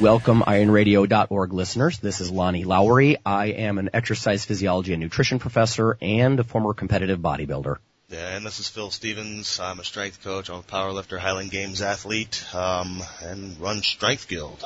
Welcome, 0.00 0.42
ironradio.org 0.42 1.52
listeners. 1.52 1.98
This 1.98 2.20
is 2.20 2.30
Lonnie 2.30 2.62
Lowery. 2.62 3.16
I 3.26 3.46
am 3.46 3.78
an 3.78 3.90
exercise 3.92 4.44
physiology 4.44 4.92
and 4.92 5.02
nutrition 5.02 5.40
professor 5.40 5.98
and 6.00 6.38
a 6.38 6.44
former 6.44 6.72
competitive 6.72 7.18
bodybuilder. 7.18 7.78
Yeah, 8.08 8.36
and 8.36 8.46
this 8.46 8.60
is 8.60 8.68
Phil 8.68 8.92
Stevens. 8.92 9.58
I'm 9.58 9.80
a 9.80 9.84
strength 9.84 10.22
coach. 10.22 10.50
I'm 10.50 10.60
a 10.60 10.62
powerlifter, 10.62 11.18
Highland 11.18 11.50
Games 11.50 11.82
athlete, 11.82 12.44
um, 12.54 13.02
and 13.24 13.58
run 13.58 13.82
Strength 13.82 14.28
Guild. 14.28 14.62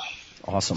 Awesome. 0.47 0.77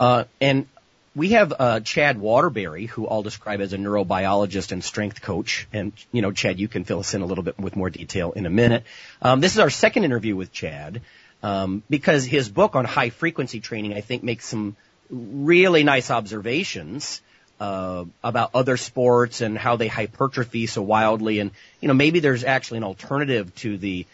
Uh, 0.00 0.24
and 0.40 0.66
we 1.14 1.30
have 1.30 1.52
uh, 1.58 1.80
Chad 1.80 2.18
Waterbury, 2.18 2.86
who 2.86 3.06
I'll 3.06 3.22
describe 3.22 3.60
as 3.60 3.74
a 3.74 3.76
neurobiologist 3.76 4.72
and 4.72 4.82
strength 4.82 5.20
coach. 5.20 5.68
And 5.70 5.92
you 6.12 6.22
know, 6.22 6.32
Chad, 6.32 6.58
you 6.58 6.66
can 6.66 6.84
fill 6.84 7.00
us 7.00 7.12
in 7.12 7.20
a 7.20 7.26
little 7.26 7.44
bit 7.44 7.58
with 7.58 7.76
more 7.76 7.90
detail 7.90 8.32
in 8.32 8.46
a 8.46 8.50
minute. 8.50 8.84
Um, 9.20 9.40
this 9.40 9.52
is 9.52 9.58
our 9.58 9.68
second 9.68 10.04
interview 10.04 10.34
with 10.34 10.50
Chad 10.50 11.02
um, 11.42 11.82
because 11.90 12.24
his 12.24 12.48
book 12.48 12.76
on 12.76 12.84
high 12.84 13.10
frequency 13.10 13.60
training, 13.60 13.94
I 13.94 14.00
think, 14.00 14.22
makes 14.22 14.46
some 14.46 14.76
really 15.10 15.82
nice 15.82 16.10
observations 16.10 17.20
uh, 17.60 18.04
about 18.24 18.50
other 18.54 18.76
sports 18.76 19.40
and 19.40 19.56
how 19.56 19.76
they 19.76 19.88
hypertrophy 19.88 20.66
so 20.66 20.82
wildly. 20.82 21.38
And 21.38 21.50
you 21.80 21.88
know, 21.88 21.94
maybe 21.94 22.20
there's 22.20 22.44
actually 22.44 22.78
an 22.78 22.84
alternative 22.84 23.54
to 23.56 23.76
the 23.76 24.06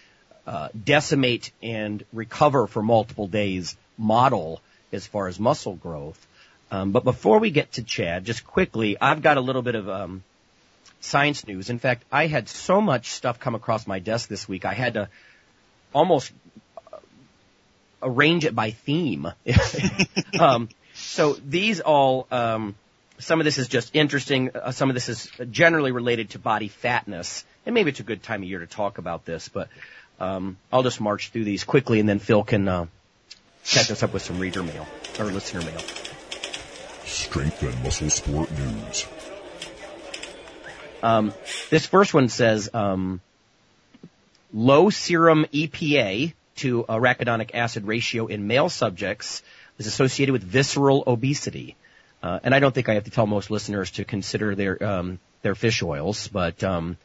uh, 0.47 0.69
decimate 0.85 1.53
and 1.63 2.05
recover 2.13 2.67
for 2.67 2.83
multiple 2.83 3.27
days 3.27 3.77
model 3.97 4.61
as 4.93 5.07
far 5.07 5.29
as 5.29 5.39
muscle 5.39 5.75
growth. 5.75 6.27
Um, 6.71 6.93
but 6.93 7.05
before 7.05 7.39
we 7.39 7.51
get 7.51 7.73
to 7.73 7.83
Chad, 7.83 8.25
just 8.25 8.45
quickly, 8.45 8.97
I've 9.01 9.23
got 9.23 9.37
a 9.37 9.41
little 9.41 9.63
bit 9.63 9.75
of 9.75 9.89
um, 9.89 10.23
science 11.01 11.47
news. 11.47 11.71
In 11.71 11.79
fact, 11.79 12.05
I 12.13 12.27
had 12.27 12.49
so 12.49 12.81
much 12.81 13.11
stuff 13.11 13.41
come 13.41 13.55
across 13.55 13.87
my 13.87 13.99
desk 13.99 14.29
this 14.29 14.49
week, 14.49 14.65
I 14.65 14.75
had 14.75 14.95
to 14.95 15.09
almost 15.95 16.33
arrange 18.03 18.45
it 18.45 18.55
by 18.55 18.71
theme. 18.71 19.33
um, 20.41 20.69
so 20.95 21.35
these 21.35 21.81
all, 21.81 22.27
um, 22.31 22.75
some 23.19 23.41
of 23.41 23.45
this 23.45 23.59
is 23.59 23.69
just 23.69 23.95
interesting. 23.95 24.51
Uh, 24.55 24.71
some 24.71 24.91
of 24.91 24.95
this 24.95 25.09
is 25.09 25.31
generally 25.51 25.93
related 25.93 26.31
to 26.31 26.39
body 26.39 26.69
fatness, 26.69 27.45
and 27.67 27.75
maybe 27.75 27.91
it's 27.91 28.01
a 28.01 28.05
good 28.05 28.23
time 28.23 28.43
of 28.43 28.49
year 28.49 28.61
to 28.61 28.67
talk 28.67 28.99
about 28.99 29.25
this. 29.25 29.49
But 29.49 29.69
um, 30.21 30.57
I'll 30.73 30.83
just 30.83 31.01
march 31.01 31.31
through 31.31 31.45
these 31.45 31.65
quickly, 31.65 32.01
and 32.01 32.09
then 32.09 32.19
Phil 32.19 32.45
can 32.45 32.69
uh, 32.69 32.87
catch 33.65 33.91
us 33.91 34.03
up 34.03 34.13
with 34.13 34.23
some 34.23 34.39
reader 34.39 34.63
mail 34.63 34.87
or 35.19 35.27
listener 35.27 35.61
mail. 35.63 35.81
Strength 37.05 37.63
and 37.63 37.83
muscle 37.83 38.11
sport 38.11 38.51
news. 38.51 39.07
Um, 41.03 41.33
this 41.71 41.87
first 41.87 42.13
one 42.13 42.29
says 42.29 42.71
um, 42.75 43.21
low 44.53 44.91
serum 44.91 45.47
EPA 45.53 46.33
to 46.59 46.85
arachidonic 46.85 47.55
acid 47.55 47.85
ratio 47.85 48.27
in 48.27 48.47
male 48.47 48.69
subjects 48.69 49.43
is 49.79 49.87
associated 49.87 50.33
with 50.33 50.43
visceral 50.43 51.05
obesity. 51.07 51.77
Uh, 52.23 52.41
and 52.43 52.55
I 52.55 52.59
don't 52.59 52.75
think 52.75 52.89
I 52.89 52.95
have 52.95 53.05
to 53.05 53.11
tell 53.11 53.27
most 53.27 53.51
listeners 53.51 53.93
to 53.93 54.05
consider 54.05 54.55
their 54.55 54.83
um, 54.83 55.21
their 55.43 55.55
fish 55.55 55.83
oils, 55.83 56.29
but 56.29 56.65
um, 56.65 56.97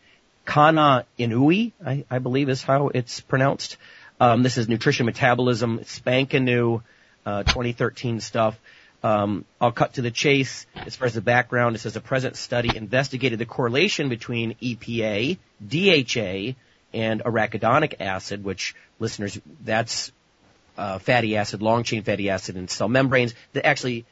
Kana 0.46 1.06
Inui, 1.20 1.72
I, 1.86 2.04
I 2.10 2.20
believe 2.20 2.50
is 2.50 2.64
how 2.64 2.90
it's 2.90 3.22
pronounced. 3.22 3.78
Um, 4.20 4.44
this 4.44 4.58
is 4.58 4.68
nutrition 4.68 5.06
metabolism, 5.06 5.84
spanking 5.86 6.46
new, 6.46 6.82
uh, 7.26 7.44
2013 7.44 8.20
stuff. 8.20 8.60
Um, 9.04 9.46
I'll 9.60 9.72
cut 9.72 9.96
to 9.96 10.02
the 10.02 10.12
chase. 10.12 10.66
As 10.76 10.96
far 10.96 11.08
as 11.08 11.14
the 11.14 11.22
background, 11.22 11.76
it 11.76 11.80
says 11.80 11.96
a 11.96 12.02
present 12.02 12.38
study 12.38 12.76
investigated 12.76 13.38
the 13.38 13.46
correlation 13.46 14.10
between 14.10 14.56
EPA, 14.56 15.38
DHA, 15.66 16.56
and 16.94 17.24
arachidonic 17.24 17.96
acid, 18.00 18.44
which 18.44 18.76
listeners, 19.00 19.40
that's 19.64 20.12
uh, 20.78 21.00
fatty 21.00 21.38
acid, 21.38 21.62
long 21.62 21.84
chain 21.84 22.04
fatty 22.04 22.30
acid 22.30 22.56
in 22.56 22.68
cell 22.68 22.90
membranes 22.90 23.34
that 23.54 23.66
actually 23.66 24.06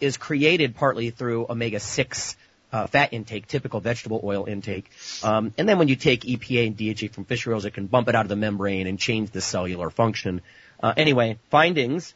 is 0.00 0.16
created 0.16 0.76
partly 0.76 1.10
through 1.10 1.46
omega-6 1.48 2.36
uh, 2.72 2.86
fat 2.86 3.12
intake, 3.12 3.46
typical 3.46 3.80
vegetable 3.80 4.20
oil 4.22 4.44
intake. 4.46 4.90
Um, 5.22 5.52
and 5.58 5.68
then 5.68 5.78
when 5.78 5.88
you 5.88 5.96
take 5.96 6.22
EPA 6.22 6.68
and 6.68 6.76
DHA 6.76 7.12
from 7.12 7.24
fish 7.24 7.46
oils, 7.46 7.64
it 7.64 7.74
can 7.74 7.86
bump 7.86 8.08
it 8.08 8.14
out 8.14 8.24
of 8.24 8.28
the 8.28 8.36
membrane 8.36 8.86
and 8.86 8.98
change 8.98 9.30
the 9.30 9.40
cellular 9.40 9.90
function. 9.90 10.40
Uh, 10.82 10.94
anyway, 10.96 11.38
findings. 11.50 12.14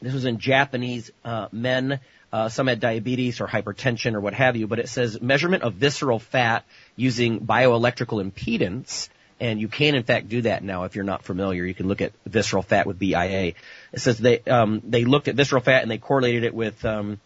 This 0.00 0.12
was 0.12 0.26
in 0.26 0.38
Japanese 0.38 1.10
uh, 1.24 1.48
men. 1.50 2.00
Uh, 2.32 2.48
some 2.48 2.66
had 2.66 2.78
diabetes 2.78 3.40
or 3.40 3.46
hypertension 3.46 4.14
or 4.14 4.20
what 4.20 4.34
have 4.34 4.54
you, 4.54 4.66
but 4.66 4.78
it 4.78 4.88
says 4.88 5.20
measurement 5.20 5.62
of 5.62 5.74
visceral 5.74 6.18
fat 6.18 6.64
using 6.94 7.40
bioelectrical 7.40 8.22
impedance 8.22 9.08
and 9.40 9.60
you 9.60 9.68
can 9.68 9.94
in 9.94 10.02
fact 10.02 10.28
do 10.28 10.42
that 10.42 10.62
now 10.62 10.84
if 10.84 10.94
you're 10.94 11.04
not 11.04 11.24
familiar. 11.24 11.64
You 11.64 11.74
can 11.74 11.88
look 11.88 12.00
at 12.00 12.12
visceral 12.26 12.62
fat 12.62 12.86
with 12.86 12.98
BIA. 12.98 13.54
It 13.92 14.00
says 14.00 14.18
they 14.18 14.40
um, 14.40 14.82
they 14.84 15.04
looked 15.04 15.28
at 15.28 15.34
visceral 15.34 15.62
fat 15.62 15.82
and 15.82 15.90
they 15.90 15.98
correlated 15.98 16.44
it 16.44 16.54
with 16.54 16.84
um, 16.84 17.20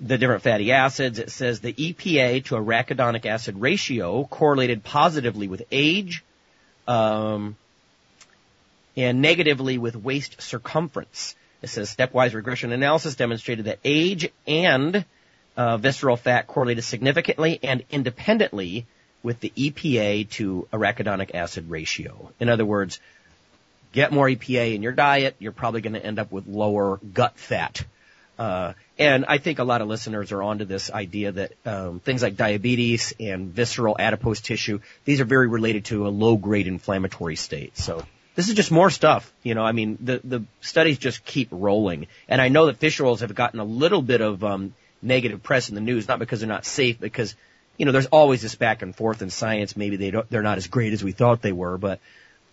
the 0.00 0.18
different 0.18 0.42
fatty 0.42 0.72
acids. 0.72 1.18
It 1.18 1.30
says 1.30 1.60
the 1.60 1.72
EPA 1.72 2.44
to 2.46 2.54
arachidonic 2.56 3.26
acid 3.26 3.60
ratio 3.60 4.24
correlated 4.24 4.84
positively 4.84 5.48
with 5.48 5.62
age, 5.70 6.22
um, 6.86 7.56
and 8.96 9.22
negatively 9.22 9.78
with 9.78 9.96
waist 9.96 10.40
circumference. 10.40 11.34
It 11.62 11.68
says 11.68 11.94
stepwise 11.94 12.34
regression 12.34 12.72
analysis 12.72 13.16
demonstrated 13.16 13.64
that 13.64 13.78
age 13.84 14.30
and 14.46 15.04
uh, 15.56 15.78
visceral 15.78 16.16
fat 16.16 16.46
correlated 16.46 16.84
significantly 16.84 17.58
and 17.62 17.82
independently 17.90 18.86
with 19.22 19.40
the 19.40 19.52
EPA 19.56 20.28
to 20.30 20.68
arachidonic 20.72 21.34
acid 21.34 21.68
ratio. 21.70 22.32
In 22.38 22.48
other 22.48 22.64
words, 22.64 23.00
get 23.92 24.12
more 24.12 24.26
EPA 24.26 24.74
in 24.74 24.82
your 24.82 24.92
diet, 24.92 25.36
you're 25.38 25.52
probably 25.52 25.80
going 25.80 25.94
to 25.94 26.04
end 26.04 26.18
up 26.18 26.30
with 26.30 26.46
lower 26.46 26.98
gut 26.98 27.36
fat. 27.36 27.84
Uh, 28.38 28.74
and 28.98 29.24
I 29.26 29.38
think 29.38 29.58
a 29.58 29.64
lot 29.64 29.80
of 29.80 29.88
listeners 29.88 30.32
are 30.32 30.42
onto 30.42 30.64
this 30.64 30.90
idea 30.90 31.32
that 31.32 31.52
um, 31.64 32.00
things 32.00 32.22
like 32.22 32.36
diabetes 32.36 33.14
and 33.18 33.48
visceral 33.48 33.96
adipose 33.98 34.40
tissue, 34.40 34.80
these 35.04 35.20
are 35.20 35.24
very 35.24 35.48
related 35.48 35.86
to 35.86 36.06
a 36.06 36.10
low 36.10 36.36
grade 36.36 36.66
inflammatory 36.66 37.36
state. 37.36 37.78
So 37.78 38.04
this 38.34 38.48
is 38.48 38.54
just 38.54 38.70
more 38.70 38.90
stuff. 38.90 39.32
You 39.42 39.54
know, 39.54 39.64
I 39.64 39.72
mean, 39.72 39.98
the 40.00 40.20
the 40.22 40.44
studies 40.60 40.98
just 40.98 41.24
keep 41.24 41.48
rolling, 41.50 42.06
and 42.28 42.40
I 42.40 42.48
know 42.48 42.66
that 42.66 42.76
fish 42.76 43.00
oils 43.00 43.20
have 43.20 43.34
gotten 43.34 43.58
a 43.58 43.64
little 43.64 44.02
bit 44.02 44.20
of 44.20 44.44
um, 44.44 44.74
negative 45.00 45.42
press 45.42 45.70
in 45.70 45.74
the 45.74 45.80
news, 45.80 46.06
not 46.06 46.18
because 46.18 46.40
they're 46.40 46.48
not 46.48 46.66
safe, 46.66 47.00
because 47.00 47.34
you 47.76 47.86
know, 47.86 47.92
there's 47.92 48.06
always 48.06 48.42
this 48.42 48.54
back 48.54 48.82
and 48.82 48.94
forth 48.94 49.22
in 49.22 49.30
science. 49.30 49.76
Maybe 49.76 49.96
they 49.96 50.10
don't, 50.10 50.28
they're 50.30 50.42
not 50.42 50.58
as 50.58 50.66
great 50.66 50.92
as 50.92 51.04
we 51.04 51.12
thought 51.12 51.42
they 51.42 51.52
were, 51.52 51.78
but 51.78 52.00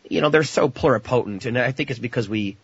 you 0.10 0.22
know, 0.22 0.30
they're 0.30 0.44
so 0.44 0.70
pluripotent, 0.70 1.46
and 1.46 1.58
I 1.58 1.72
think 1.72 1.90
it's 1.90 2.00
because 2.00 2.28
we 2.28 2.58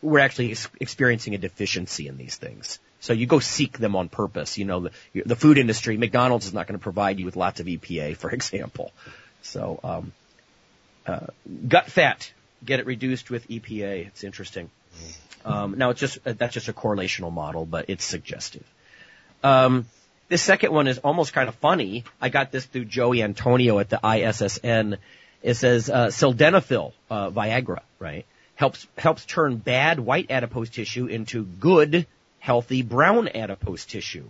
we're 0.00 0.18
actually 0.18 0.50
ex- 0.50 0.68
experiencing 0.80 1.34
a 1.34 1.38
deficiency 1.38 2.08
in 2.08 2.16
these 2.16 2.36
things. 2.36 2.80
So 3.00 3.12
you 3.12 3.26
go 3.26 3.38
seek 3.38 3.78
them 3.78 3.94
on 3.94 4.08
purpose. 4.08 4.58
You 4.58 4.64
know, 4.64 4.80
the, 4.80 4.90
the 5.24 5.36
food 5.36 5.58
industry, 5.58 5.96
McDonald's 5.96 6.46
is 6.46 6.52
not 6.52 6.66
going 6.66 6.78
to 6.78 6.82
provide 6.82 7.20
you 7.20 7.24
with 7.24 7.36
lots 7.36 7.60
of 7.60 7.66
EPA, 7.66 8.16
for 8.16 8.30
example. 8.38 8.92
So, 9.42 9.78
um, 9.84 10.12
uh, 11.06 11.26
gut 11.68 11.86
fat, 11.86 12.32
get 12.64 12.80
it 12.80 12.86
reduced 12.86 13.30
with 13.30 13.48
EPA. 13.48 14.08
It's 14.08 14.24
interesting. 14.24 14.70
Um, 15.44 15.76
now 15.78 15.90
it's 15.90 16.00
just 16.00 16.18
that's 16.24 16.54
just 16.54 16.68
a 16.68 16.72
correlational 16.72 17.32
model, 17.32 17.66
but 17.66 17.86
it's 17.88 18.04
suggestive. 18.04 18.64
Um, 19.42 19.86
this 20.32 20.40
second 20.40 20.72
one 20.72 20.88
is 20.88 20.96
almost 20.96 21.34
kind 21.34 21.46
of 21.46 21.54
funny. 21.56 22.04
I 22.18 22.30
got 22.30 22.50
this 22.50 22.64
through 22.64 22.86
Jose 22.90 23.22
Antonio 23.22 23.78
at 23.80 23.90
the 23.90 24.00
ISSN. 24.02 24.96
It 25.42 25.54
says 25.54 25.90
uh, 25.90 26.06
sildenafil, 26.06 26.92
uh, 27.10 27.28
Viagra, 27.28 27.80
right? 27.98 28.24
Helps 28.54 28.86
helps 28.96 29.26
turn 29.26 29.58
bad 29.58 30.00
white 30.00 30.30
adipose 30.30 30.70
tissue 30.70 31.04
into 31.04 31.44
good, 31.44 32.06
healthy 32.38 32.80
brown 32.80 33.28
adipose 33.28 33.84
tissue. 33.84 34.24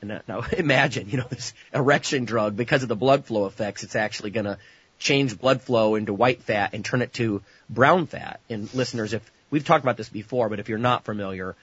And 0.00 0.22
now 0.28 0.44
imagine, 0.56 1.10
you 1.10 1.18
know, 1.18 1.26
this 1.28 1.54
erection 1.74 2.24
drug 2.24 2.56
because 2.56 2.84
of 2.84 2.88
the 2.88 2.94
blood 2.94 3.24
flow 3.24 3.46
effects, 3.46 3.82
it's 3.82 3.96
actually 3.96 4.30
going 4.30 4.46
to 4.46 4.58
change 5.00 5.36
blood 5.36 5.60
flow 5.60 5.96
into 5.96 6.14
white 6.14 6.44
fat 6.44 6.72
and 6.72 6.84
turn 6.84 7.02
it 7.02 7.12
to 7.14 7.42
brown 7.68 8.06
fat. 8.06 8.38
And 8.48 8.72
listeners, 8.74 9.12
if 9.12 9.28
we've 9.50 9.64
talked 9.64 9.84
about 9.84 9.96
this 9.96 10.08
before, 10.08 10.48
but 10.48 10.60
if 10.60 10.68
you're 10.68 10.78
not 10.78 11.04
familiar, 11.04 11.56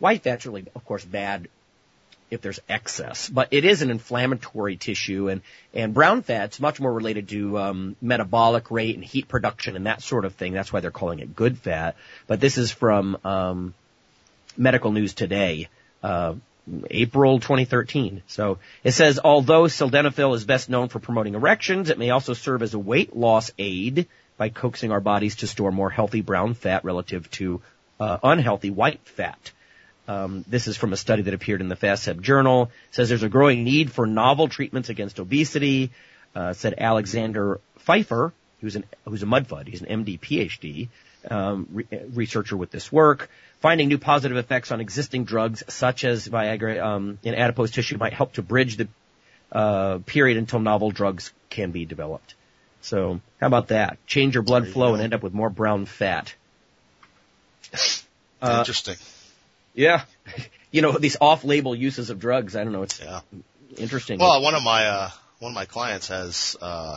white 0.00 0.24
fat's 0.24 0.46
really, 0.46 0.66
of 0.74 0.84
course, 0.84 1.04
bad 1.04 1.46
if 2.30 2.40
there's 2.40 2.60
excess. 2.68 3.28
But 3.28 3.48
it 3.50 3.64
is 3.64 3.82
an 3.82 3.90
inflammatory 3.90 4.76
tissue, 4.76 5.28
and 5.28 5.42
and 5.74 5.94
brown 5.94 6.22
fat's 6.22 6.60
much 6.60 6.80
more 6.80 6.92
related 6.92 7.28
to 7.30 7.58
um, 7.58 7.96
metabolic 8.00 8.70
rate 8.70 8.94
and 8.94 9.04
heat 9.04 9.28
production 9.28 9.76
and 9.76 9.86
that 9.86 10.02
sort 10.02 10.24
of 10.24 10.34
thing. 10.34 10.52
That's 10.52 10.72
why 10.72 10.80
they're 10.80 10.90
calling 10.90 11.20
it 11.20 11.34
good 11.34 11.58
fat. 11.58 11.96
But 12.26 12.40
this 12.40 12.58
is 12.58 12.70
from 12.70 13.18
um, 13.24 13.74
Medical 14.56 14.92
News 14.92 15.14
Today. 15.14 15.68
Uh, 16.02 16.34
April 16.90 17.40
2013. 17.40 18.22
So 18.26 18.58
it 18.84 18.92
says, 18.92 19.18
although 19.22 19.64
sildenafil 19.64 20.34
is 20.36 20.44
best 20.44 20.68
known 20.68 20.88
for 20.88 20.98
promoting 20.98 21.34
erections, 21.34 21.90
it 21.90 21.98
may 21.98 22.10
also 22.10 22.32
serve 22.32 22.62
as 22.62 22.74
a 22.74 22.78
weight 22.78 23.16
loss 23.16 23.50
aid 23.58 24.06
by 24.36 24.50
coaxing 24.50 24.92
our 24.92 25.00
bodies 25.00 25.36
to 25.36 25.46
store 25.46 25.72
more 25.72 25.90
healthy 25.90 26.20
brown 26.20 26.54
fat 26.54 26.84
relative 26.84 27.30
to 27.32 27.60
uh, 27.98 28.18
unhealthy 28.22 28.70
white 28.70 29.00
fat. 29.04 29.52
Um, 30.10 30.44
this 30.48 30.66
is 30.66 30.76
from 30.76 30.92
a 30.92 30.96
study 30.96 31.22
that 31.22 31.34
appeared 31.34 31.60
in 31.60 31.68
the 31.68 31.76
FASEB 31.76 32.20
journal. 32.20 32.64
It 32.88 32.94
says 32.96 33.08
there's 33.08 33.22
a 33.22 33.28
growing 33.28 33.62
need 33.62 33.92
for 33.92 34.08
novel 34.08 34.48
treatments 34.48 34.88
against 34.88 35.20
obesity. 35.20 35.92
Uh, 36.34 36.52
said 36.52 36.74
Alexander 36.78 37.60
Pfeifer, 37.86 38.32
who's 38.60 38.74
an 38.74 38.84
who's 39.04 39.22
a 39.22 39.26
Mudfud. 39.26 39.68
He's 39.68 39.82
an 39.82 40.04
MD 40.04 40.18
PhD 40.18 40.88
um, 41.30 41.68
re- 41.70 41.86
researcher 42.12 42.56
with 42.56 42.72
this 42.72 42.90
work. 42.90 43.30
Finding 43.60 43.86
new 43.86 43.98
positive 43.98 44.36
effects 44.36 44.72
on 44.72 44.80
existing 44.80 45.24
drugs 45.24 45.62
such 45.68 46.04
as 46.04 46.26
Viagra 46.26 46.82
um, 46.82 47.18
in 47.22 47.34
adipose 47.34 47.70
tissue 47.70 47.96
might 47.96 48.12
help 48.12 48.32
to 48.32 48.42
bridge 48.42 48.78
the 48.78 48.88
uh, 49.52 49.98
period 50.06 50.38
until 50.38 50.58
novel 50.58 50.90
drugs 50.90 51.32
can 51.50 51.70
be 51.70 51.84
developed. 51.84 52.34
So 52.80 53.20
how 53.40 53.46
about 53.46 53.68
that? 53.68 54.04
Change 54.06 54.34
your 54.34 54.42
blood 54.42 54.66
flow 54.66 54.94
and 54.94 55.02
end 55.02 55.14
up 55.14 55.22
with 55.22 55.34
more 55.34 55.50
brown 55.50 55.86
fat. 55.86 56.34
Uh, 58.42 58.56
Interesting. 58.58 58.96
Yeah. 59.74 60.02
You 60.72 60.82
know, 60.82 60.92
these 60.92 61.16
off-label 61.20 61.74
uses 61.74 62.10
of 62.10 62.20
drugs, 62.20 62.54
I 62.54 62.62
don't 62.62 62.72
know, 62.72 62.84
it's 62.84 63.00
Yeah. 63.00 63.22
interesting. 63.76 64.20
Well, 64.20 64.40
one 64.40 64.54
of 64.54 64.62
my 64.62 64.86
uh, 64.86 65.10
one 65.40 65.50
of 65.50 65.54
my 65.56 65.64
clients 65.64 66.06
has 66.06 66.56
uh, 66.62 66.96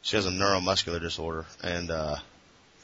she 0.00 0.16
has 0.16 0.24
a 0.24 0.30
neuromuscular 0.30 0.98
disorder, 0.98 1.44
and 1.62 1.90
uh, 1.90 2.16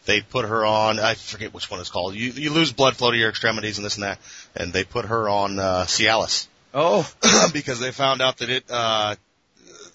they 0.05 0.21
put 0.21 0.45
her 0.45 0.67
on 0.67 0.99
I 0.99 1.15
forget 1.15 1.55
which 1.55 1.71
one 1.71 1.81
it's 1.81 1.89
called. 1.89 2.15
You 2.15 2.31
you 2.31 2.53
lose 2.53 2.73
blood 2.73 2.95
flow 2.97 3.11
to 3.11 3.17
your 3.17 3.31
extremities 3.31 3.79
and 3.79 3.87
this 3.87 3.95
and 3.95 4.05
that, 4.05 4.19
and 4.55 4.71
they 4.71 4.85
put 4.85 5.07
her 5.07 5.31
on 5.31 5.59
uh, 5.59 5.85
Cialis 5.87 6.47
oh, 6.75 7.11
because 7.55 7.81
they 7.81 7.91
found 7.91 8.21
out 8.21 8.37
that 8.39 8.51
it 8.51 8.65
uh, 8.71 9.15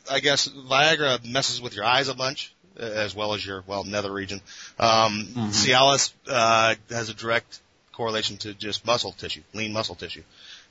I 0.10 0.20
guess 0.20 0.48
Viagra 0.48 1.24
messes 1.26 1.62
with 1.62 1.76
your 1.76 1.86
eyes 1.86 2.08
a 2.08 2.16
bunch 2.16 2.56
uh, 2.80 2.84
as 2.84 3.16
well 3.16 3.34
as 3.34 3.46
your 3.46 3.64
well 3.68 3.84
nether 3.84 4.12
region. 4.12 4.42
Um, 4.80 5.28
Cialis 5.52 6.14
uh, 6.28 6.76
has 6.90 7.10
a 7.10 7.14
direct 7.14 7.60
correlation 7.98 8.38
to 8.38 8.54
just 8.54 8.86
muscle 8.86 9.12
tissue, 9.12 9.42
lean 9.54 9.74
muscle 9.74 9.96
tissue. 9.96 10.24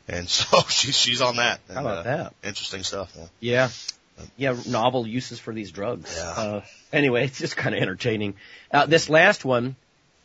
And 0.09 0.29
so 0.39 0.61
she's 0.69 0.97
she's 0.97 1.21
on 1.21 1.37
that. 1.37 1.61
how 1.73 1.81
about 1.81 1.99
uh, 1.99 2.03
that? 2.03 2.35
Interesting 2.43 2.83
stuff. 2.83 3.13
Yeah. 3.17 3.27
Yeah. 3.41 3.69
Yeah, 4.39 4.57
novel 4.67 5.07
uses 5.07 5.39
for 5.39 5.53
these 5.53 5.71
drugs. 5.71 6.15
Yeah. 6.17 6.31
Uh, 6.31 6.61
anyway, 6.91 7.25
it's 7.27 7.39
just 7.39 7.57
kind 7.57 7.75
of 7.75 7.83
entertaining. 7.83 8.37
Uh, 8.71 8.87
this 8.87 9.11
last 9.11 9.45
one, 9.45 9.77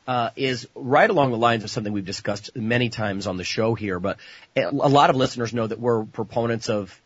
uh, 0.08 0.30
is 0.36 0.68
right 0.76 1.10
along 1.10 1.32
the 1.32 1.38
lines 1.38 1.64
of 1.64 1.70
something 1.70 1.92
we've 1.92 2.06
discussed 2.06 2.56
many 2.56 2.90
times 2.90 3.28
on 3.28 3.38
the 3.38 3.44
show 3.44 3.76
here, 3.76 4.00
but 4.00 4.18
a 4.56 4.68
a 4.68 4.92
lot 5.00 5.10
of 5.10 5.16
listeners 5.16 5.54
know 5.54 5.68
that 5.68 5.80
we're 5.80 6.06
proponents 6.06 6.70
of 6.70 7.00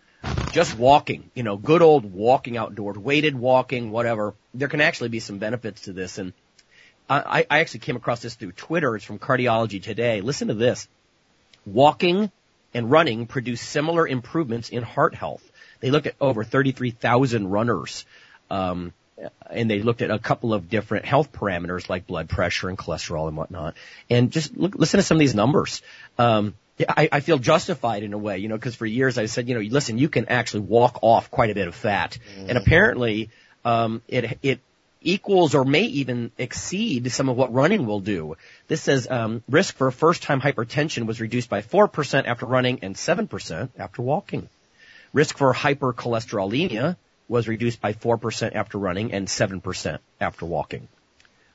just 0.51 0.77
walking, 0.77 1.30
you 1.33 1.44
know, 1.44 1.57
good 1.57 1.81
old 1.81 2.06
walking 2.06 2.57
outdoors, 2.57 2.98
weighted 2.98 3.36
walking, 3.36 3.91
whatever. 3.91 4.33
There 4.53 4.68
can 4.68 4.81
actually 4.81 5.09
be 5.09 5.19
some 5.19 5.38
benefits 5.38 5.81
to 5.81 5.94
this. 5.94 6.18
And 6.18 6.33
I, 7.09 7.45
I 7.49 7.59
actually 7.59 7.81
came 7.81 7.95
across 7.95 8.21
this 8.21 8.35
through 8.35 8.53
Twitter. 8.53 8.95
It's 8.95 9.05
from 9.05 9.19
Cardiology 9.19 9.81
Today. 9.81 10.21
Listen 10.21 10.47
to 10.47 10.53
this. 10.53 10.87
Walking 11.65 12.31
and 12.73 12.91
running 12.91 13.27
produce 13.27 13.61
similar 13.61 14.07
improvements 14.07 14.69
in 14.69 14.83
heart 14.83 15.15
health. 15.15 15.43
They 15.79 15.91
looked 15.91 16.07
at 16.07 16.15
over 16.19 16.43
33,000 16.43 17.47
runners, 17.47 18.05
um, 18.49 18.93
and 19.49 19.69
they 19.69 19.81
looked 19.81 20.01
at 20.01 20.11
a 20.11 20.19
couple 20.19 20.53
of 20.53 20.69
different 20.69 21.05
health 21.05 21.31
parameters 21.31 21.89
like 21.89 22.07
blood 22.07 22.27
pressure 22.27 22.69
and 22.69 22.77
cholesterol 22.77 23.27
and 23.27 23.37
whatnot. 23.37 23.75
And 24.09 24.31
just 24.31 24.55
look, 24.57 24.75
listen 24.75 24.97
to 24.97 25.03
some 25.03 25.17
of 25.17 25.19
these 25.19 25.35
numbers. 25.35 25.81
Um, 26.17 26.55
I, 26.89 27.07
I 27.11 27.19
feel 27.21 27.37
justified 27.37 28.03
in 28.03 28.13
a 28.13 28.17
way, 28.17 28.39
you 28.39 28.49
know, 28.49 28.55
because 28.55 28.75
for 28.75 28.85
years 28.85 29.17
I 29.17 29.27
said, 29.27 29.47
you 29.47 29.55
know, 29.55 29.61
listen, 29.61 29.97
you 29.97 30.09
can 30.09 30.25
actually 30.25 30.61
walk 30.61 30.99
off 31.01 31.31
quite 31.31 31.49
a 31.49 31.53
bit 31.53 31.67
of 31.67 31.75
fat, 31.75 32.17
and 32.37 32.57
apparently 32.57 33.29
um, 33.63 34.01
it 34.07 34.37
it 34.41 34.59
equals 35.05 35.55
or 35.55 35.63
may 35.63 35.83
even 35.83 36.31
exceed 36.37 37.11
some 37.11 37.29
of 37.29 37.37
what 37.37 37.53
running 37.53 37.85
will 37.85 38.01
do. 38.01 38.35
This 38.67 38.81
says 38.81 39.07
um, 39.09 39.43
risk 39.49 39.75
for 39.75 39.89
first-time 39.91 40.41
hypertension 40.41 41.05
was 41.05 41.21
reduced 41.21 41.49
by 41.49 41.61
four 41.61 41.87
percent 41.87 42.27
after 42.27 42.45
running 42.45 42.79
and 42.81 42.97
seven 42.97 43.27
percent 43.27 43.71
after 43.77 44.01
walking. 44.01 44.49
Risk 45.13 45.37
for 45.37 45.53
hypercholesterolemia 45.53 46.97
was 47.27 47.47
reduced 47.47 47.81
by 47.81 47.93
4% 47.93 48.53
after 48.53 48.77
running 48.77 49.13
and 49.13 49.27
7% 49.27 49.99
after 50.19 50.45
walking. 50.45 50.87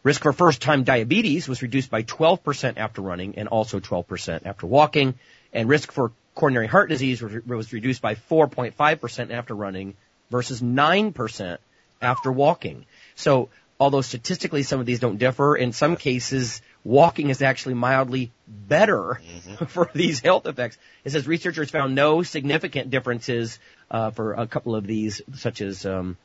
Risk 0.02 0.22
for 0.22 0.32
first-time 0.32 0.84
diabetes 0.84 1.46
was 1.46 1.62
reduced 1.62 1.90
by 1.90 2.02
12% 2.02 2.78
after 2.78 3.02
running 3.02 3.36
and 3.36 3.48
also 3.48 3.78
12% 3.78 4.46
after 4.46 4.66
walking. 4.66 5.14
And 5.52 5.68
risk 5.68 5.92
for 5.92 6.12
coronary 6.34 6.68
heart 6.68 6.88
disease 6.88 7.20
was 7.22 7.72
reduced 7.72 8.00
by 8.00 8.14
4.5% 8.14 9.30
after 9.30 9.54
running 9.54 9.94
versus 10.30 10.62
9% 10.62 11.58
after 12.00 12.32
walking. 12.32 12.86
So 13.20 13.50
although 13.78 14.00
statistically 14.00 14.62
some 14.62 14.80
of 14.80 14.86
these 14.86 15.00
don't 15.00 15.18
differ, 15.18 15.56
in 15.56 15.72
some 15.72 15.96
cases 15.96 16.62
walking 16.84 17.30
is 17.30 17.42
actually 17.42 17.74
mildly 17.74 18.30
better 18.48 19.20
for 19.68 19.90
these 19.94 20.20
health 20.20 20.46
effects. 20.46 20.78
It 21.04 21.10
says 21.10 21.26
researchers 21.26 21.70
found 21.70 21.94
no 21.94 22.22
significant 22.22 22.90
differences 22.90 23.58
uh, 23.90 24.10
for 24.10 24.34
a 24.34 24.46
couple 24.46 24.74
of 24.74 24.86
these, 24.86 25.20
such 25.34 25.60
as 25.60 25.84
um, 25.84 26.16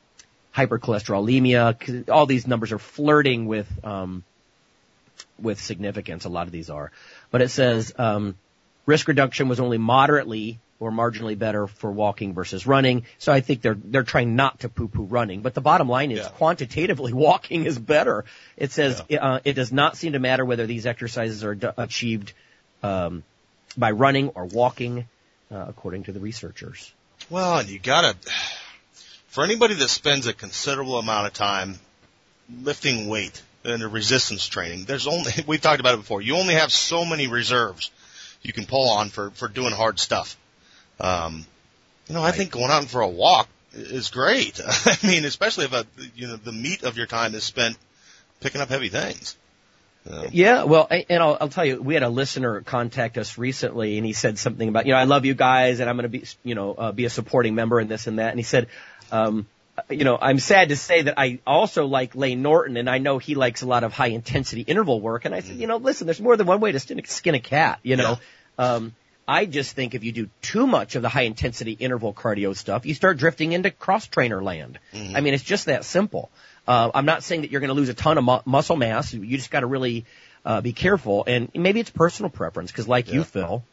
hypercholesterolemia. 0.55 2.09
All 2.09 2.25
these 2.25 2.47
numbers 2.47 2.71
are 2.71 2.79
flirting 2.79 3.45
with 3.45 3.67
um, 3.83 4.23
with 5.39 5.59
significance. 5.59 6.25
A 6.25 6.29
lot 6.29 6.47
of 6.47 6.51
these 6.51 6.69
are, 6.69 6.91
but 7.31 7.41
it 7.41 7.49
says 7.49 7.93
um, 7.97 8.35
risk 8.85 9.07
reduction 9.07 9.49
was 9.49 9.59
only 9.59 9.77
moderately 9.77 10.59
or 10.85 10.91
marginally 10.91 11.37
better 11.37 11.65
for 11.67 11.91
walking 11.91 12.33
versus 12.33 12.67
running. 12.67 13.05
So 13.17 13.33
I 13.33 13.41
think 13.41 13.61
they're 13.61 13.73
they're 13.73 14.03
trying 14.03 14.35
not 14.35 14.59
to 14.59 14.69
poo-poo 14.69 15.03
running. 15.03 15.41
But 15.41 15.55
the 15.55 15.61
bottom 15.61 15.89
line 15.89 16.11
is 16.11 16.19
Yeah. 16.19 16.29
quantitatively 16.29 17.11
walking 17.27 17.65
is 17.65 17.79
better. 17.79 18.23
It 18.55 18.71
says 18.71 19.01
uh, 19.19 19.39
it 19.43 19.53
does 19.53 19.71
not 19.71 19.97
seem 19.97 20.13
to 20.13 20.19
matter 20.19 20.45
whether 20.45 20.67
these 20.67 20.85
exercises 20.85 21.43
are 21.43 21.55
d- 21.55 21.67
achieved 21.77 22.33
um, 22.83 23.23
by 23.75 23.91
running 23.91 24.29
or 24.29 24.45
walking, 24.45 25.07
uh, 25.51 25.65
according 25.67 26.03
to 26.03 26.11
the 26.11 26.19
researchers. 26.19 26.93
Well, 27.29 27.57
and 27.59 27.67
you 27.69 27.79
gotta, 27.79 28.15
for 29.27 29.43
anybody 29.43 29.73
that 29.73 29.89
spends 29.89 30.27
a 30.27 30.33
considerable 30.33 30.99
amount 30.99 31.25
of 31.27 31.33
time 31.33 31.79
lifting 32.61 33.07
weight 33.09 33.41
in 33.63 33.79
the 33.79 33.87
resistance 33.87 34.47
training, 34.47 34.85
there's 34.85 35.07
only, 35.07 35.31
we've 35.47 35.61
talked 35.61 35.79
about 35.79 35.95
it 35.95 35.97
before, 35.97 36.21
you 36.21 36.35
only 36.37 36.53
have 36.53 36.71
so 36.71 37.03
many 37.03 37.27
reserves 37.27 37.89
you 38.43 38.53
can 38.53 38.65
pull 38.65 38.91
on 38.91 39.09
for, 39.09 39.31
for 39.31 39.47
doing 39.47 39.71
hard 39.73 39.99
stuff. 39.99 40.37
Um, 40.99 41.45
you 42.07 42.15
know, 42.15 42.23
I 42.23 42.31
think 42.31 42.51
going 42.51 42.71
out 42.71 42.85
for 42.85 43.01
a 43.01 43.07
walk 43.07 43.49
is 43.73 44.09
great. 44.09 44.61
I 44.85 44.97
mean, 45.05 45.25
especially 45.25 45.65
if 45.65 45.73
a, 45.73 45.85
you 46.15 46.27
know, 46.27 46.37
the 46.37 46.51
meat 46.51 46.83
of 46.83 46.97
your 46.97 47.07
time 47.07 47.35
is 47.35 47.43
spent 47.43 47.77
picking 48.39 48.61
up 48.61 48.69
heavy 48.69 48.89
things. 48.89 49.35
So, 50.07 50.27
Yeah, 50.31 50.63
well, 50.65 50.87
and 50.89 51.21
I'll, 51.23 51.37
I'll 51.41 51.49
tell 51.49 51.65
you, 51.65 51.81
we 51.81 51.95
had 51.95 52.03
a 52.03 52.09
listener 52.09 52.61
contact 52.61 53.17
us 53.17 53.37
recently, 53.39 53.97
and 53.97 54.05
he 54.05 54.13
said 54.13 54.37
something 54.37 54.69
about, 54.69 54.85
you 54.85 54.93
know, 54.93 54.99
I 54.99 55.05
love 55.05 55.25
you 55.25 55.33
guys, 55.33 55.79
and 55.79 55.89
I'm 55.89 55.95
going 55.95 56.03
to 56.03 56.09
be, 56.09 56.25
you 56.43 56.53
know, 56.53 56.73
uh, 56.73 56.91
be 56.91 57.05
a 57.05 57.09
supporting 57.09 57.55
member 57.55 57.79
in 57.79 57.87
this 57.87 58.05
and 58.05 58.19
that. 58.19 58.29
And 58.29 58.39
he 58.39 58.43
said, 58.43 58.67
um, 59.11 59.47
you 59.89 60.03
know, 60.03 60.17
I'm 60.19 60.39
sad 60.39 60.69
to 60.69 60.75
say 60.75 61.03
that 61.03 61.15
I 61.17 61.39
also 61.45 61.85
like 61.85 62.15
Layne 62.15 62.41
Norton, 62.41 62.77
and 62.77 62.89
I 62.89 62.99
know 62.99 63.17
he 63.17 63.35
likes 63.35 63.61
a 63.61 63.67
lot 63.67 63.83
of 63.83 63.93
high 63.93 64.07
intensity 64.07 64.61
interval 64.61 65.01
work. 65.01 65.25
And 65.25 65.35
I 65.35 65.41
said, 65.41 65.57
you 65.57 65.67
know, 65.67 65.77
listen, 65.77 66.07
there's 66.07 66.21
more 66.21 66.37
than 66.37 66.47
one 66.47 66.59
way 66.59 66.71
to 66.71 66.79
skin, 66.79 67.03
skin 67.05 67.35
a 67.35 67.39
cat. 67.39 67.79
You 67.83 67.97
know, 67.97 68.19
um, 68.57 68.95
I 69.27 69.45
just 69.45 69.75
think 69.75 69.95
if 69.95 70.03
you 70.03 70.11
do 70.11 70.29
too 70.41 70.67
much 70.67 70.95
of 70.95 71.01
the 71.01 71.09
high 71.09 71.23
intensity 71.23 71.71
interval 71.71 72.13
cardio 72.13 72.55
stuff, 72.55 72.85
you 72.85 72.93
start 72.93 73.17
drifting 73.17 73.53
into 73.53 73.71
cross 73.71 74.05
trainer 74.07 74.43
land. 74.43 74.77
I 74.93 75.21
mean, 75.21 75.33
it's 75.33 75.43
just 75.43 75.65
that 75.65 75.83
simple. 75.83 76.29
Uh, 76.67 76.91
I'm 76.93 77.05
not 77.05 77.23
saying 77.23 77.41
that 77.41 77.51
you're 77.51 77.61
going 77.61 77.69
to 77.69 77.75
lose 77.75 77.89
a 77.89 77.93
ton 77.93 78.17
of 78.17 78.23
mu- 78.23 78.39
muscle 78.45 78.75
mass. 78.75 79.13
You 79.13 79.37
just 79.37 79.51
got 79.51 79.61
to 79.61 79.67
really 79.67 80.05
uh, 80.45 80.61
be 80.61 80.73
careful, 80.73 81.23
and 81.25 81.49
maybe 81.55 81.79
it's 81.79 81.89
personal 81.89 82.29
preference 82.29 82.71
because, 82.71 82.87
like 82.87 83.11
you, 83.11 83.23
Phil, 83.23 83.63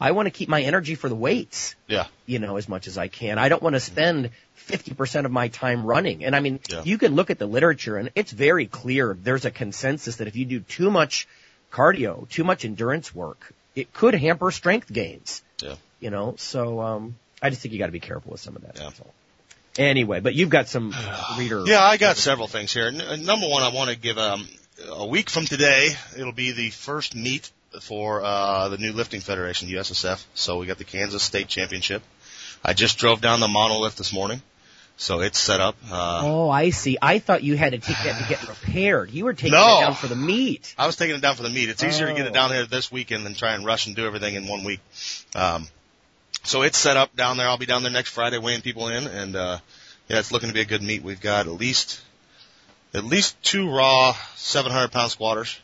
I 0.00 0.12
want 0.12 0.26
to 0.26 0.30
keep 0.30 0.48
my 0.48 0.62
energy 0.62 0.94
for 0.94 1.08
the 1.08 1.14
weights 1.16 1.74
yeah. 1.88 2.06
you 2.26 2.38
know, 2.38 2.56
as 2.56 2.68
much 2.68 2.86
as 2.86 2.96
I 2.98 3.08
can. 3.08 3.38
I 3.38 3.48
don't 3.48 3.62
want 3.62 3.74
to 3.74 3.80
spend 3.80 4.30
50% 4.68 5.24
of 5.24 5.32
my 5.32 5.48
time 5.48 5.84
running. 5.84 6.24
And 6.24 6.36
I 6.36 6.40
mean, 6.40 6.60
Yeah. 6.68 6.82
you 6.84 6.98
can 6.98 7.14
look 7.16 7.30
at 7.30 7.38
the 7.38 7.46
literature 7.46 7.96
and 7.96 8.10
it's 8.14 8.30
very 8.30 8.66
clear 8.66 9.16
there's 9.20 9.44
a 9.44 9.50
consensus 9.50 10.16
that 10.16 10.28
if 10.28 10.36
you 10.36 10.44
do 10.44 10.60
too 10.60 10.90
much 10.90 11.26
cardio, 11.72 12.28
too 12.28 12.44
much 12.44 12.64
endurance 12.64 13.12
work, 13.12 13.52
it 13.78 13.92
could 13.92 14.14
hamper 14.14 14.50
strength 14.50 14.92
gains. 14.92 15.42
Yeah. 15.62 15.76
You 16.00 16.10
know, 16.10 16.34
so 16.36 16.80
um 16.80 17.16
I 17.40 17.50
just 17.50 17.62
think 17.62 17.72
you 17.72 17.78
got 17.78 17.86
to 17.86 17.92
be 17.92 18.00
careful 18.00 18.32
with 18.32 18.40
some 18.40 18.56
of 18.56 18.62
that. 18.62 18.78
Yeah. 18.78 18.86
All. 18.86 19.14
Anyway, 19.78 20.20
but 20.20 20.34
you've 20.34 20.50
got 20.50 20.68
some 20.68 20.92
reader. 21.38 21.64
Yeah, 21.66 21.82
I 21.82 21.96
got 21.96 22.16
several 22.16 22.48
things 22.48 22.72
here. 22.72 22.88
N- 22.88 23.00
uh, 23.00 23.16
number 23.16 23.46
one, 23.48 23.62
I 23.62 23.68
want 23.68 23.90
to 23.90 23.96
give 23.96 24.18
um, 24.18 24.48
a 24.88 25.06
week 25.06 25.30
from 25.30 25.44
today. 25.44 25.90
It'll 26.16 26.32
be 26.32 26.50
the 26.52 26.70
first 26.70 27.14
meet 27.14 27.50
for 27.82 28.22
uh, 28.24 28.68
the 28.68 28.78
new 28.78 28.92
lifting 28.92 29.20
federation, 29.20 29.68
USSF. 29.68 30.24
So 30.34 30.58
we 30.58 30.66
got 30.66 30.78
the 30.78 30.84
Kansas 30.84 31.22
State 31.22 31.48
Championship. 31.48 32.02
I 32.64 32.72
just 32.72 32.98
drove 32.98 33.20
down 33.20 33.38
the 33.38 33.46
Monolift 33.46 33.96
this 33.96 34.12
morning, 34.12 34.42
so 34.98 35.20
it's 35.20 35.38
set 35.38 35.60
up. 35.60 35.76
Uh, 35.90 36.20
Oh, 36.24 36.50
I 36.50 36.70
see. 36.70 36.98
I 37.00 37.18
thought 37.20 37.42
you 37.42 37.56
had 37.56 37.72
to 37.72 37.78
take 37.78 37.96
that 38.04 38.20
to 38.20 38.28
get 38.28 38.46
repaired. 38.48 39.10
You 39.10 39.24
were 39.24 39.32
taking 39.32 39.52
No. 39.52 39.78
it 39.78 39.80
down 39.82 39.94
for 39.94 40.08
the 40.08 40.16
meat. 40.16 40.74
I 40.76 40.86
was 40.86 40.96
taking 40.96 41.14
it 41.16 41.22
down 41.22 41.36
for 41.36 41.44
the 41.44 41.48
meet. 41.50 41.68
It's 41.70 41.82
easier 41.82 42.08
to 42.08 42.12
get 42.14 42.26
Oh. 42.26 42.28
it 42.28 42.34
down 42.34 42.50
here 42.50 42.66
this 42.66 42.92
weekend 42.92 43.24
than 43.24 43.34
try 43.34 43.54
and 43.54 43.64
rush 43.64 43.86
and 43.86 43.96
do 43.96 44.04
everything 44.06 44.34
in 44.34 44.46
one 44.48 44.64
week. 44.64 44.80
Um, 45.34 45.66
so 46.44 46.62
it's 46.62 46.76
set 46.78 46.96
up 46.96 47.14
down 47.16 47.36
there. 47.38 47.48
I'll 47.48 47.56
be 47.58 47.66
down 47.66 47.82
there 47.82 47.92
next 47.92 48.10
Friday 48.10 48.38
weighing 48.38 48.60
people 48.62 48.88
in, 48.88 49.06
and 49.06 49.34
uh, 49.36 49.58
yeah, 50.08 50.18
it's 50.18 50.32
looking 50.32 50.48
to 50.50 50.54
be 50.54 50.60
a 50.60 50.66
good 50.66 50.82
meet. 50.82 51.02
We've 51.02 51.20
got 51.20 51.46
at 51.46 51.52
least 51.52 52.00
at 52.92 53.04
least 53.04 53.40
two 53.42 53.70
raw 53.70 54.16
700 54.36 54.90
pound 54.90 55.10
squatters 55.12 55.56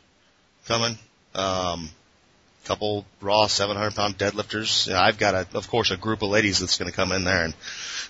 coming. 0.66 0.98
Um, 1.34 1.90
couple 2.64 3.04
raw 3.20 3.46
700 3.46 3.94
pound 3.94 4.16
deadlifters. 4.16 4.90
I've 4.94 5.18
got 5.18 5.34
a, 5.34 5.46
of 5.56 5.68
course, 5.68 5.90
a 5.90 5.96
group 5.98 6.22
of 6.22 6.30
ladies 6.30 6.60
that's 6.60 6.78
going 6.78 6.90
to 6.90 6.96
come 6.96 7.12
in 7.12 7.24
there 7.24 7.44
and 7.44 7.54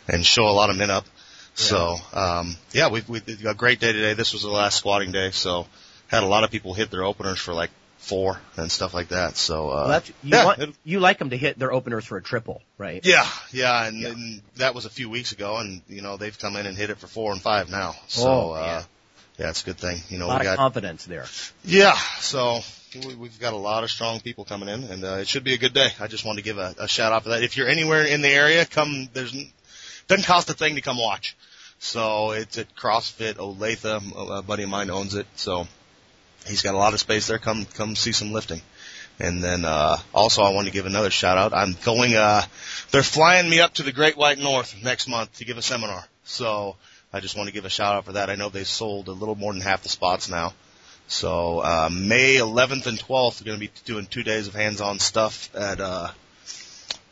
and 0.07 0.25
show 0.27 0.47
a 0.49 0.53
lot 0.53 0.69
of 0.71 0.77
men 0.77 0.91
up. 0.91 1.07
So 1.55 1.97
um, 2.13 2.57
yeah, 2.73 2.89
we've 2.91 3.09
we 3.09 3.21
had 3.21 3.47
a 3.47 3.55
great 3.55 3.81
day 3.81 3.93
today. 3.93 4.15
This 4.15 4.33
was 4.33 4.43
the 4.43 4.51
last 4.51 4.77
squatting 4.77 5.13
day, 5.13 5.31
so 5.31 5.67
had 6.09 6.23
a 6.23 6.27
lot 6.27 6.45
of 6.45 6.51
people 6.51 6.75
hit 6.75 6.91
their 6.91 7.05
openers 7.05 7.39
for 7.39 7.55
like 7.55 7.71
four 7.99 8.39
and 8.57 8.71
stuff 8.71 8.93
like 8.93 9.09
that. 9.09 9.37
So 9.37 9.71
uh, 9.71 9.85
Well, 9.89 10.03
you, 10.07 10.15
yeah, 10.37 10.45
want, 10.45 10.59
it- 10.59 10.75
you 10.85 11.01
like 11.01 11.19
them 11.19 11.31
to 11.31 11.37
hit 11.37 11.59
their 11.59 11.73
openers 11.73 12.05
for 12.05 12.17
a 12.19 12.23
triple, 12.23 12.61
right? 12.77 13.01
yeah, 13.05 13.27
yeah, 13.53 13.87
and, 13.87 14.01
Yeah. 14.01 14.09
and 14.11 14.43
that 14.57 14.75
was 14.75 14.85
a 14.85 14.91
few 14.91 15.09
weeks 15.09 15.33
ago, 15.33 15.57
and 15.59 15.81
you 15.89 16.03
know 16.03 16.17
they've 16.17 16.39
come 16.39 16.57
in 16.57 16.67
and 16.67 16.77
hit 16.77 16.91
it 16.91 16.99
for 16.99 17.07
four 17.07 17.33
and 17.33 17.41
five 17.41 17.71
now. 17.71 17.95
So 18.09 18.29
Oh, 18.29 18.51
uh, 18.53 18.83
yeah. 19.39 19.49
it's 19.51 19.63
a 19.63 19.65
good 19.65 19.79
thing. 19.79 19.99
You 20.11 20.19
know, 20.19 20.27
A 20.27 20.29
lot 20.29 20.41
we 20.43 20.47
of 20.49 20.57
got 20.57 20.59
confidence 20.59 21.05
there. 21.07 21.27
yeah, 21.65 21.97
so 22.21 22.61
we, 23.07 23.15
we've 23.15 23.41
got 23.41 23.53
a 23.55 23.57
lot 23.57 23.85
of 23.85 23.91
strong 23.91 24.21
people 24.21 24.45
coming 24.45 24.69
in, 24.69 24.85
and 24.85 25.05
uh, 25.05 25.15
it 25.21 25.29
should 25.29 25.45
be 25.45 25.55
a 25.55 25.59
good 25.59 25.73
day. 25.73 25.89
I 26.01 26.07
just 26.09 26.25
wanted 26.25 26.43
to 26.43 26.45
give 26.45 26.59
a, 26.59 26.75
a 26.81 26.89
shout 26.89 27.13
out 27.13 27.23
for 27.23 27.31
that. 27.31 27.43
If 27.45 27.57
you're 27.57 27.69
anywhere 27.69 28.03
in 28.05 28.23
the 28.23 28.29
area, 28.29 28.67
come. 28.67 29.09
There's 29.15 29.35
doesn't 30.09 30.25
cost 30.25 30.51
a 30.51 30.55
thing 30.55 30.75
to 30.77 30.81
come 30.81 30.99
watch. 30.99 31.37
So 31.79 32.31
it's 32.31 32.57
at 32.59 32.75
CrossFit 32.75 33.35
Olathe. 33.35 34.39
A 34.39 34.43
buddy 34.43 34.63
of 34.63 34.71
mine 34.71 34.91
owns 34.91 35.15
it, 35.15 35.27
so 35.37 35.67
he's 36.47 36.63
got 36.63 36.75
a 36.75 36.79
lot 36.79 36.95
of 36.95 37.01
space 37.01 37.27
there. 37.27 37.39
Come 37.39 37.67
come 37.67 37.97
see 37.97 38.13
some 38.13 38.33
lifting. 38.33 38.63
And 39.19 39.43
then 39.43 39.65
uh 39.65 39.97
also 40.13 40.43
I 40.43 40.51
want 40.51 40.67
to 40.67 40.73
give 40.73 40.87
another 40.87 41.11
shout 41.11 41.39
out. 41.39 41.55
I'm 41.55 41.77
going 41.85 42.15
uh 42.15 42.43
they're 42.91 43.03
flying 43.03 43.49
me 43.49 43.61
up 43.61 43.75
to 43.75 43.83
the 43.83 43.93
Great 43.93 44.17
White 44.17 44.39
North 44.39 44.83
next 44.83 45.09
month 45.09 45.37
to 45.39 45.45
give 45.45 45.59
a 45.59 45.63
seminar. 45.63 46.05
So 46.25 46.77
I 47.13 47.21
just 47.21 47.37
want 47.37 47.49
to 47.49 47.55
give 47.55 47.65
a 47.65 47.71
shout 47.71 47.95
out 47.95 48.07
for 48.07 48.13
that. 48.13 48.31
I 48.31 48.35
know 48.35 48.49
they've 48.49 48.67
sold 48.67 49.09
a 49.09 49.13
little 49.13 49.37
more 49.37 49.53
than 49.53 49.63
half 49.63 49.83
the 49.83 49.89
spots 49.89 50.29
now. 50.29 50.53
So 51.07 51.61
uh 51.61 51.91
May 51.93 52.37
11th 52.37 52.87
and 52.87 52.99
12th 52.99 53.41
we're 53.41 53.47
going 53.47 53.61
to 53.61 53.67
be 53.67 53.73
doing 53.85 54.07
2 54.07 54.23
days 54.23 54.49
of 54.49 54.55
hands-on 54.55 54.99
stuff 54.99 55.55
at 55.55 55.81
uh 55.81 56.09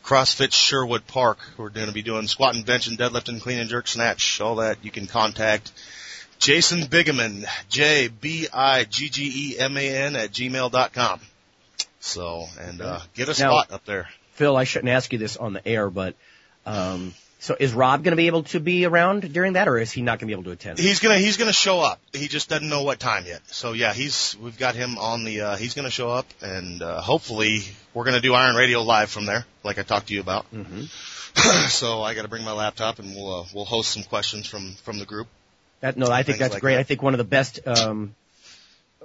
CrossFit 0.03 0.51
Sherwood 0.53 1.07
Park. 1.07 1.39
We're 1.57 1.69
going 1.69 1.87
to 1.87 1.93
be 1.93 2.01
doing 2.01 2.27
squat 2.27 2.55
and 2.55 2.65
bench 2.65 2.87
and 2.87 2.97
deadlift 2.97 3.29
and 3.29 3.41
clean 3.41 3.59
and 3.59 3.69
jerk 3.69 3.87
snatch. 3.87 4.41
All 4.41 4.55
that 4.55 4.77
you 4.83 4.91
can 4.91 5.07
contact 5.07 5.71
Jason 6.39 6.81
Biggeman, 6.81 7.45
J 7.69 8.09
B 8.09 8.47
I 8.53 8.83
G 8.83 9.09
G 9.09 9.53
E 9.53 9.59
M 9.59 9.77
A 9.77 9.89
N 9.95 10.15
at 10.15 10.31
gmail 10.31 10.71
dot 10.71 10.93
com. 10.93 11.19
So, 11.99 12.45
and 12.59 12.81
uh, 12.81 12.99
get 13.13 13.27
a 13.27 13.41
Now- 13.41 13.61
spot 13.61 13.71
up 13.71 13.85
there. 13.85 14.09
Phil, 14.33 14.57
I 14.57 14.63
shouldn't 14.63 14.89
ask 14.89 15.13
you 15.13 15.19
this 15.19 15.37
on 15.37 15.53
the 15.53 15.65
air, 15.65 15.89
but 15.91 16.15
um, 16.65 17.13
so 17.43 17.57
is 17.59 17.73
Rob 17.73 18.05
going 18.05 18.13
to 18.13 18.15
be 18.15 18.27
able 18.27 18.43
to 18.43 18.61
be 18.61 18.85
around 18.85 19.33
during 19.33 19.53
that, 19.53 19.67
or 19.67 19.77
is 19.77 19.91
he 19.91 20.01
not 20.01 20.17
going 20.17 20.19
to 20.19 20.25
be 20.27 20.31
able 20.31 20.45
to 20.45 20.51
attend? 20.51 20.79
He's 20.79 21.01
gonna 21.01 21.17
he's 21.17 21.35
gonna 21.35 21.51
show 21.51 21.81
up. 21.81 21.99
He 22.13 22.29
just 22.29 22.47
doesn't 22.47 22.69
know 22.69 22.83
what 22.83 23.01
time 23.01 23.25
yet. 23.25 23.41
So 23.47 23.73
yeah, 23.73 23.91
he's 23.91 24.37
we've 24.41 24.57
got 24.57 24.75
him 24.75 24.97
on 24.97 25.25
the. 25.25 25.41
uh 25.41 25.55
He's 25.57 25.73
gonna 25.73 25.89
show 25.89 26.09
up, 26.09 26.25
and 26.41 26.81
uh, 26.81 27.01
hopefully 27.01 27.63
we're 27.93 28.05
gonna 28.05 28.21
do 28.21 28.33
Iron 28.33 28.55
Radio 28.55 28.81
live 28.81 29.09
from 29.09 29.25
there, 29.25 29.45
like 29.61 29.77
I 29.77 29.81
talked 29.83 30.07
to 30.07 30.13
you 30.13 30.21
about. 30.21 30.45
hmm 30.45 30.83
so 31.67 32.01
I 32.01 32.13
got 32.13 32.21
to 32.21 32.29
bring 32.29 32.45
my 32.45 32.53
laptop, 32.53 32.99
and 32.99 33.13
we'll 33.13 33.41
uh, 33.41 33.45
we'll 33.53 33.65
host 33.65 33.91
some 33.91 34.03
questions 34.03 34.47
from 34.47 34.75
from 34.75 34.97
the 34.99 35.05
group. 35.05 35.27
That 35.81 35.97
no, 35.97 36.07
I 36.07 36.23
think 36.23 36.37
that's 36.37 36.53
like 36.53 36.61
great. 36.61 36.75
that. 36.75 36.79
I 36.79 36.83
think 36.83 37.03
one 37.03 37.13
of 37.13 37.17
the 37.17 37.25
best 37.25 37.59
um, 37.67 38.15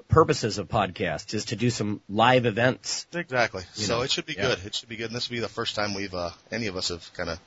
purposes 0.07 0.59
of 0.59 0.69
podcasts 0.69 1.35
is 1.35 1.47
to 1.47 1.57
do 1.57 1.71
some 1.71 2.03
live 2.09 2.47
events. 2.47 3.05
Exactly. 3.13 3.65
So 3.73 3.97
know, 3.97 4.03
it 4.03 4.13
should 4.13 4.27
be 4.27 4.35
yeah. 4.35 4.43
good. 4.43 4.59
It 4.65 4.77
should 4.77 4.89
be 4.89 4.95
good. 4.95 5.07
And 5.07 5.17
this 5.17 5.29
will 5.29 5.39
be 5.39 5.41
the 5.41 5.49
first 5.49 5.75
time 5.75 5.95
we've 5.95 6.15
uh, 6.15 6.31
any 6.53 6.69
of 6.69 6.77
us 6.77 6.91
have 6.91 7.13
kind 7.15 7.31
of 7.31 7.41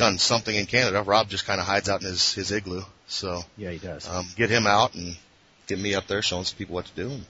done 0.00 0.18
something 0.18 0.54
in 0.54 0.66
Canada. 0.66 1.02
Rob 1.02 1.28
just 1.28 1.46
kind 1.46 1.60
of 1.60 1.66
hides 1.66 1.88
out 1.88 2.00
in 2.02 2.06
his 2.08 2.32
his 2.32 2.50
igloo. 2.50 2.82
So 3.06 3.44
Yeah, 3.56 3.70
he 3.70 3.78
does. 3.78 4.08
um, 4.08 4.26
get 4.36 4.50
him 4.50 4.66
out 4.66 4.94
and 4.94 5.16
get 5.66 5.78
me 5.78 5.94
up 5.94 6.06
there 6.08 6.22
showing 6.22 6.44
some 6.44 6.56
people 6.58 6.74
what 6.74 6.86
to 6.86 6.92
do. 6.94 7.08
And 7.10 7.24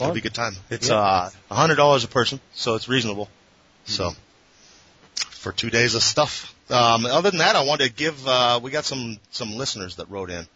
it'll 0.00 0.12
be 0.12 0.20
a 0.20 0.22
good 0.22 0.34
time. 0.34 0.56
It's 0.70 0.88
Yeah. 0.88 0.96
uh 0.96 1.30
a 1.50 1.54
hundred 1.54 1.76
dollars 1.76 2.04
a 2.04 2.08
person, 2.08 2.40
so 2.54 2.74
it's 2.76 2.88
reasonable. 2.88 3.26
Mm-hmm. 3.26 3.92
So 3.92 4.14
for 5.30 5.52
two 5.52 5.70
days 5.70 5.94
of 5.94 6.02
stuff. 6.02 6.54
Um, 6.70 7.04
other 7.04 7.30
than 7.30 7.38
that, 7.40 7.56
I 7.56 7.64
wanted 7.64 7.88
to 7.88 7.92
give. 7.92 8.26
Uh, 8.26 8.60
we 8.62 8.70
got 8.70 8.84
some 8.84 9.18
some 9.30 9.56
listeners 9.56 9.96
that 9.96 10.08
wrote 10.08 10.30
in. 10.30 10.46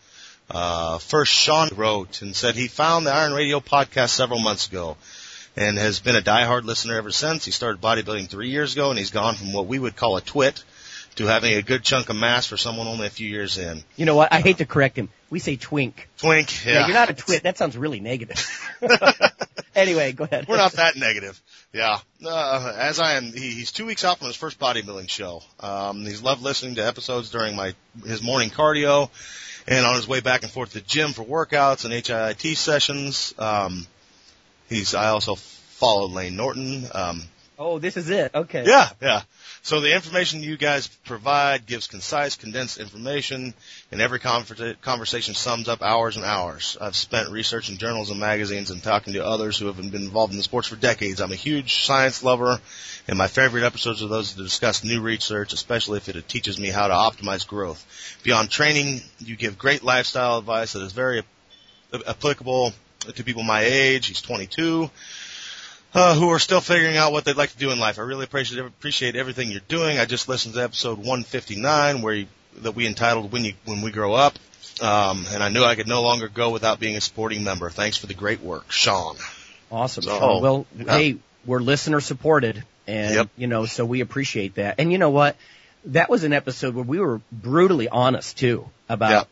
Uh, 0.48 0.98
first, 0.98 1.32
Sean 1.32 1.68
wrote 1.74 2.22
and 2.22 2.34
said 2.34 2.54
he 2.54 2.68
found 2.68 3.04
the 3.06 3.12
Iron 3.12 3.32
Radio 3.32 3.58
podcast 3.60 4.10
several 4.10 4.38
months 4.40 4.68
ago 4.68 4.96
and 5.56 5.76
has 5.76 5.98
been 6.00 6.14
a 6.16 6.22
diehard 6.22 6.62
listener 6.64 6.96
ever 6.96 7.10
since. 7.10 7.44
He 7.44 7.50
started 7.50 7.80
bodybuilding 7.82 8.28
three 8.28 8.50
years 8.50 8.72
ago, 8.74 8.90
and 8.90 8.98
he's 8.98 9.10
gone 9.10 9.34
from 9.34 9.52
what 9.52 9.66
we 9.66 9.78
would 9.78 9.96
call 9.96 10.16
a 10.16 10.20
twit 10.20 10.62
to 11.16 11.26
having 11.26 11.54
a 11.54 11.62
good 11.62 11.82
chunk 11.82 12.08
of 12.10 12.16
mass 12.16 12.46
for 12.46 12.56
someone 12.56 12.86
only 12.86 13.06
a 13.06 13.10
few 13.10 13.28
years 13.28 13.58
in. 13.58 13.82
You 13.96 14.06
know 14.06 14.14
what? 14.14 14.32
I 14.32 14.40
hate 14.40 14.58
to 14.58 14.66
correct 14.66 14.96
him. 14.96 15.08
We 15.30 15.38
say 15.38 15.56
twink. 15.56 16.08
Twink, 16.18 16.64
yeah. 16.64 16.72
Yeah, 16.72 16.86
you're 16.86 16.94
not 16.94 17.10
a 17.10 17.14
twit. 17.14 17.42
That 17.42 17.58
sounds 17.58 17.76
really 17.76 18.00
negative. 18.00 18.38
anyway, 19.74 20.12
go 20.12 20.24
ahead. 20.24 20.46
We're 20.46 20.56
not 20.58 20.72
that 20.72 20.96
negative. 20.96 21.40
Yeah. 21.72 21.98
Uh, 22.24 22.72
as 22.76 23.00
I 23.00 23.14
am, 23.14 23.32
he, 23.32 23.50
he's 23.50 23.72
two 23.72 23.86
weeks 23.86 24.04
out 24.04 24.18
from 24.18 24.28
his 24.28 24.36
first 24.36 24.58
bodybuilding 24.58 25.08
show. 25.08 25.42
Um, 25.58 26.04
he's 26.04 26.22
loved 26.22 26.42
listening 26.42 26.76
to 26.76 26.86
episodes 26.86 27.30
during 27.30 27.56
my 27.56 27.74
his 28.04 28.22
morning 28.22 28.50
cardio, 28.50 29.10
and 29.66 29.84
on 29.84 29.94
his 29.96 30.06
way 30.06 30.20
back 30.20 30.42
and 30.42 30.52
forth 30.52 30.70
to 30.72 30.80
the 30.80 30.84
gym 30.86 31.12
for 31.12 31.24
workouts 31.24 31.84
and 31.84 31.92
HIIT 31.92 32.56
sessions. 32.56 33.34
Um, 33.38 33.86
he's 34.68 34.94
I 34.94 35.08
also 35.08 35.34
followed 35.34 36.12
Layne 36.12 36.36
Norton. 36.36 36.86
Um, 36.92 37.22
Oh, 37.58 37.78
this 37.78 37.96
is 37.96 38.10
it. 38.10 38.34
Okay. 38.34 38.64
yeah, 38.66 38.90
yeah. 39.00 39.22
So 39.66 39.80
the 39.80 39.92
information 39.92 40.44
you 40.44 40.56
guys 40.56 40.86
provide 40.86 41.66
gives 41.66 41.88
concise, 41.88 42.36
condensed 42.36 42.78
information, 42.78 43.52
and 43.90 44.00
every 44.00 44.20
conversation 44.20 45.34
sums 45.34 45.68
up 45.68 45.82
hours 45.82 46.14
and 46.14 46.24
hours. 46.24 46.76
I've 46.80 46.94
spent 46.94 47.30
researching 47.30 47.76
journals 47.76 48.10
and 48.10 48.20
magazines 48.20 48.70
and 48.70 48.80
talking 48.80 49.14
to 49.14 49.26
others 49.26 49.58
who 49.58 49.66
have 49.66 49.76
been 49.78 49.92
involved 49.92 50.32
in 50.32 50.36
the 50.36 50.44
sports 50.44 50.68
for 50.68 50.76
decades. 50.76 51.20
I'm 51.20 51.32
a 51.32 51.34
huge 51.34 51.84
science 51.84 52.22
lover, 52.22 52.60
and 53.08 53.18
my 53.18 53.26
favorite 53.26 53.64
episodes 53.64 54.04
are 54.04 54.06
those 54.06 54.34
that 54.34 54.42
discuss 54.44 54.84
new 54.84 55.00
research, 55.00 55.52
especially 55.52 55.96
if 55.96 56.08
it 56.08 56.28
teaches 56.28 56.60
me 56.60 56.68
how 56.68 56.86
to 56.86 56.94
optimize 56.94 57.44
growth. 57.44 57.84
Beyond 58.22 58.48
training, 58.48 59.00
you 59.18 59.34
give 59.34 59.58
great 59.58 59.82
lifestyle 59.82 60.38
advice 60.38 60.74
that 60.74 60.82
is 60.82 60.92
very 60.92 61.24
applicable 62.06 62.72
to 63.00 63.24
people 63.24 63.42
my 63.42 63.62
age. 63.62 64.06
He's 64.06 64.22
22 64.22 64.92
uh, 65.96 66.14
who 66.14 66.28
are 66.30 66.38
still 66.38 66.60
figuring 66.60 66.96
out 66.96 67.10
what 67.12 67.24
they'd 67.24 67.36
like 67.36 67.50
to 67.50 67.56
do 67.58 67.70
in 67.70 67.78
life. 67.78 67.98
I 67.98 68.02
really 68.02 68.24
appreciate 68.24 68.60
appreciate 68.64 69.16
everything 69.16 69.50
you're 69.50 69.60
doing. 69.66 69.98
I 69.98 70.04
just 70.04 70.28
listened 70.28 70.54
to 70.54 70.62
episode 70.62 70.98
159 70.98 72.02
where 72.02 72.14
you, 72.14 72.26
that 72.58 72.72
we 72.72 72.86
entitled 72.86 73.32
"When 73.32 73.44
You 73.44 73.54
When 73.64 73.80
We 73.82 73.90
Grow 73.90 74.12
Up," 74.14 74.38
um, 74.82 75.24
and 75.32 75.42
I 75.42 75.48
knew 75.48 75.64
I 75.64 75.74
could 75.74 75.88
no 75.88 76.02
longer 76.02 76.28
go 76.28 76.50
without 76.50 76.78
being 76.78 76.96
a 76.96 77.00
supporting 77.00 77.42
member. 77.44 77.70
Thanks 77.70 77.96
for 77.96 78.06
the 78.06 78.14
great 78.14 78.40
work, 78.42 78.70
Sean. 78.70 79.16
Awesome. 79.72 80.02
So- 80.04 80.18
Sean. 80.18 80.42
Well, 80.42 80.66
Yeah. 80.76 80.92
hey, 80.98 81.16
we're 81.44 81.60
listener 81.60 82.00
supported, 82.00 82.62
and 82.86 83.14
Yep. 83.14 83.28
you 83.36 83.46
know, 83.46 83.66
so 83.66 83.84
we 83.84 84.00
appreciate 84.00 84.56
that. 84.56 84.76
And 84.78 84.92
you 84.92 84.98
know 84.98 85.10
what? 85.10 85.36
That 85.86 86.10
was 86.10 86.24
an 86.24 86.32
episode 86.32 86.74
where 86.74 86.84
we 86.84 86.98
were 86.98 87.20
brutally 87.32 87.88
honest 87.88 88.36
too 88.36 88.68
about 88.88 89.10
Yeah. 89.10 89.24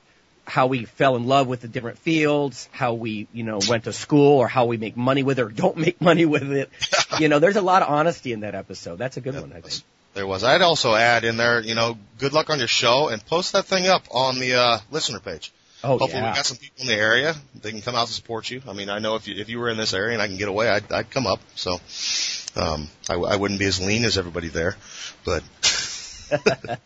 How 0.44 0.66
we 0.66 0.84
fell 0.84 1.16
in 1.16 1.26
love 1.26 1.46
with 1.46 1.60
the 1.60 1.68
different 1.68 1.98
fields, 1.98 2.68
how 2.72 2.94
we, 2.94 3.26
you 3.32 3.44
know, 3.44 3.60
went 3.68 3.84
to 3.84 3.92
school, 3.92 4.38
or 4.38 4.48
how 4.48 4.66
we 4.66 4.76
make 4.76 4.96
money 4.96 5.22
with 5.22 5.38
it 5.38 5.42
or 5.42 5.48
don't 5.48 5.76
make 5.76 6.00
money 6.00 6.26
with 6.26 6.50
it. 6.52 6.70
you 7.18 7.28
know, 7.28 7.38
there's 7.38 7.56
a 7.56 7.62
lot 7.62 7.82
of 7.82 7.88
honesty 7.88 8.32
in 8.32 8.40
that 8.40 8.54
episode. 8.54 8.96
That's 8.96 9.16
a 9.16 9.20
good 9.20 9.34
one, 9.34 9.52
I 9.52 9.60
think. 9.60 9.82
There 10.14 10.26
was. 10.26 10.44
I'd 10.44 10.62
also 10.62 10.94
add 10.94 11.24
in 11.24 11.36
there, 11.36 11.60
you 11.60 11.74
know, 11.74 11.98
good 12.18 12.32
luck 12.32 12.50
on 12.50 12.58
your 12.58 12.68
show 12.68 13.08
and 13.08 13.24
post 13.24 13.52
that 13.52 13.64
thing 13.64 13.86
up 13.86 14.04
on 14.12 14.38
the 14.38 14.54
uh, 14.54 14.78
listener 14.90 15.18
page. 15.18 15.52
Oh 15.82 15.98
Hopefully 15.98 16.22
yeah. 16.22 16.30
we 16.30 16.36
got 16.36 16.46
some 16.46 16.56
people 16.56 16.82
in 16.82 16.86
the 16.86 16.94
area. 16.94 17.34
They 17.60 17.70
can 17.70 17.82
come 17.82 17.94
out 17.94 18.06
to 18.06 18.12
support 18.12 18.48
you. 18.48 18.62
I 18.66 18.72
mean, 18.72 18.88
I 18.88 19.00
know 19.00 19.16
if 19.16 19.28
you 19.28 19.34
if 19.34 19.50
you 19.50 19.58
were 19.58 19.68
in 19.68 19.76
this 19.76 19.92
area 19.92 20.14
and 20.14 20.22
I 20.22 20.28
can 20.28 20.38
get 20.38 20.48
away, 20.48 20.68
I'd 20.68 20.90
I'd 20.90 21.10
come 21.10 21.26
up. 21.26 21.40
So, 21.56 21.78
um, 22.56 22.88
I, 23.10 23.14
I 23.14 23.36
wouldn't 23.36 23.60
be 23.60 23.66
as 23.66 23.84
lean 23.84 24.04
as 24.04 24.16
everybody 24.16 24.48
there, 24.48 24.76
but. 25.24 25.42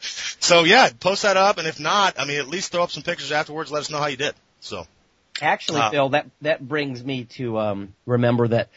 so 0.00 0.64
yeah, 0.64 0.88
post 0.98 1.22
that 1.22 1.36
up, 1.36 1.58
and 1.58 1.66
if 1.66 1.78
not, 1.80 2.18
I 2.18 2.24
mean, 2.24 2.38
at 2.38 2.48
least 2.48 2.72
throw 2.72 2.82
up 2.82 2.90
some 2.90 3.02
pictures 3.02 3.32
afterwards. 3.32 3.70
Let 3.70 3.80
us 3.80 3.90
know 3.90 3.98
how 3.98 4.06
you 4.06 4.16
did. 4.16 4.34
So 4.60 4.86
Actually, 5.40 5.80
Uh, 5.80 5.90
Phil, 5.90 6.08
that 6.10 6.26
that 6.42 6.66
brings 6.66 7.02
me 7.04 7.24
to 7.24 7.58
um, 7.58 7.94
remember 8.06 8.48
that 8.48 8.68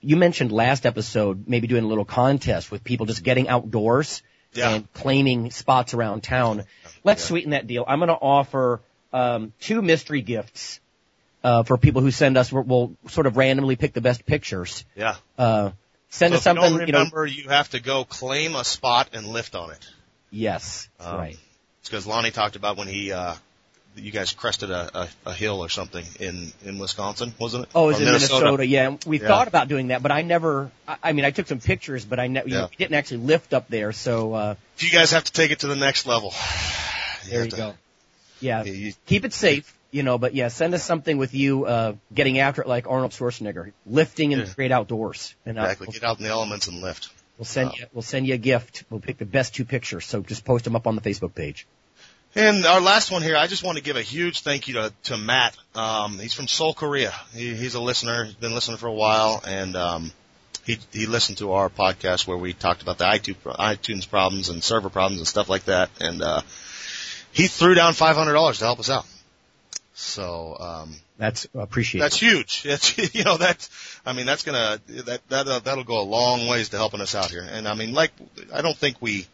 you 0.00 0.16
mentioned 0.16 0.52
last 0.52 0.86
episode 0.86 1.44
maybe 1.46 1.66
doing 1.66 1.84
a 1.84 1.86
little 1.86 2.04
contest 2.04 2.70
with 2.70 2.84
people 2.84 3.06
just 3.06 3.22
getting 3.22 3.48
outdoors 3.48 4.22
Yeah. 4.52 4.70
and 4.70 4.92
claiming 4.92 5.50
spots 5.50 5.94
around 5.94 6.22
town. 6.22 6.64
Let's 7.04 7.22
Yeah. 7.22 7.28
sweeten 7.28 7.50
that 7.50 7.66
deal. 7.66 7.84
I'm 7.86 7.98
going 8.00 8.08
to 8.08 8.14
offer 8.14 8.80
um, 9.12 9.52
two 9.60 9.82
mystery 9.82 10.22
gifts 10.22 10.80
uh, 11.42 11.62
for 11.62 11.78
people 11.78 12.02
who 12.02 12.10
send 12.10 12.36
us. 12.36 12.52
We'll, 12.52 12.64
we'll 12.64 12.96
sort 13.08 13.26
of 13.26 13.36
randomly 13.36 13.76
pick 13.76 13.92
the 13.94 14.00
best 14.02 14.24
pictures. 14.26 14.84
Yeah. 14.94 15.16
Uh, 15.38 15.70
send 16.10 16.32
so 16.32 16.36
us 16.38 16.44
something. 16.44 16.64
You 16.64 16.70
don't 16.78 16.86
you 16.86 16.92
know, 16.92 16.98
remember, 16.98 17.26
you, 17.26 17.48
have 17.48 17.70
to 17.70 17.80
go 17.80 18.04
claim 18.04 18.54
a 18.56 18.64
spot 18.64 19.10
and 19.14 19.26
lift 19.26 19.54
on 19.54 19.70
it. 19.70 19.88
Yes, 20.30 20.88
Um, 20.98 21.16
right. 21.16 21.38
It's 21.80 21.88
because 21.88 22.06
Lonnie 22.06 22.30
talked 22.30 22.56
about 22.56 22.76
when 22.76 22.88
he, 22.88 23.10
uh, 23.12 23.34
you 23.96 24.10
guys 24.12 24.32
crested 24.32 24.70
a, 24.70 24.90
a, 25.00 25.08
a 25.30 25.32
hill 25.32 25.60
or 25.64 25.68
something 25.68 26.04
in, 26.20 26.52
in 26.64 26.78
Wisconsin, 26.78 27.34
wasn't 27.38 27.64
it? 27.64 27.70
Oh, 27.74 27.84
it 27.84 27.86
was 27.88 27.96
Or 27.96 28.00
in 28.02 28.06
Minnesota. 28.12 28.66
Yeah, 28.66 28.96
we 29.06 29.18
Yeah. 29.20 29.26
thought 29.28 29.48
about 29.48 29.68
doing 29.68 29.88
that, 29.88 30.02
but 30.02 30.12
I 30.12 30.22
never. 30.22 30.70
I, 30.86 30.96
I 31.02 31.12
mean, 31.12 31.24
I 31.24 31.30
took 31.30 31.46
some 31.46 31.58
pictures, 31.60 32.04
but 32.04 32.20
I 32.20 32.28
ne- 32.28 32.42
you 32.44 32.52
know, 32.54 32.68
we 32.70 32.76
didn't 32.76 32.94
actually 32.94 33.18
lift 33.18 33.52
up 33.54 33.68
there. 33.68 33.92
So 33.92 34.34
uh, 34.34 34.54
If 34.76 34.84
you 34.84 34.90
guys 34.90 35.10
have 35.12 35.24
to 35.24 35.32
take 35.32 35.50
it 35.50 35.60
to 35.60 35.66
the 35.66 35.74
next 35.76 36.06
level. 36.06 36.32
there 37.28 37.44
you 37.44 37.50
to- 37.50 37.56
go. 37.56 37.74
Yeah, 38.40 38.62
you- 38.64 38.72
you- 38.72 38.92
keep 39.06 39.24
it 39.24 39.32
safe, 39.34 39.74
you 39.90 40.02
know. 40.02 40.18
But 40.18 40.34
yeah, 40.34 40.48
send 40.48 40.72
us 40.74 40.84
something 40.84 41.16
with 41.18 41.34
you 41.34 41.64
uh, 41.64 41.94
getting 42.14 42.38
after 42.38 42.62
it 42.62 42.68
like 42.68 42.86
Arnold 42.88 43.10
Schwarzenegger, 43.12 43.72
lifting 43.86 44.32
in 44.32 44.38
Yeah. 44.38 44.44
the 44.44 44.54
great 44.54 44.70
outdoors. 44.72 45.34
And 45.44 45.58
uh, 45.58 45.62
Exactly. 45.62 45.88
Get 45.88 46.04
out 46.04 46.18
in 46.18 46.24
the 46.24 46.30
elements 46.30 46.68
and 46.68 46.80
lift. 46.80 47.08
We'll 47.40 47.46
send 47.46 47.72
you 47.78 47.86
we'll 47.94 48.02
send 48.02 48.26
you 48.26 48.34
a 48.34 48.38
gift. 48.38 48.84
We'll 48.90 49.00
pick 49.00 49.16
the 49.16 49.24
best 49.24 49.54
two 49.54 49.64
pictures. 49.64 50.04
So 50.04 50.20
just 50.20 50.44
post 50.44 50.64
them 50.64 50.76
up 50.76 50.86
on 50.86 50.94
the 50.94 51.00
Facebook 51.00 51.34
page. 51.34 51.66
And 52.34 52.66
our 52.66 52.82
last 52.82 53.10
one 53.10 53.22
here, 53.22 53.36
I 53.36 53.46
just 53.46 53.64
want 53.64 53.78
to 53.78 53.82
give 53.82 53.96
a 53.96 54.02
huge 54.02 54.42
thank 54.42 54.68
you 54.68 54.74
to, 54.74 54.92
to 55.04 55.16
Matt. 55.16 55.56
Um, 55.74 56.18
he's 56.18 56.34
from 56.34 56.46
Seoul, 56.46 56.74
Korea. 56.74 57.12
He, 57.34 57.54
he's 57.54 57.74
a 57.74 57.80
listener. 57.80 58.24
He's 58.24 58.34
been 58.34 58.54
listening 58.54 58.76
for 58.76 58.86
a 58.86 58.92
while, 58.92 59.42
and 59.44 59.74
um, 59.74 60.12
he 60.64 60.78
he 60.92 61.06
listened 61.06 61.38
to 61.38 61.52
our 61.52 61.70
podcast 61.70 62.26
where 62.26 62.36
we 62.36 62.52
talked 62.52 62.82
about 62.82 62.98
the 62.98 63.04
iTunes 63.04 63.36
iTunes 63.56 64.08
problems 64.08 64.50
and 64.50 64.62
server 64.62 64.90
problems 64.90 65.20
and 65.20 65.26
stuff 65.26 65.48
like 65.48 65.64
that. 65.64 65.88
And 65.98 66.22
uh, 66.22 66.42
he 67.32 67.46
threw 67.46 67.74
down 67.74 67.94
five 67.94 68.16
hundred 68.16 68.34
dollars 68.34 68.58
to 68.58 68.64
help 68.66 68.80
us 68.80 68.90
out. 68.90 69.06
So 70.00 70.56
um, 70.58 70.94
That's 71.18 71.46
appreciated. 71.54 72.04
that's 72.04 72.16
huge. 72.18 72.62
It's 72.64 73.14
you 73.14 73.22
know 73.22 73.36
that's 73.36 73.68
I 74.06 74.14
mean 74.14 74.24
that's 74.26 74.42
gonna 74.44 74.80
that 74.88 75.20
that 75.28 75.46
uh, 75.46 75.58
that'll 75.58 75.84
go 75.84 76.00
a 76.00 76.08
long 76.08 76.46
ways 76.48 76.70
to 76.70 76.78
helping 76.78 77.00
us 77.02 77.14
out 77.14 77.30
here. 77.30 77.46
And 77.48 77.68
I 77.68 77.74
mean 77.74 77.92
like 77.92 78.12
I 78.52 78.62
don't 78.62 78.76
think 78.76 78.96
we. 79.00 79.26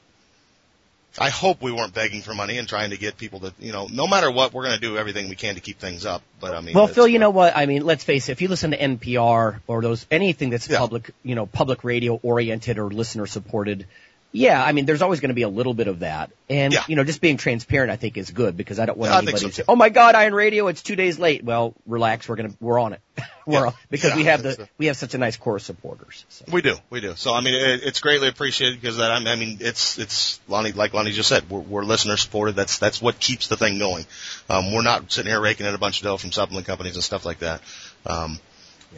I 1.19 1.31
hope 1.31 1.63
we 1.63 1.73
weren't 1.73 1.95
begging 1.95 2.21
for 2.21 2.35
money 2.35 2.59
and 2.59 2.69
trying 2.69 2.91
to 2.91 2.99
get 2.99 3.17
people 3.17 3.41
to 3.41 3.55
you 3.59 3.73
know 3.73 3.87
no 3.91 4.07
matter 4.07 4.31
what 4.31 4.53
we're 4.53 4.65
gonna 4.65 4.79
do 4.79 4.99
everything 4.99 5.29
we 5.31 5.37
can 5.37 5.55
to 5.55 5.61
keep 5.61 5.79
things 5.79 6.05
up. 6.05 6.23
But 6.41 6.53
I 6.55 6.61
mean 6.61 6.75
Well, 6.75 6.89
Phil, 6.89 7.07
you 7.09 7.19
know 7.21 7.31
what? 7.31 7.57
I 7.57 7.65
mean, 7.67 7.85
let's 7.87 8.03
face 8.05 8.29
it. 8.29 8.33
If 8.33 8.43
you 8.43 8.49
listen 8.49 8.73
to 8.73 8.77
NPR 8.79 9.61
or 9.69 9.83
those 9.83 10.05
anything 10.11 10.51
that's 10.51 10.69
Yeah. 10.69 10.79
public, 10.79 11.13
you 11.23 11.35
know, 11.37 11.47
public 11.47 11.85
radio 11.85 12.19
oriented 12.23 12.79
or 12.79 12.91
listener 12.91 13.27
supported, 13.27 13.87
yeah, 14.33 14.63
I 14.63 14.73
mean, 14.73 14.85
there's 14.85 15.03
always 15.03 15.21
going 15.21 15.31
to 15.31 15.35
be 15.35 15.43
a 15.43 15.49
little 15.49 15.73
bit 15.73 15.89
of 15.89 16.01
that. 16.01 16.31
And 16.51 16.73
Yeah. 16.73 16.85
you 16.89 16.95
know, 16.97 17.05
just 17.05 17.21
being 17.21 17.39
transparent, 17.39 17.91
I 17.91 17.97
think, 17.97 18.17
is 18.17 18.31
good 18.31 18.57
because 18.57 18.79
I 18.79 18.87
don't 18.87 18.99
want 18.99 19.11
Yeah, 19.11 19.15
I 19.17 19.19
anybody 19.19 19.39
so, 19.39 19.49
to 19.49 19.55
say, 19.55 19.63
"Oh 19.67 19.77
my 19.77 19.89
God, 19.89 20.15
Iron 20.15 20.35
Radio, 20.35 20.69
it's 20.69 20.83
two 20.83 20.95
days 20.95 21.19
late." 21.19 21.43
Well, 21.43 21.75
relax. 21.87 22.29
We're 22.29 22.37
gonna 22.37 22.55
we're 22.61 22.79
on 22.79 22.93
it. 22.93 23.01
we're 23.47 23.61
Yeah. 23.61 23.67
on, 23.69 23.75
because 23.91 24.15
we 24.15 24.25
have 24.25 24.43
the 24.43 24.51
it. 24.51 24.69
we 24.79 24.87
have 24.87 24.97
such 24.97 25.15
a 25.15 25.19
nice 25.19 25.37
core 25.37 25.57
of 25.57 25.63
supporters. 25.63 26.25
So. 26.29 26.45
We 26.53 26.61
do, 26.63 26.77
we 26.91 27.01
do. 27.01 27.15
So 27.17 27.35
I 27.35 27.41
mean, 27.41 27.55
it, 27.55 27.83
it's 27.85 28.01
greatly 28.01 28.29
appreciated 28.29 28.81
because 28.81 28.99
that 28.99 29.11
I 29.11 29.35
mean, 29.37 29.59
it's 29.61 29.99
it's 29.99 30.39
Lonnie, 30.49 30.73
like 30.73 30.93
Lonnie 30.93 31.13
just 31.13 31.29
said, 31.29 31.49
we're, 31.51 31.61
we're 31.61 31.85
listener 31.85 32.17
supported. 32.17 32.55
That's 32.57 32.79
that's 32.79 33.01
what 33.01 33.19
keeps 33.19 33.49
the 33.49 33.57
thing 33.57 33.79
going. 33.79 34.05
Um, 34.51 34.73
we're 34.73 34.83
not 34.83 35.11
sitting 35.11 35.31
here 35.31 35.41
raking 35.41 35.67
in 35.67 35.75
a 35.75 35.79
bunch 35.79 36.01
of 36.01 36.05
dough 36.05 36.17
from 36.19 36.33
supplement 36.33 36.67
companies 36.67 36.95
and 36.95 37.03
stuff 37.03 37.25
like 37.25 37.39
that. 37.41 37.63
Um, 38.05 38.39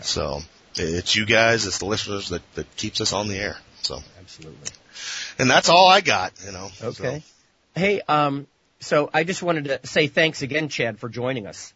so 0.03 0.41
it's 0.75 1.17
you 1.17 1.27
guys, 1.27 1.67
it's 1.67 1.79
the 1.79 1.87
listeners 1.87 2.29
that 2.31 2.43
that 2.55 2.77
keeps 2.77 3.01
us 3.01 3.13
on 3.13 3.29
the 3.29 3.37
air. 3.37 3.57
So, 3.83 4.01
Absolutely. 4.21 4.69
And 5.39 5.51
that's 5.51 5.69
all 5.69 5.89
I 5.89 6.01
got. 6.01 6.33
You 6.45 6.53
know. 6.53 6.71
Okay. 6.83 7.23
Hey, 7.75 8.01
um, 8.09 8.47
so 8.81 9.11
I 9.13 9.25
just 9.25 9.43
wanted 9.43 9.65
to 9.65 9.87
say 9.87 10.07
thanks 10.07 10.43
again, 10.43 10.69
Chad, 10.69 10.99
for 10.99 11.09
joining 11.09 11.47
us. 11.47 11.73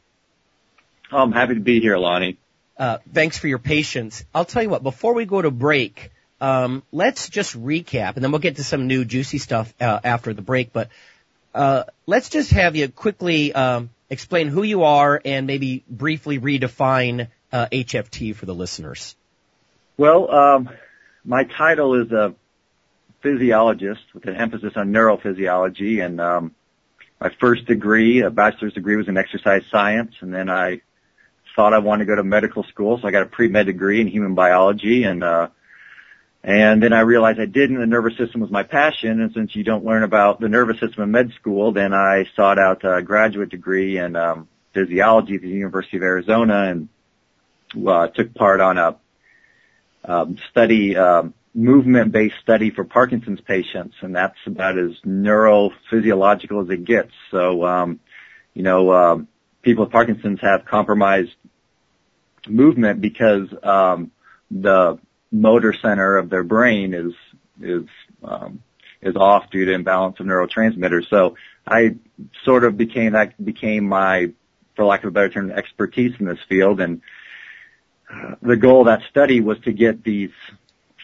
Oh, 1.11 1.19
I'm 1.19 1.33
happy 1.33 1.55
to 1.55 1.61
be 1.61 1.81
here, 1.81 1.99
Lonnie. 1.99 2.39
Uh, 2.79 2.99
thanks 3.13 3.39
for 3.39 3.49
your 3.49 3.59
patience. 3.59 4.25
I'll 4.35 4.45
tell 4.45 4.63
you 4.63 4.69
what, 4.71 4.83
before 4.83 5.15
we 5.15 5.27
go 5.27 5.43
to 5.43 5.51
break, 5.51 6.11
um, 6.41 6.83
let's 6.91 7.29
just 7.29 7.61
recap, 7.61 8.15
and 8.15 8.25
then 8.25 8.33
we'll 8.33 8.41
get 8.41 8.57
to 8.57 8.65
some 8.65 8.87
new 8.87 9.05
juicy 9.05 9.39
stuff 9.39 9.73
uh, 9.81 10.01
after 10.03 10.33
the 10.33 10.43
break. 10.43 10.73
But 10.73 10.89
uh, 11.55 11.85
let's 12.07 12.31
just 12.31 12.51
have 12.53 12.75
you 12.75 12.89
quickly 12.89 13.53
um, 13.53 13.91
explain 14.11 14.49
who 14.49 14.63
you 14.63 14.85
are 14.85 15.21
and 15.25 15.47
maybe 15.47 15.85
briefly 15.89 16.41
redefine 16.41 17.29
uh, 17.53 17.67
HFT 17.67 18.35
for 18.35 18.47
the 18.47 18.55
listeners. 18.55 19.15
Well, 19.97 20.31
um, 20.31 20.71
my 21.25 21.45
title 21.45 21.95
is 22.03 22.11
a 22.11 22.35
physiologist 23.23 24.03
with 24.15 24.27
an 24.27 24.37
emphasis 24.37 24.73
on 24.77 24.93
neurophysiology, 24.93 26.05
and 26.05 26.21
um, 26.21 26.55
my 27.21 27.31
first 27.41 27.67
degree, 27.67 28.21
a 28.21 28.31
bachelor's 28.31 28.75
degree, 28.75 28.97
was 28.97 29.09
in 29.09 29.17
exercise 29.17 29.63
science, 29.71 30.15
and 30.21 30.35
then 30.35 30.51
I 30.51 30.81
thought 31.55 31.73
I 31.73 31.79
wanted 31.79 32.05
to 32.05 32.09
go 32.09 32.17
to 32.17 32.25
medical 32.25 32.65
school, 32.65 32.99
so 33.01 33.07
I 33.07 33.11
got 33.11 33.23
a 33.23 33.27
pre-med 33.27 33.67
degree 33.67 34.01
in 34.01 34.09
human 34.09 34.35
biology, 34.35 35.05
and 35.05 35.23
uh, 35.23 35.49
and 36.43 36.83
then 36.83 36.93
I 36.93 37.01
realized 37.01 37.39
I 37.39 37.47
didn't. 37.47 37.79
The 37.79 37.87
nervous 37.87 38.17
system 38.17 38.41
was 38.41 38.51
my 38.51 38.65
passion, 38.65 39.21
and 39.21 39.33
since 39.33 39.55
you 39.55 39.63
don't 39.63 39.85
learn 39.85 40.03
about 40.03 40.41
the 40.41 40.49
nervous 40.49 40.81
system 40.81 41.05
in 41.05 41.11
med 41.13 41.33
school, 41.39 41.73
then 41.73 41.95
I 41.95 42.27
sought 42.35 42.59
out 42.59 42.85
a 42.85 43.03
graduate 43.03 43.51
degree 43.51 43.99
in 43.99 44.17
um, 44.17 44.49
physiology 44.75 45.37
at 45.37 45.43
the 45.43 45.49
University 45.49 45.99
of 45.99 46.03
Arizona, 46.03 46.65
and 46.65 46.89
uh, 47.87 48.09
took 48.09 48.35
part 48.35 48.61
on 48.61 48.79
a 48.79 48.97
um, 50.05 50.37
study, 50.51 50.97
um, 50.97 51.35
movement-based 51.55 52.35
study 52.43 52.71
for 52.71 52.85
Parkinson's 52.85 53.41
patients, 53.41 53.95
and 54.01 54.17
that's 54.17 54.39
about 54.47 54.79
as 54.79 54.93
neurophysiological 55.07 56.65
as 56.65 56.71
it 56.71 56.85
gets. 56.85 57.13
So, 57.31 57.65
um, 57.65 58.01
you 58.55 58.63
know, 58.63 58.93
um, 58.93 59.29
people 59.63 59.85
with 59.85 59.93
Parkinson's 59.93 60.41
have 60.41 60.65
compromised 60.65 61.35
movement 62.49 63.01
because 63.01 63.49
um, 63.63 64.11
the 64.51 64.99
motor 65.31 65.75
center 65.75 66.17
of 66.17 66.31
their 66.31 66.45
brain 66.45 66.95
is 66.95 67.13
is 67.61 67.85
um, 68.23 68.63
is 69.03 69.17
off 69.17 69.51
due 69.51 69.67
to 69.67 69.73
imbalance 69.73 70.21
of 70.21 70.27
neurotransmitters. 70.27 71.09
So, 71.11 71.37
I 71.67 71.97
sort 72.45 72.65
of 72.65 72.77
became 72.77 73.13
that 73.13 73.43
became 73.43 73.87
my, 73.89 74.33
for 74.75 74.87
lack 74.87 75.05
of 75.05 75.09
a 75.09 75.11
better 75.11 75.29
term, 75.29 75.51
expertise 75.51 76.15
in 76.19 76.27
this 76.27 76.39
field, 76.49 76.81
and 76.81 77.03
the 78.43 78.57
goal 78.57 78.81
of 78.81 78.87
that 78.87 79.03
study 79.11 79.41
was 79.41 79.59
to 79.61 79.73
get 79.73 80.03
these 80.03 80.31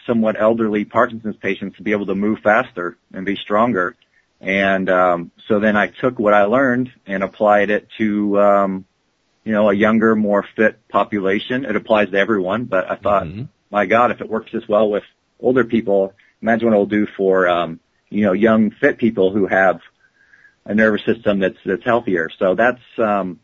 somewhat 0.09 0.35
elderly 0.41 0.85
Parkinson's 0.85 1.35
patients 1.37 1.77
to 1.77 1.83
be 1.83 1.91
able 1.91 2.07
to 2.07 2.15
move 2.15 2.39
faster 2.39 2.97
and 3.13 3.25
be 3.25 3.35
stronger. 3.35 3.95
And 4.41 4.89
um, 4.89 5.31
so 5.47 5.59
then 5.59 5.75
I 5.77 5.87
took 5.87 6.17
what 6.17 6.33
I 6.33 6.43
learned 6.45 6.89
and 7.05 7.23
applied 7.23 7.69
it 7.69 7.87
to, 7.99 8.39
um, 8.39 8.85
you 9.43 9.51
know, 9.51 9.69
a 9.69 9.73
younger, 9.73 10.15
more 10.15 10.43
fit 10.55 10.87
population. 10.89 11.65
It 11.65 11.75
applies 11.75 12.09
to 12.09 12.17
everyone, 12.17 12.65
but 12.65 12.89
I 12.89 12.95
thought, 12.95 13.27
my 13.69 13.85
God, 13.85 14.11
if 14.11 14.21
it 14.21 14.29
works 14.29 14.51
this 14.51 14.67
well 14.67 14.89
with 14.89 15.03
older 15.39 15.63
people, 15.63 16.13
imagine 16.41 16.67
what 16.67 16.73
it'll 16.73 16.85
do 16.87 17.05
for, 17.17 17.47
um, 17.47 17.79
you 18.09 18.23
know, 18.25 18.33
young, 18.33 18.71
fit 18.71 18.97
people 18.97 19.31
who 19.31 19.45
have 19.45 19.81
a 20.65 20.73
nervous 20.73 21.05
system 21.05 21.39
that's 21.39 21.57
that's 21.65 21.83
healthier. 21.83 22.29
So 22.39 22.55
that's 22.55 22.81
um, 22.97 23.39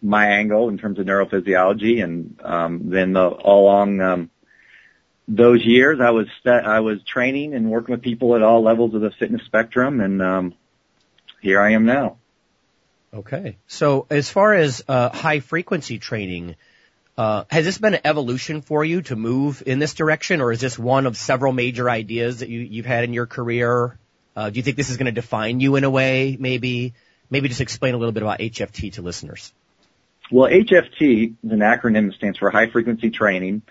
my 0.00 0.26
angle 0.40 0.68
in 0.68 0.78
terms 0.78 0.98
of 0.98 1.06
neurophysiology, 1.06 2.02
and 2.04 2.38
um, 2.42 2.90
then 2.90 3.12
the, 3.12 3.26
all 3.28 3.64
along 3.64 4.00
um, 4.00 4.30
those 5.34 5.64
years, 5.64 5.98
I 6.00 6.10
was 6.10 6.26
st- 6.40 6.64
I 6.64 6.80
was 6.80 7.02
training 7.04 7.54
and 7.54 7.70
working 7.70 7.94
with 7.94 8.02
people 8.02 8.36
at 8.36 8.42
all 8.42 8.62
levels 8.62 8.94
of 8.94 9.00
the 9.00 9.10
fitness 9.10 9.42
spectrum, 9.46 10.00
and 10.00 10.20
um, 10.20 10.54
here 11.40 11.60
I 11.60 11.72
am 11.72 11.86
now. 11.86 12.18
Okay. 13.14 13.56
So 13.66 14.06
as 14.10 14.30
far 14.30 14.54
as 14.54 14.82
uh, 14.88 15.08
high 15.10 15.40
frequency 15.40 15.98
training, 15.98 16.56
uh, 17.16 17.44
has 17.50 17.64
this 17.64 17.78
been 17.78 17.94
an 17.94 18.00
evolution 18.04 18.60
for 18.60 18.84
you 18.84 19.02
to 19.02 19.16
move 19.16 19.62
in 19.64 19.78
this 19.78 19.94
direction, 19.94 20.40
or 20.40 20.52
is 20.52 20.60
this 20.60 20.78
one 20.78 21.06
of 21.06 21.16
several 21.16 21.52
major 21.52 21.88
ideas 21.88 22.40
that 22.40 22.48
you, 22.48 22.60
you've 22.60 22.86
had 22.86 23.04
in 23.04 23.12
your 23.12 23.26
career? 23.26 23.98
Uh, 24.36 24.50
do 24.50 24.56
you 24.56 24.62
think 24.62 24.76
this 24.76 24.90
is 24.90 24.96
going 24.96 25.06
to 25.06 25.12
define 25.12 25.60
you 25.60 25.76
in 25.76 25.84
a 25.84 25.90
way? 25.90 26.36
Maybe, 26.38 26.94
maybe 27.30 27.48
just 27.48 27.60
explain 27.60 27.94
a 27.94 27.98
little 27.98 28.12
bit 28.12 28.22
about 28.22 28.38
HFT 28.38 28.94
to 28.94 29.02
listeners. 29.02 29.52
Well, 30.30 30.50
HFT 30.50 31.34
is 31.42 31.50
an 31.50 31.58
acronym 31.58 32.06
that 32.06 32.14
stands 32.16 32.38
for 32.38 32.50
high 32.50 32.70
frequency 32.70 33.10
training, 33.10 33.62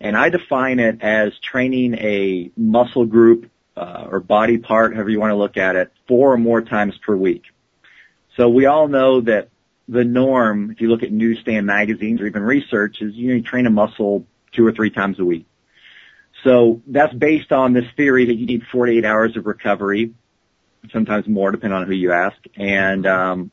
and 0.00 0.16
I 0.16 0.30
define 0.30 0.78
it 0.78 1.02
as 1.02 1.38
training 1.38 1.94
a 1.94 2.50
muscle 2.56 3.04
group 3.04 3.50
uh, 3.76 4.06
or 4.10 4.20
body 4.20 4.58
part, 4.58 4.94
however 4.94 5.10
you 5.10 5.20
want 5.20 5.30
to 5.30 5.36
look 5.36 5.56
at 5.56 5.76
it, 5.76 5.92
four 6.08 6.32
or 6.32 6.38
more 6.38 6.62
times 6.62 6.96
per 6.98 7.14
week. 7.14 7.44
So 8.36 8.48
we 8.48 8.66
all 8.66 8.88
know 8.88 9.20
that 9.22 9.48
the 9.88 10.04
norm, 10.04 10.70
if 10.70 10.80
you 10.80 10.88
look 10.88 11.02
at 11.02 11.12
newsstand 11.12 11.66
magazines 11.66 12.20
or 12.20 12.26
even 12.26 12.42
research, 12.42 13.02
is 13.02 13.14
you, 13.14 13.28
know, 13.28 13.34
you 13.34 13.42
train 13.42 13.66
a 13.66 13.70
muscle 13.70 14.24
two 14.52 14.66
or 14.66 14.72
three 14.72 14.90
times 14.90 15.18
a 15.18 15.24
week. 15.24 15.46
So 16.44 16.80
that's 16.86 17.12
based 17.12 17.52
on 17.52 17.72
this 17.72 17.84
theory 17.96 18.26
that 18.26 18.34
you 18.34 18.46
need 18.46 18.62
48 18.72 19.04
hours 19.04 19.36
of 19.36 19.46
recovery, 19.46 20.14
sometimes 20.90 21.28
more 21.28 21.50
depending 21.50 21.78
on 21.78 21.86
who 21.86 21.92
you 21.92 22.12
ask, 22.12 22.38
and 22.56 23.06
um, 23.06 23.50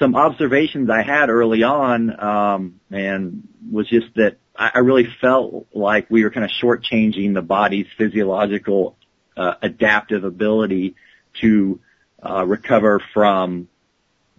some 0.00 0.16
observations 0.16 0.90
I 0.90 1.02
had 1.02 1.28
early 1.28 1.62
on, 1.62 2.18
um, 2.18 2.80
and 2.90 3.46
was 3.70 3.88
just 3.88 4.06
that 4.16 4.38
I, 4.56 4.72
I 4.74 4.78
really 4.78 5.06
felt 5.20 5.66
like 5.72 6.10
we 6.10 6.24
were 6.24 6.30
kind 6.30 6.44
of 6.44 6.50
shortchanging 6.50 7.34
the 7.34 7.42
body's 7.42 7.86
physiological 7.96 8.96
uh, 9.36 9.54
adaptive 9.62 10.24
ability 10.24 10.96
to 11.42 11.78
uh, 12.22 12.44
recover 12.44 13.00
from 13.14 13.68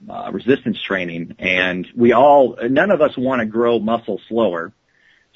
uh, 0.10 0.32
resistance 0.34 0.82
training, 0.82 1.36
and 1.40 1.88
we 1.96 2.12
all 2.12 2.58
none 2.70 2.92
of 2.92 3.02
us 3.02 3.16
want 3.16 3.40
to 3.40 3.46
grow 3.46 3.80
muscle 3.80 4.20
slower. 4.28 4.74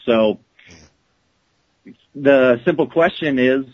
So 0.06 0.40
the 2.16 2.60
simple 2.66 2.88
question 2.88 3.38
is, 3.38 3.66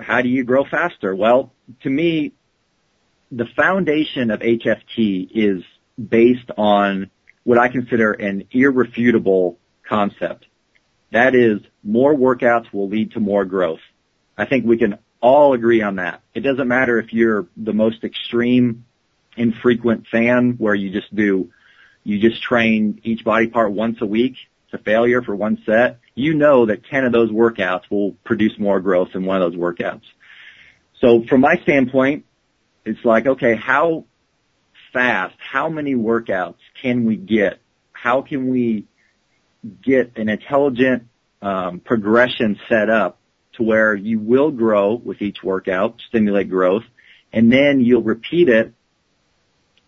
how 0.00 0.20
do 0.20 0.28
you 0.28 0.44
grow 0.44 0.64
faster? 0.64 1.14
Well, 1.14 1.52
to 1.82 1.90
me, 1.90 2.32
the 3.30 3.46
foundation 3.56 4.30
of 4.30 4.40
HFT 4.40 5.28
is 5.32 5.62
based 5.98 6.50
on 6.56 7.10
what 7.44 7.58
I 7.58 7.68
consider 7.68 8.12
an 8.12 8.48
irrefutable 8.50 9.58
concept. 9.88 10.46
That 11.12 11.34
is, 11.34 11.60
more 11.82 12.14
workouts 12.14 12.72
will 12.72 12.88
lead 12.88 13.12
to 13.12 13.20
more 13.20 13.44
growth. 13.44 13.80
I 14.36 14.44
think 14.44 14.66
we 14.66 14.76
can 14.76 14.98
all 15.20 15.54
agree 15.54 15.82
on 15.82 15.96
that. 15.96 16.22
It 16.34 16.40
doesn't 16.40 16.68
matter 16.68 16.98
if 16.98 17.12
you're 17.12 17.46
the 17.56 17.72
most 17.72 18.04
extreme, 18.04 18.84
infrequent 19.36 20.06
fan 20.08 20.54
where 20.58 20.74
you 20.74 20.90
just 20.90 21.14
do, 21.14 21.50
you 22.04 22.18
just 22.18 22.42
train 22.42 23.00
each 23.04 23.24
body 23.24 23.48
part 23.48 23.72
once 23.72 23.98
a 24.00 24.06
week 24.06 24.36
to 24.70 24.78
failure 24.78 25.22
for 25.22 25.34
one 25.34 25.62
set. 25.64 26.00
You 26.14 26.34
know 26.34 26.66
that 26.66 26.84
10 26.84 27.04
of 27.04 27.12
those 27.12 27.30
workouts 27.30 27.90
will 27.90 28.12
produce 28.24 28.58
more 28.58 28.80
growth 28.80 29.12
than 29.12 29.24
one 29.24 29.40
of 29.40 29.52
those 29.52 29.60
workouts. 29.60 30.02
So 31.00 31.22
from 31.24 31.42
my 31.42 31.56
standpoint, 31.62 32.24
it's 32.86 33.04
like, 33.04 33.26
okay, 33.26 33.56
how 33.56 34.04
fast, 34.92 35.34
how 35.38 35.68
many 35.68 35.94
workouts 35.94 36.56
can 36.80 37.04
we 37.04 37.16
get? 37.16 37.58
How 37.92 38.22
can 38.22 38.48
we 38.48 38.86
get 39.82 40.16
an 40.16 40.28
intelligent 40.28 41.08
um, 41.42 41.80
progression 41.80 42.58
set 42.68 42.88
up 42.88 43.18
to 43.54 43.64
where 43.64 43.94
you 43.94 44.20
will 44.20 44.52
grow 44.52 44.94
with 44.94 45.20
each 45.20 45.42
workout, 45.42 46.00
stimulate 46.08 46.48
growth, 46.48 46.84
and 47.32 47.52
then 47.52 47.80
you'll 47.80 48.02
repeat 48.02 48.48
it 48.48 48.72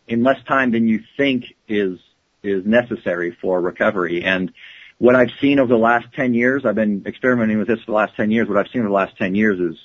in 0.08 0.24
less 0.24 0.42
time 0.46 0.72
than 0.72 0.88
you 0.88 1.00
think 1.16 1.44
is 1.68 1.98
is 2.42 2.64
necessary 2.64 3.36
for 3.40 3.60
recovery. 3.60 4.24
And 4.24 4.52
what 4.98 5.14
I've 5.14 5.30
seen 5.40 5.58
over 5.58 5.68
the 5.68 5.78
last 5.78 6.06
10 6.14 6.34
years, 6.34 6.64
I've 6.64 6.74
been 6.74 7.02
experimenting 7.06 7.58
with 7.58 7.68
this 7.68 7.80
for 7.80 7.86
the 7.86 7.96
last 7.96 8.16
10 8.16 8.30
years. 8.30 8.48
What 8.48 8.58
I've 8.58 8.70
seen 8.72 8.82
over 8.82 8.88
the 8.88 8.94
last 8.94 9.16
10 9.16 9.34
years 9.34 9.58
is 9.60 9.76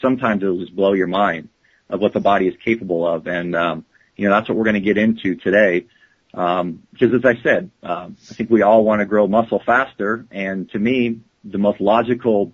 sometimes 0.00 0.42
it'll 0.42 0.60
just 0.60 0.76
blow 0.76 0.92
your 0.92 1.06
mind 1.06 1.48
of 1.94 2.00
what 2.00 2.12
the 2.12 2.20
body 2.20 2.48
is 2.48 2.54
capable 2.62 3.06
of. 3.06 3.26
And, 3.26 3.54
um, 3.54 3.84
you 4.16 4.28
know, 4.28 4.34
that's 4.34 4.48
what 4.48 4.58
we're 4.58 4.64
going 4.64 4.74
to 4.74 4.80
get 4.80 4.98
into 4.98 5.36
today. 5.36 5.86
Um, 6.34 6.82
because 6.92 7.14
as 7.14 7.24
I 7.24 7.40
said, 7.42 7.70
um, 7.82 8.16
I 8.30 8.34
think 8.34 8.50
we 8.50 8.62
all 8.62 8.84
want 8.84 9.00
to 9.00 9.06
grow 9.06 9.26
muscle 9.26 9.62
faster. 9.64 10.26
And 10.30 10.68
to 10.70 10.78
me, 10.78 11.20
the 11.44 11.58
most 11.58 11.80
logical 11.80 12.52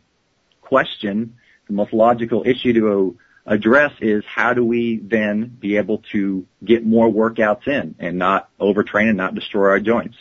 question, 0.61 1.37
the 1.67 1.73
most 1.73 1.93
logical 1.93 2.43
issue 2.47 2.75
to 2.75 3.19
address 3.47 3.93
is 4.01 4.23
how 4.27 4.53
do 4.53 4.65
we 4.65 4.99
then 4.99 5.47
be 5.47 5.79
able 5.79 6.03
to 6.13 6.47
get 6.63 6.85
more 6.85 7.09
workouts 7.09 7.67
in 7.67 7.95
and 7.99 8.19
not 8.19 8.51
overtrain 8.61 9.09
and 9.09 9.17
not 9.17 9.35
destroy 9.35 9.71
our 9.71 9.81
joints. 9.81 10.17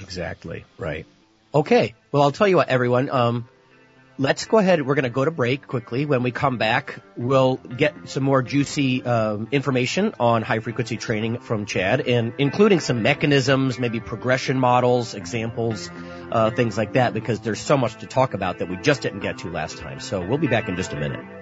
Exactly. 0.00 0.64
Right. 0.78 1.06
Okay. 1.54 1.94
Well, 2.10 2.22
I'll 2.22 2.32
tell 2.32 2.48
you 2.48 2.56
what, 2.56 2.68
everyone. 2.68 3.10
Um, 3.10 3.48
let's 4.22 4.44
go 4.46 4.58
ahead. 4.58 4.86
We're 4.86 4.94
going 4.94 5.02
to 5.02 5.10
go 5.10 5.24
to 5.24 5.32
break 5.32 5.66
quickly. 5.66 6.06
When 6.06 6.22
we 6.22 6.30
come 6.30 6.56
back, 6.56 7.00
we'll 7.16 7.56
get 7.56 8.08
some 8.08 8.22
more 8.22 8.40
juicy 8.40 9.02
um, 9.02 9.48
information 9.50 10.14
on 10.20 10.42
high 10.42 10.60
frequency 10.60 10.96
training 10.96 11.40
from 11.40 11.66
Chad, 11.66 12.02
and 12.02 12.32
including 12.38 12.78
some 12.78 13.02
mechanisms, 13.02 13.80
maybe 13.80 13.98
progression 13.98 14.58
models, 14.58 15.14
examples, 15.14 15.90
uh, 16.30 16.50
things 16.52 16.78
like 16.78 16.92
that, 16.92 17.12
because 17.14 17.40
there's 17.40 17.60
so 17.60 17.76
much 17.76 17.96
to 17.96 18.06
talk 18.06 18.34
about 18.34 18.60
that 18.60 18.68
we 18.68 18.76
just 18.76 19.02
didn't 19.02 19.20
get 19.20 19.38
to 19.38 19.50
last 19.50 19.78
time. 19.78 19.98
So 19.98 20.24
we'll 20.24 20.38
be 20.38 20.46
back 20.46 20.68
in 20.68 20.76
just 20.76 20.92
a 20.92 20.96
minute. 20.96 21.41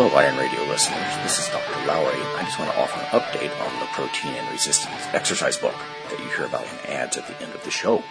Hello, 0.00 0.16
Iron 0.16 0.38
Radio 0.38 0.62
listeners. 0.62 1.14
This 1.22 1.38
is 1.40 1.48
Dr. 1.50 1.86
Lowery. 1.86 2.22
I 2.38 2.42
just 2.44 2.58
want 2.58 2.70
to 2.70 2.80
offer 2.80 2.98
an 2.98 3.20
update 3.20 3.52
on 3.60 3.80
the 3.80 3.86
protein 3.88 4.32
and 4.32 4.50
resistance 4.50 5.06
exercise 5.12 5.58
book 5.58 5.74
that 6.08 6.18
you 6.18 6.24
hear 6.30 6.46
about 6.46 6.62
in 6.62 6.90
ads 6.90 7.18
at 7.18 7.26
the 7.26 7.38
end 7.42 7.54
of 7.54 7.62
the 7.64 7.70
show. 7.70 8.02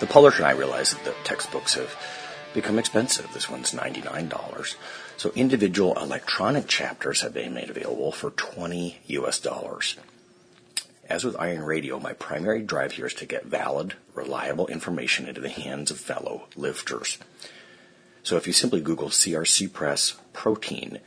The 0.00 0.06
publisher 0.06 0.38
and 0.38 0.46
I 0.46 0.52
realize 0.52 0.94
that 0.94 1.04
the 1.04 1.14
textbooks 1.22 1.74
have 1.74 1.94
become 2.54 2.78
expensive. 2.78 3.30
This 3.34 3.50
one's 3.50 3.72
$99. 3.72 4.76
So 5.18 5.30
individual 5.36 5.92
electronic 5.98 6.68
chapters 6.68 7.20
have 7.20 7.34
been 7.34 7.52
made 7.52 7.68
available 7.68 8.10
for 8.10 8.30
20 8.30 9.00
US 9.06 9.38
dollars. 9.38 9.98
As 11.06 11.22
with 11.22 11.36
Iron 11.38 11.64
Radio, 11.64 12.00
my 12.00 12.14
primary 12.14 12.62
drive 12.62 12.92
here 12.92 13.04
is 13.04 13.14
to 13.16 13.26
get 13.26 13.44
valid, 13.44 13.92
reliable 14.14 14.68
information 14.68 15.26
into 15.28 15.42
the 15.42 15.50
hands 15.50 15.90
of 15.90 16.00
fellow 16.00 16.48
lifters. 16.56 17.18
So 18.24 18.38
if 18.38 18.46
you 18.46 18.54
simply 18.54 18.80
Google 18.80 19.10
CRC 19.10 19.70
Press 19.70 20.14
protein, 20.32 20.98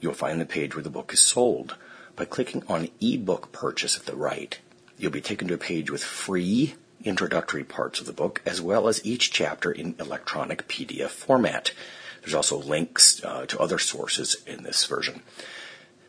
you'll 0.00 0.14
find 0.14 0.40
the 0.40 0.46
page 0.46 0.76
where 0.76 0.84
the 0.84 0.88
book 0.88 1.12
is 1.12 1.18
sold. 1.18 1.76
By 2.14 2.24
clicking 2.26 2.62
on 2.68 2.90
ebook 3.00 3.50
purchase 3.50 3.96
at 3.96 4.06
the 4.06 4.14
right, 4.14 4.56
you'll 4.96 5.10
be 5.10 5.20
taken 5.20 5.48
to 5.48 5.54
a 5.54 5.58
page 5.58 5.90
with 5.90 6.04
free 6.04 6.74
introductory 7.02 7.64
parts 7.64 7.98
of 7.98 8.06
the 8.06 8.12
book, 8.12 8.40
as 8.46 8.60
well 8.60 8.86
as 8.86 9.04
each 9.04 9.32
chapter 9.32 9.72
in 9.72 9.96
electronic 9.98 10.68
PDF 10.68 11.08
format. 11.08 11.72
There's 12.20 12.34
also 12.34 12.58
links 12.58 13.20
uh, 13.24 13.46
to 13.46 13.58
other 13.58 13.78
sources 13.78 14.36
in 14.46 14.62
this 14.62 14.84
version. 14.84 15.22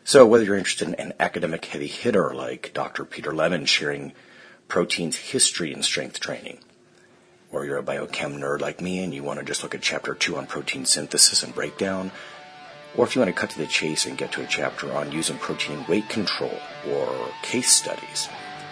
So 0.04 0.24
whether 0.26 0.44
you're 0.44 0.56
interested 0.56 0.86
in 0.86 0.94
an 0.94 1.14
academic 1.18 1.64
heavy 1.64 1.88
hitter 1.88 2.32
like 2.34 2.70
Dr. 2.72 3.04
Peter 3.04 3.34
Lemon 3.34 3.66
sharing 3.66 4.12
protein's 4.68 5.16
history 5.16 5.72
in 5.72 5.82
strength 5.82 6.20
training, 6.20 6.58
or 7.52 7.64
you're 7.64 7.78
a 7.78 7.82
biochem 7.82 8.38
nerd 8.38 8.60
like 8.60 8.80
me 8.80 9.04
and 9.04 9.14
you 9.14 9.22
want 9.22 9.38
to 9.38 9.44
just 9.44 9.62
look 9.62 9.74
at 9.74 9.82
chapter 9.82 10.14
two 10.14 10.36
on 10.36 10.46
protein 10.46 10.84
synthesis 10.84 11.42
and 11.42 11.54
breakdown, 11.54 12.10
or 12.96 13.06
if 13.06 13.14
you 13.14 13.20
want 13.20 13.28
to 13.28 13.40
cut 13.40 13.50
to 13.50 13.58
the 13.58 13.66
chase 13.66 14.06
and 14.06 14.18
get 14.18 14.32
to 14.32 14.42
a 14.42 14.46
chapter 14.46 14.92
on 14.92 15.12
using 15.12 15.38
protein 15.38 15.84
weight 15.88 16.08
control 16.08 16.58
or 16.90 17.28
case 17.42 17.70
studies, 17.70 18.28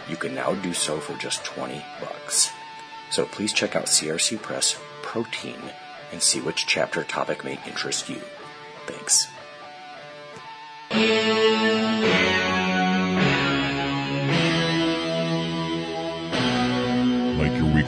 you 0.09 0.17
can 0.17 0.35
now 0.35 0.55
do 0.55 0.75
so 0.75 0.99
for 0.99 1.17
just 1.19 1.45
20 1.45 1.85
bucks. 2.01 2.51
So 3.11 3.27
please 3.27 3.53
check 3.53 3.77
out 3.77 3.87
CRC 3.87 4.41
Press 4.43 4.77
Protein 5.03 5.61
and 6.13 6.23
see 6.23 6.41
which 6.41 6.67
chapter 6.67 7.05
topic 7.05 7.45
may 7.45 7.59
interest 7.67 8.09
you. 8.09 8.21
Thanks. 8.87 9.29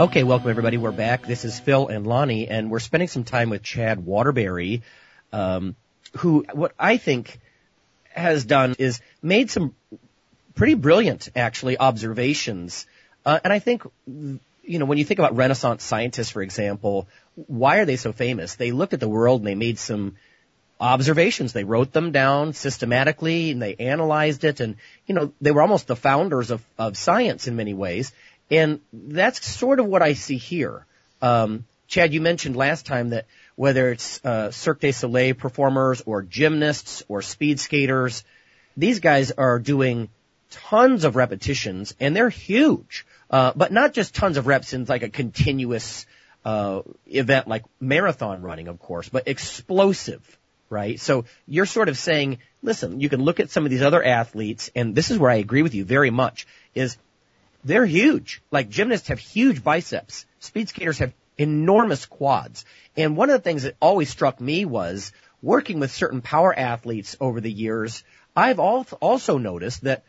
Okay, 0.00 0.24
welcome 0.24 0.50
everybody. 0.50 0.76
We're 0.76 0.90
back. 0.90 1.24
This 1.24 1.44
is 1.44 1.60
Phil 1.60 1.86
and 1.86 2.04
Lonnie, 2.04 2.48
and 2.48 2.68
we're 2.68 2.80
spending 2.80 3.06
some 3.06 3.22
time 3.22 3.48
with 3.48 3.62
Chad 3.62 4.04
Waterbury, 4.04 4.82
um, 5.32 5.76
who 6.16 6.44
what 6.52 6.72
I 6.76 6.96
think 6.96 7.38
has 8.10 8.44
done 8.44 8.74
is 8.80 9.00
made 9.22 9.52
some 9.52 9.72
pretty 10.56 10.74
brilliant, 10.74 11.28
actually, 11.36 11.78
observations. 11.78 12.86
Uh, 13.24 13.38
and 13.44 13.52
I 13.52 13.60
think, 13.60 13.84
you 14.08 14.40
know, 14.80 14.84
when 14.84 14.98
you 14.98 15.04
think 15.04 15.20
about 15.20 15.36
Renaissance 15.36 15.84
scientists, 15.84 16.30
for 16.30 16.42
example, 16.42 17.06
why 17.46 17.76
are 17.76 17.84
they 17.84 17.96
so 17.96 18.12
famous? 18.12 18.56
They 18.56 18.72
looked 18.72 18.94
at 18.94 19.00
the 19.00 19.08
world 19.08 19.42
and 19.42 19.46
they 19.46 19.54
made 19.54 19.78
some 19.78 20.16
observations. 20.80 21.52
They 21.52 21.62
wrote 21.62 21.92
them 21.92 22.10
down 22.10 22.52
systematically 22.52 23.52
and 23.52 23.62
they 23.62 23.76
analyzed 23.76 24.42
it 24.42 24.58
and, 24.58 24.74
you 25.06 25.14
know, 25.14 25.32
they 25.40 25.52
were 25.52 25.62
almost 25.62 25.86
the 25.86 25.94
founders 25.94 26.50
of, 26.50 26.64
of 26.76 26.96
science 26.96 27.46
in 27.46 27.54
many 27.54 27.74
ways. 27.74 28.12
And 28.50 28.80
that's 28.92 29.46
sort 29.46 29.80
of 29.80 29.86
what 29.86 30.02
I 30.02 30.14
see 30.14 30.36
here. 30.36 30.86
Um, 31.22 31.64
Chad, 31.86 32.12
you 32.12 32.20
mentioned 32.20 32.56
last 32.56 32.86
time 32.86 33.10
that 33.10 33.26
whether 33.56 33.90
it's 33.90 34.24
uh, 34.24 34.50
Cirque 34.50 34.80
du 34.80 34.92
Soleil 34.92 35.34
performers 35.34 36.02
or 36.06 36.22
gymnasts 36.22 37.02
or 37.08 37.22
speed 37.22 37.60
skaters, 37.60 38.24
these 38.76 39.00
guys 39.00 39.30
are 39.32 39.58
doing 39.58 40.08
tons 40.50 41.04
of 41.04 41.16
repetitions 41.16 41.94
and 42.00 42.14
they're 42.14 42.28
huge. 42.28 43.06
Uh, 43.30 43.52
but 43.56 43.72
not 43.72 43.92
just 43.92 44.14
tons 44.14 44.36
of 44.36 44.46
reps 44.46 44.72
in 44.72 44.84
like 44.84 45.02
a 45.02 45.08
continuous 45.08 46.06
uh, 46.44 46.82
event 47.06 47.48
like 47.48 47.64
marathon 47.80 48.42
running, 48.42 48.68
of 48.68 48.78
course, 48.78 49.08
but 49.08 49.26
explosive, 49.26 50.38
right? 50.68 51.00
So 51.00 51.24
you're 51.46 51.66
sort 51.66 51.88
of 51.88 51.96
saying, 51.96 52.38
listen, 52.62 53.00
you 53.00 53.08
can 53.08 53.22
look 53.22 53.40
at 53.40 53.50
some 53.50 53.64
of 53.64 53.70
these 53.70 53.82
other 53.82 54.04
athletes, 54.04 54.70
and 54.74 54.94
this 54.94 55.10
is 55.10 55.18
where 55.18 55.30
I 55.30 55.36
agree 55.36 55.62
with 55.62 55.74
you 55.74 55.84
very 55.84 56.10
much, 56.10 56.46
is 56.74 56.96
they're 57.64 57.86
huge. 57.86 58.42
Like 58.50 58.70
gymnasts 58.70 59.08
have 59.08 59.18
huge 59.18 59.62
biceps. 59.62 60.26
Speed 60.40 60.68
skaters 60.68 60.98
have 60.98 61.12
enormous 61.38 62.06
quads. 62.06 62.64
And 62.96 63.16
one 63.16 63.30
of 63.30 63.38
the 63.38 63.42
things 63.42 63.64
that 63.64 63.76
always 63.80 64.10
struck 64.10 64.40
me 64.40 64.64
was 64.64 65.12
working 65.42 65.80
with 65.80 65.90
certain 65.90 66.20
power 66.20 66.56
athletes 66.56 67.16
over 67.20 67.40
the 67.40 67.52
years, 67.52 68.04
I've 68.36 68.58
also 68.58 69.38
noticed 69.38 69.82
that 69.82 70.04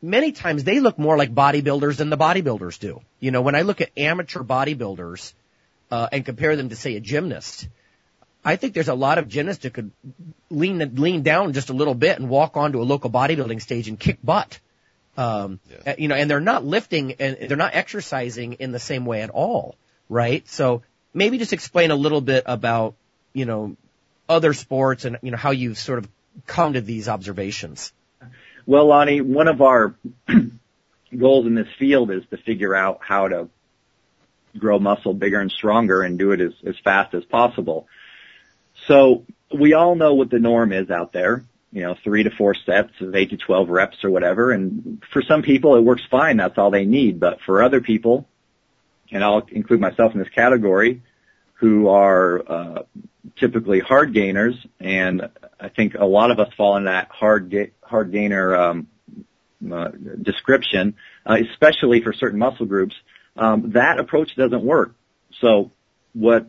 many 0.00 0.32
times 0.32 0.64
they 0.64 0.80
look 0.80 0.98
more 0.98 1.16
like 1.16 1.34
bodybuilders 1.34 1.96
than 1.96 2.10
the 2.10 2.16
bodybuilders 2.16 2.78
do. 2.78 3.00
You 3.20 3.30
know, 3.30 3.42
when 3.42 3.54
I 3.54 3.62
look 3.62 3.80
at 3.80 3.90
amateur 3.96 4.42
bodybuilders, 4.42 5.32
uh, 5.90 6.08
and 6.12 6.24
compare 6.24 6.56
them 6.56 6.68
to 6.68 6.76
say 6.76 6.96
a 6.96 7.00
gymnast, 7.00 7.68
I 8.44 8.56
think 8.56 8.74
there's 8.74 8.88
a 8.88 8.94
lot 8.94 9.18
of 9.18 9.28
gymnasts 9.28 9.62
that 9.62 9.74
could 9.74 9.90
lean, 10.50 10.94
lean 10.96 11.22
down 11.22 11.52
just 11.52 11.70
a 11.70 11.72
little 11.72 11.94
bit 11.94 12.18
and 12.18 12.28
walk 12.28 12.56
onto 12.56 12.80
a 12.80 12.84
local 12.84 13.10
bodybuilding 13.10 13.60
stage 13.60 13.88
and 13.88 13.98
kick 13.98 14.18
butt. 14.22 14.58
Um, 15.18 15.58
yeah. 15.68 15.96
you 15.98 16.06
know, 16.06 16.14
and 16.14 16.30
they're 16.30 16.38
not 16.38 16.64
lifting 16.64 17.14
and 17.18 17.36
they're 17.40 17.56
not 17.56 17.74
exercising 17.74 18.52
in 18.54 18.70
the 18.70 18.78
same 18.78 19.04
way 19.04 19.22
at 19.22 19.30
all, 19.30 19.74
right? 20.08 20.46
So 20.46 20.82
maybe 21.12 21.38
just 21.38 21.52
explain 21.52 21.90
a 21.90 21.96
little 21.96 22.20
bit 22.20 22.44
about, 22.46 22.94
you 23.32 23.44
know, 23.44 23.76
other 24.28 24.52
sports 24.52 25.04
and, 25.04 25.18
you 25.22 25.32
know, 25.32 25.36
how 25.36 25.50
you've 25.50 25.76
sort 25.76 25.98
of 25.98 26.08
come 26.46 26.74
to 26.74 26.80
these 26.80 27.08
observations. 27.08 27.92
Well, 28.64 28.86
Lonnie, 28.86 29.20
one 29.20 29.48
of 29.48 29.60
our 29.60 29.96
goals 31.16 31.46
in 31.46 31.56
this 31.56 31.68
field 31.80 32.12
is 32.12 32.22
to 32.30 32.36
figure 32.36 32.76
out 32.76 33.00
how 33.00 33.26
to 33.26 33.48
grow 34.56 34.78
muscle 34.78 35.14
bigger 35.14 35.40
and 35.40 35.50
stronger 35.50 36.02
and 36.02 36.16
do 36.16 36.30
it 36.30 36.40
as, 36.40 36.52
as 36.64 36.76
fast 36.84 37.12
as 37.14 37.24
possible. 37.24 37.88
So 38.86 39.24
we 39.52 39.72
all 39.72 39.96
know 39.96 40.14
what 40.14 40.30
the 40.30 40.38
norm 40.38 40.72
is 40.72 40.90
out 40.90 41.12
there 41.12 41.42
you 41.72 41.82
know, 41.82 41.96
three 42.02 42.22
to 42.22 42.30
four 42.30 42.54
sets 42.54 42.92
of 43.00 43.14
eight 43.14 43.30
to 43.30 43.36
12 43.36 43.68
reps 43.68 44.04
or 44.04 44.10
whatever. 44.10 44.52
And 44.52 45.02
for 45.12 45.22
some 45.22 45.42
people, 45.42 45.76
it 45.76 45.82
works 45.82 46.02
fine. 46.10 46.36
That's 46.36 46.56
all 46.56 46.70
they 46.70 46.84
need. 46.84 47.20
But 47.20 47.40
for 47.44 47.62
other 47.62 47.80
people, 47.80 48.26
and 49.10 49.22
I'll 49.22 49.46
include 49.50 49.80
myself 49.80 50.12
in 50.12 50.18
this 50.18 50.28
category, 50.30 51.02
who 51.54 51.88
are 51.88 52.42
uh, 52.46 52.82
typically 53.36 53.80
hard 53.80 54.14
gainers, 54.14 54.54
and 54.78 55.28
I 55.58 55.68
think 55.68 55.94
a 55.94 56.04
lot 56.04 56.30
of 56.30 56.38
us 56.38 56.52
fall 56.56 56.76
in 56.76 56.84
that 56.84 57.08
hard 57.10 57.50
ga- 57.50 57.72
hard 57.82 58.12
gainer 58.12 58.54
um, 58.54 58.88
uh, 59.72 59.88
description, 60.22 60.94
uh, 61.26 61.36
especially 61.50 62.00
for 62.00 62.12
certain 62.12 62.38
muscle 62.38 62.66
groups. 62.66 62.94
Um, 63.36 63.72
that 63.72 63.98
approach 63.98 64.34
doesn't 64.36 64.62
work. 64.62 64.94
So 65.40 65.72
what 66.12 66.48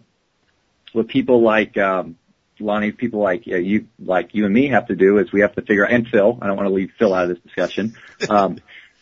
what 0.94 1.08
people 1.08 1.42
like 1.42 1.78
um, 1.78 2.18
Lonnie, 2.60 2.92
people 2.92 3.20
like 3.22 3.44
uh, 3.48 3.56
you, 3.56 3.88
like 4.00 4.34
you 4.34 4.46
and 4.46 4.54
me 4.54 4.68
have 4.68 4.88
to 4.88 4.96
do 4.96 5.18
is 5.18 5.32
we 5.32 5.42
have 5.42 5.56
to 5.56 5.62
figure 5.62 5.86
out, 5.86 5.92
and 5.92 6.08
Phil, 6.08 6.38
I 6.42 6.48
don't 6.48 6.56
want 6.56 6.68
to 6.68 6.74
leave 6.74 6.92
Phil 6.98 7.14
out 7.14 7.24
of 7.24 7.30
this 7.30 7.40
discussion, 7.40 7.96
um, 8.30 8.60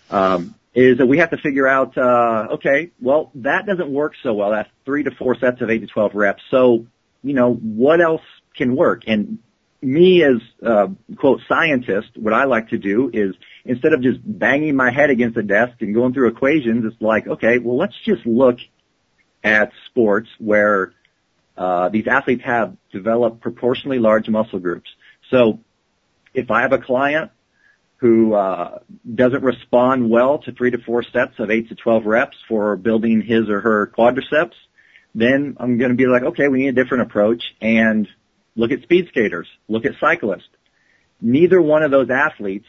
um, 0.09 0.55
is 0.73 0.99
that 0.99 1.07
we 1.07 1.17
have 1.17 1.31
to 1.31 1.37
figure 1.37 1.67
out, 1.67 1.97
uh, 1.97 2.49
okay, 2.53 2.91
well, 3.01 3.31
that 3.35 3.65
doesn't 3.65 3.89
work 3.89 4.13
so 4.21 4.33
well. 4.33 4.51
That's 4.51 4.69
three 4.85 5.03
to 5.03 5.11
four 5.11 5.35
sets 5.35 5.61
of 5.61 5.69
eight 5.69 5.79
to 5.79 5.87
12 5.87 6.13
reps. 6.13 6.43
So, 6.51 6.85
you 7.23 7.33
know, 7.33 7.53
what 7.53 7.99
else 7.99 8.21
can 8.55 8.75
work? 8.75 9.03
And 9.07 9.39
me 9.81 10.23
as, 10.23 10.37
uh, 10.63 10.87
quote, 11.15 11.41
scientist, 11.47 12.09
what 12.15 12.33
I 12.33 12.45
like 12.45 12.69
to 12.69 12.77
do 12.77 13.09
is 13.11 13.35
instead 13.65 13.93
of 13.93 14.01
just 14.01 14.19
banging 14.23 14.75
my 14.75 14.91
head 14.91 15.09
against 15.09 15.35
the 15.35 15.43
desk 15.43 15.73
and 15.81 15.93
going 15.93 16.13
through 16.13 16.29
equations, 16.29 16.85
it's 16.85 17.01
like, 17.01 17.27
okay, 17.27 17.57
well, 17.57 17.77
let's 17.77 17.95
just 18.05 18.25
look 18.25 18.59
at 19.43 19.71
sports 19.87 20.29
where 20.39 20.93
these 21.91 22.07
athletes 22.07 22.43
have 22.43 22.75
developed 22.91 23.41
proportionally 23.41 23.99
large 23.99 24.29
muscle 24.29 24.59
groups. 24.59 24.89
So 25.29 25.59
if 26.33 26.51
I 26.51 26.61
have 26.61 26.73
a 26.73 26.77
client 26.77 27.31
who 27.97 28.33
uh, 28.33 28.79
doesn't 29.15 29.43
respond 29.43 30.09
well 30.09 30.37
to 30.39 30.51
three 30.51 30.71
to 30.71 30.77
four 30.77 31.03
sets 31.03 31.39
of 31.39 31.49
eight 31.49 31.69
to 31.69 31.75
12 31.75 32.05
reps 32.05 32.37
for 32.47 32.75
building 32.75 33.21
his 33.21 33.49
or 33.49 33.59
her 33.61 33.91
quadriceps, 33.97 34.53
then 35.15 35.57
I'm 35.59 35.79
going 35.79 35.89
to 35.89 35.97
be 35.97 36.05
like, 36.05 36.21
okay, 36.21 36.47
we 36.47 36.59
need 36.59 36.77
a 36.77 36.83
different 36.83 37.03
approach 37.03 37.43
and 37.59 38.07
look 38.55 38.71
at 38.71 38.83
speed 38.83 39.07
skaters, 39.07 39.47
look 39.67 39.85
at 39.85 39.93
cyclists. 39.99 40.49
Neither 41.19 41.59
one 41.59 41.81
of 41.81 41.89
those 41.89 42.11
athletes 42.11 42.67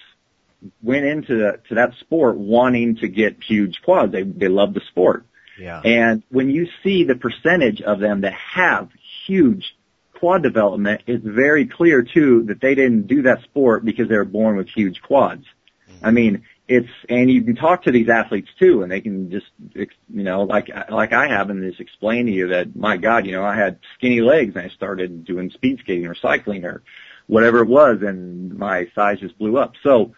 went 0.83 1.05
into 1.05 1.59
to 1.68 1.74
that 1.74 1.92
sport 2.01 2.37
wanting 2.37 2.96
to 2.96 3.09
get 3.09 3.42
huge 3.42 3.83
quads. 3.83 4.12
They 4.12 4.22
they 4.22 4.48
love 4.48 4.72
the 4.74 4.81
sport. 4.88 5.27
Yeah. 5.59 5.81
And 5.81 6.23
when 6.31 6.51
you 6.51 6.68
see 6.83 7.05
the 7.05 7.16
percentage 7.16 7.83
of 7.83 8.01
them 8.01 8.23
that 8.23 8.33
have 8.33 8.90
huge 9.27 9.75
quad 10.14 10.42
development, 10.42 11.03
it's 11.07 11.25
very 11.25 11.66
clear 11.66 12.03
too 12.03 12.44
that 12.44 12.61
they 12.61 12.75
didn't 12.75 13.07
do 13.07 13.23
that 13.23 13.42
sport 13.42 13.85
because 13.85 14.09
they 14.09 14.16
were 14.16 14.25
born 14.25 14.57
with 14.57 14.68
huge 14.68 15.01
quads. 15.03 15.44
Mm-hmm. 15.90 16.07
I 16.07 16.11
mean, 16.11 16.42
it's, 16.66 16.88
and 17.09 17.31
you 17.31 17.42
can 17.42 17.57
talk 17.57 17.85
to 17.85 17.92
these 17.92 18.09
athletes 18.09 18.49
too 18.59 18.83
and 18.83 18.92
they 18.92 19.01
can 19.01 19.31
just, 19.31 19.47
you 19.75 19.88
know, 20.23 20.42
like, 20.42 20.68
like 20.90 21.12
I 21.12 21.29
have 21.29 21.51
and 21.51 21.62
just 21.62 21.81
explain 21.81 22.27
to 22.27 22.33
you 22.33 22.49
that, 22.49 22.77
my 22.77 22.97
God, 22.97 23.27
you 23.27 23.33
know, 23.33 23.44
I 23.44 23.57
had 23.57 23.79
skinny 23.97 24.21
legs 24.21 24.55
and 24.55 24.66
I 24.66 24.68
started 24.75 25.25
doing 25.25 25.51
speed 25.51 25.79
skating 25.81 26.07
or 26.07 26.14
cycling 26.14 26.64
or 26.64 26.83
whatever 27.27 27.61
it 27.61 27.68
was 27.68 28.03
and 28.03 28.59
my 28.59 28.88
size 28.94 29.21
just 29.21 29.38
blew 29.38 29.57
up. 29.57 29.75
So 29.83 30.14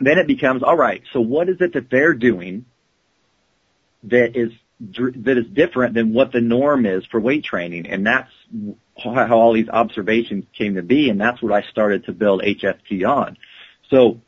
then 0.00 0.18
it 0.18 0.26
becomes, 0.26 0.62
alright, 0.62 1.02
so 1.12 1.20
what 1.20 1.48
is 1.48 1.56
it 1.60 1.74
that 1.74 1.90
they're 1.90 2.14
doing 2.14 2.64
that 4.04 4.36
is 4.36 4.52
that 4.80 5.38
is 5.38 5.46
different 5.46 5.94
than 5.94 6.12
what 6.12 6.30
the 6.30 6.40
norm 6.40 6.86
is 6.86 7.04
for 7.06 7.18
weight 7.18 7.44
training, 7.44 7.88
and 7.88 8.06
that's 8.06 8.30
how 8.96 9.38
all 9.38 9.52
these 9.52 9.68
observations 9.68 10.44
came 10.56 10.76
to 10.76 10.82
be, 10.82 11.10
and 11.10 11.20
that's 11.20 11.42
what 11.42 11.52
I 11.52 11.62
started 11.68 12.04
to 12.04 12.12
build 12.12 12.42
HFT 12.42 13.08
on. 13.08 13.36
So 13.90 14.20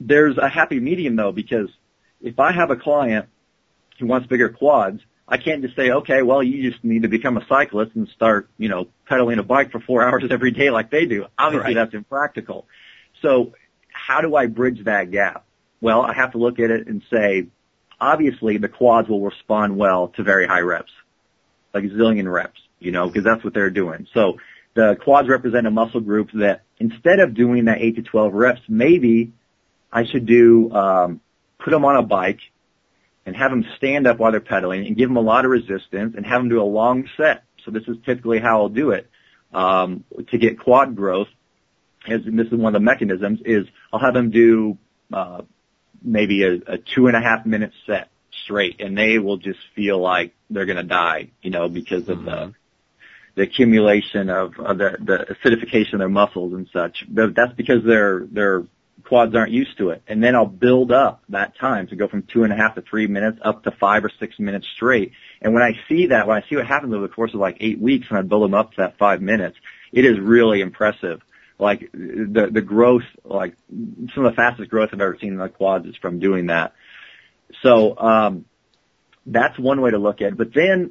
there's 0.00 0.38
a 0.38 0.48
happy 0.48 0.78
medium 0.78 1.16
though, 1.16 1.32
because 1.32 1.68
if 2.20 2.38
I 2.38 2.52
have 2.52 2.70
a 2.70 2.76
client 2.76 3.28
who 3.98 4.06
wants 4.06 4.26
bigger 4.28 4.48
quads, 4.48 5.00
I 5.26 5.38
can't 5.38 5.62
just 5.62 5.76
say, 5.76 5.90
okay, 5.90 6.22
well, 6.22 6.42
you 6.42 6.70
just 6.70 6.84
need 6.84 7.02
to 7.02 7.08
become 7.08 7.36
a 7.36 7.46
cyclist 7.46 7.92
and 7.94 8.08
start, 8.08 8.48
you 8.58 8.68
know, 8.68 8.88
pedaling 9.08 9.38
a 9.38 9.42
bike 9.42 9.72
for 9.72 9.80
four 9.80 10.02
hours 10.06 10.24
every 10.30 10.50
day 10.50 10.70
like 10.70 10.90
they 10.90 11.06
do. 11.06 11.26
Obviously, 11.38 11.74
right. 11.74 11.74
that's 11.74 11.94
impractical. 11.94 12.66
So 13.22 13.54
how 13.88 14.20
do 14.20 14.34
I 14.36 14.46
bridge 14.46 14.84
that 14.84 15.10
gap? 15.10 15.44
Well, 15.80 16.02
I 16.02 16.12
have 16.14 16.32
to 16.32 16.38
look 16.38 16.58
at 16.58 16.70
it 16.70 16.86
and 16.86 17.02
say, 17.10 17.46
obviously 18.02 18.58
the 18.58 18.68
quads 18.68 19.08
will 19.08 19.20
respond 19.20 19.76
well 19.76 20.08
to 20.08 20.24
very 20.24 20.46
high 20.46 20.60
reps, 20.60 20.90
like 21.72 21.84
zillion 21.84 22.30
reps, 22.30 22.60
you 22.80 22.90
know, 22.90 23.06
because 23.06 23.24
that's 23.24 23.44
what 23.44 23.54
they're 23.54 23.70
doing. 23.70 24.08
So 24.12 24.38
the 24.74 24.96
quads 25.00 25.28
represent 25.28 25.66
a 25.66 25.70
muscle 25.70 26.00
group 26.00 26.30
that 26.34 26.62
instead 26.78 27.20
of 27.20 27.34
doing 27.34 27.66
that 27.66 27.80
8 27.80 27.96
to 27.96 28.02
12 28.02 28.34
reps, 28.34 28.60
maybe 28.68 29.32
I 29.92 30.04
should 30.04 30.26
do, 30.26 30.72
um, 30.72 31.20
put 31.60 31.70
them 31.70 31.84
on 31.84 31.96
a 31.96 32.02
bike 32.02 32.40
and 33.24 33.36
have 33.36 33.52
them 33.52 33.64
stand 33.76 34.08
up 34.08 34.18
while 34.18 34.32
they're 34.32 34.40
pedaling 34.40 34.84
and 34.86 34.96
give 34.96 35.08
them 35.08 35.16
a 35.16 35.20
lot 35.22 35.44
of 35.44 35.52
resistance 35.52 36.14
and 36.16 36.26
have 36.26 36.40
them 36.40 36.48
do 36.48 36.60
a 36.60 36.64
long 36.64 37.08
set. 37.16 37.44
So 37.64 37.70
this 37.70 37.84
is 37.86 37.96
typically 38.04 38.40
how 38.40 38.62
I'll 38.62 38.68
do 38.68 38.90
it. 38.90 39.08
Um, 39.54 40.02
to 40.30 40.38
get 40.38 40.58
quad 40.58 40.96
growth, 40.96 41.28
as 42.08 42.22
this 42.24 42.46
is 42.48 42.54
one 42.54 42.74
of 42.74 42.80
the 42.80 42.84
mechanisms, 42.84 43.40
is 43.44 43.66
I'll 43.92 44.00
have 44.00 44.14
them 44.14 44.30
do 44.30 44.76
uh, 45.12 45.42
maybe 46.04 46.44
a, 46.44 46.52
a 46.66 46.78
two 46.78 47.06
and 47.06 47.16
a 47.16 47.20
half 47.20 47.46
minute 47.46 47.72
set 47.86 48.10
straight 48.44 48.80
and 48.80 48.96
they 48.96 49.18
will 49.18 49.36
just 49.36 49.60
feel 49.74 49.98
like 50.00 50.34
they're 50.50 50.66
going 50.66 50.76
to 50.76 50.82
die, 50.82 51.30
you 51.42 51.50
know, 51.50 51.68
because 51.68 52.08
of 52.08 52.18
mm-hmm. 52.18 52.26
the, 52.26 52.54
the 53.34 53.42
accumulation 53.42 54.30
of, 54.30 54.58
of 54.58 54.78
the, 54.78 54.96
the 55.00 55.36
acidification 55.44 55.94
of 55.94 55.98
their 56.00 56.08
muscles 56.08 56.52
and 56.52 56.68
such. 56.72 57.04
But 57.08 57.34
that's 57.34 57.52
because 57.54 57.84
they're, 57.84 58.26
they're 58.30 58.64
quads 59.04 59.34
aren't 59.34 59.52
used 59.52 59.76
to 59.78 59.90
it. 59.90 60.02
And 60.06 60.22
then 60.22 60.34
I'll 60.34 60.46
build 60.46 60.92
up 60.92 61.22
that 61.28 61.56
time 61.58 61.86
to 61.88 61.96
go 61.96 62.08
from 62.08 62.22
two 62.22 62.44
and 62.44 62.52
a 62.52 62.56
half 62.56 62.74
to 62.76 62.82
three 62.82 63.06
minutes 63.06 63.38
up 63.42 63.64
to 63.64 63.70
five 63.70 64.04
or 64.04 64.10
six 64.20 64.38
minutes 64.38 64.66
straight. 64.74 65.12
And 65.40 65.54
when 65.54 65.62
I 65.62 65.72
see 65.88 66.06
that, 66.08 66.26
when 66.26 66.36
I 66.36 66.48
see 66.48 66.56
what 66.56 66.66
happens 66.66 66.94
over 66.94 67.06
the 67.06 67.12
course 67.12 67.34
of 67.34 67.40
like 67.40 67.56
eight 67.60 67.80
weeks 67.80 68.06
and 68.08 68.18
I 68.18 68.22
build 68.22 68.44
them 68.44 68.54
up 68.54 68.70
to 68.72 68.76
that 68.78 68.98
five 68.98 69.20
minutes, 69.20 69.56
it 69.92 70.04
is 70.04 70.18
really 70.18 70.60
impressive. 70.60 71.20
Like 71.62 71.92
the, 71.92 72.48
the 72.52 72.60
growth, 72.60 73.08
like 73.24 73.54
some 74.14 74.24
of 74.24 74.32
the 74.32 74.36
fastest 74.36 74.68
growth 74.68 74.90
I've 74.92 75.00
ever 75.00 75.16
seen 75.20 75.34
in 75.34 75.38
the 75.38 75.48
quads 75.48 75.86
is 75.86 75.96
from 75.96 76.18
doing 76.18 76.46
that. 76.46 76.72
So, 77.62 77.96
um, 77.96 78.46
that's 79.26 79.56
one 79.58 79.80
way 79.80 79.92
to 79.92 79.98
look 79.98 80.20
at 80.22 80.32
it. 80.32 80.36
But 80.36 80.52
then 80.52 80.90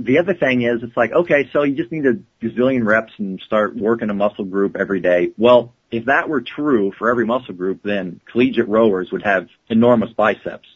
the 0.00 0.18
other 0.18 0.34
thing 0.34 0.62
is 0.62 0.82
it's 0.82 0.96
like, 0.96 1.12
okay, 1.12 1.48
so 1.52 1.62
you 1.62 1.76
just 1.76 1.92
need 1.92 2.04
a 2.06 2.18
gazillion 2.44 2.84
reps 2.84 3.12
and 3.18 3.40
start 3.46 3.76
working 3.76 4.10
a 4.10 4.14
muscle 4.14 4.44
group 4.44 4.76
every 4.76 5.00
day. 5.00 5.30
Well, 5.38 5.72
if 5.92 6.06
that 6.06 6.28
were 6.28 6.40
true 6.40 6.92
for 6.98 7.10
every 7.10 7.24
muscle 7.24 7.54
group, 7.54 7.82
then 7.84 8.20
collegiate 8.30 8.68
rowers 8.68 9.12
would 9.12 9.22
have 9.22 9.46
enormous 9.68 10.12
biceps. 10.12 10.68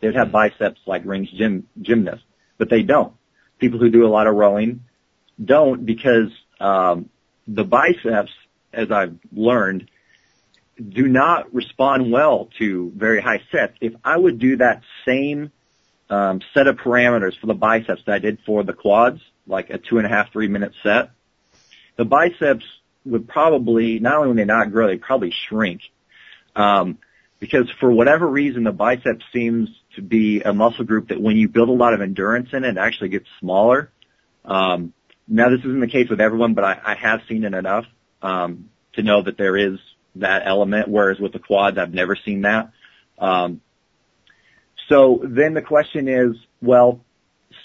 They'd 0.00 0.14
have 0.14 0.32
biceps 0.32 0.80
like 0.86 1.06
range 1.06 1.30
gym, 1.32 1.66
gymnasts, 1.80 2.24
but 2.58 2.68
they 2.68 2.82
don't. 2.82 3.14
People 3.58 3.78
who 3.78 3.88
do 3.88 4.06
a 4.06 4.12
lot 4.16 4.26
of 4.26 4.34
rowing 4.34 4.84
don't 5.42 5.86
because, 5.86 6.30
um, 6.60 7.08
the 7.48 7.64
biceps, 7.64 8.30
as 8.72 8.90
I've 8.90 9.18
learned, 9.32 9.90
do 10.76 11.06
not 11.06 11.54
respond 11.54 12.10
well 12.10 12.48
to 12.58 12.92
very 12.96 13.20
high 13.20 13.42
sets. 13.50 13.74
If 13.80 13.94
I 14.04 14.16
would 14.16 14.38
do 14.38 14.56
that 14.56 14.82
same 15.06 15.52
um, 16.08 16.40
set 16.54 16.66
of 16.66 16.76
parameters 16.76 17.38
for 17.38 17.46
the 17.46 17.54
biceps 17.54 18.02
that 18.06 18.14
I 18.14 18.18
did 18.18 18.38
for 18.44 18.62
the 18.64 18.72
quads, 18.72 19.20
like 19.46 19.70
a 19.70 19.78
two 19.78 19.98
and 19.98 20.06
a 20.06 20.10
half, 20.10 20.32
three 20.32 20.48
minute 20.48 20.72
set, 20.82 21.10
the 21.96 22.04
biceps 22.04 22.64
would 23.04 23.28
probably, 23.28 23.98
not 23.98 24.16
only 24.16 24.28
would 24.28 24.38
they 24.38 24.44
not 24.44 24.70
grow, 24.70 24.86
they 24.86 24.96
probably 24.96 25.32
shrink. 25.48 25.82
Um, 26.54 26.98
because 27.40 27.68
for 27.80 27.90
whatever 27.90 28.26
reason, 28.26 28.62
the 28.62 28.72
biceps 28.72 29.24
seems 29.32 29.68
to 29.96 30.02
be 30.02 30.42
a 30.42 30.52
muscle 30.52 30.84
group 30.84 31.08
that 31.08 31.20
when 31.20 31.36
you 31.36 31.48
build 31.48 31.68
a 31.68 31.72
lot 31.72 31.92
of 31.92 32.00
endurance 32.00 32.50
in 32.52 32.64
it, 32.64 32.76
it 32.76 32.78
actually 32.78 33.08
gets 33.08 33.26
smaller. 33.40 33.90
Um, 34.44 34.92
now 35.26 35.50
this 35.50 35.60
isn't 35.60 35.80
the 35.80 35.88
case 35.88 36.08
with 36.08 36.20
everyone, 36.20 36.54
but 36.54 36.64
I, 36.64 36.80
I 36.84 36.94
have 36.94 37.22
seen 37.28 37.44
it 37.44 37.54
enough, 37.54 37.84
um, 38.22 38.70
to 38.94 39.02
know 39.02 39.22
that 39.22 39.36
there 39.36 39.56
is 39.56 39.78
that 40.16 40.42
element, 40.44 40.88
whereas 40.88 41.18
with 41.18 41.32
the 41.32 41.38
quads, 41.38 41.78
I've 41.78 41.94
never 41.94 42.16
seen 42.16 42.42
that. 42.42 42.70
Um, 43.18 43.60
so 44.88 45.20
then 45.24 45.54
the 45.54 45.62
question 45.62 46.08
is, 46.08 46.36
well, 46.60 47.00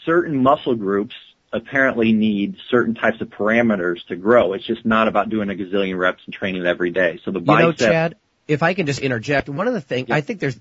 certain 0.05 0.41
muscle 0.41 0.75
groups 0.75 1.15
apparently 1.51 2.13
need 2.13 2.57
certain 2.69 2.95
types 2.95 3.21
of 3.21 3.29
parameters 3.29 4.05
to 4.07 4.15
grow. 4.15 4.53
It's 4.53 4.65
just 4.65 4.85
not 4.85 5.07
about 5.07 5.29
doing 5.29 5.49
a 5.49 5.53
gazillion 5.53 5.97
reps 5.97 6.21
and 6.25 6.33
training 6.33 6.65
every 6.65 6.91
day. 6.91 7.19
So 7.23 7.31
the 7.31 7.39
bicep. 7.39 7.59
You 7.59 7.85
know, 7.87 7.91
Chad, 7.91 8.15
if 8.47 8.63
I 8.63 8.73
can 8.73 8.85
just 8.85 8.99
interject, 8.99 9.49
one 9.49 9.67
of 9.67 9.73
the 9.73 9.81
things, 9.81 10.09
I 10.11 10.21
think 10.21 10.39
there's 10.39 10.59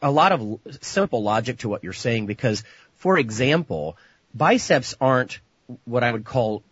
a 0.00 0.10
lot 0.10 0.32
of 0.32 0.60
simple 0.80 1.22
logic 1.22 1.58
to 1.58 1.68
what 1.68 1.84
you're 1.84 1.92
saying 1.92 2.26
because, 2.26 2.62
for 2.96 3.18
example, 3.18 3.96
biceps 4.34 4.94
aren't 5.00 5.40
what 5.84 6.04
I 6.04 6.12
would 6.12 6.24
call 6.24 6.62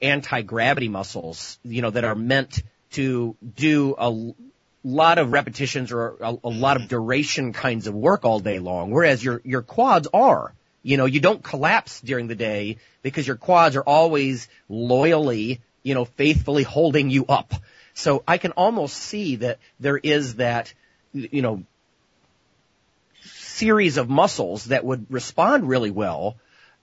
anti-gravity 0.00 0.88
muscles, 0.88 1.58
you 1.64 1.82
know, 1.82 1.90
that 1.90 2.04
are 2.04 2.14
meant 2.14 2.62
to 2.92 3.36
do 3.56 3.94
a 3.98 4.32
lot 4.84 5.18
of 5.18 5.32
repetitions 5.32 5.92
or 5.92 6.16
a, 6.20 6.36
a 6.44 6.48
lot 6.48 6.80
of 6.80 6.88
duration 6.88 7.52
kinds 7.52 7.86
of 7.86 7.94
work 7.94 8.24
all 8.24 8.40
day 8.40 8.58
long, 8.58 8.90
whereas 8.90 9.22
your, 9.22 9.40
your 9.44 9.62
quads 9.62 10.08
are. 10.14 10.52
You 10.82 10.96
know, 10.96 11.06
you 11.06 11.18
don't 11.18 11.42
collapse 11.42 12.00
during 12.00 12.28
the 12.28 12.36
day 12.36 12.78
because 13.02 13.26
your 13.26 13.36
quads 13.36 13.74
are 13.74 13.82
always 13.82 14.48
loyally, 14.68 15.60
you 15.82 15.94
know, 15.94 16.04
faithfully 16.04 16.62
holding 16.62 17.10
you 17.10 17.26
up. 17.26 17.52
So 17.94 18.22
I 18.28 18.38
can 18.38 18.52
almost 18.52 18.96
see 18.96 19.36
that 19.36 19.58
there 19.80 19.96
is 19.96 20.36
that, 20.36 20.72
you 21.12 21.42
know, 21.42 21.64
series 23.24 23.96
of 23.96 24.08
muscles 24.08 24.66
that 24.66 24.84
would 24.84 25.06
respond 25.10 25.68
really 25.68 25.90
well 25.90 26.36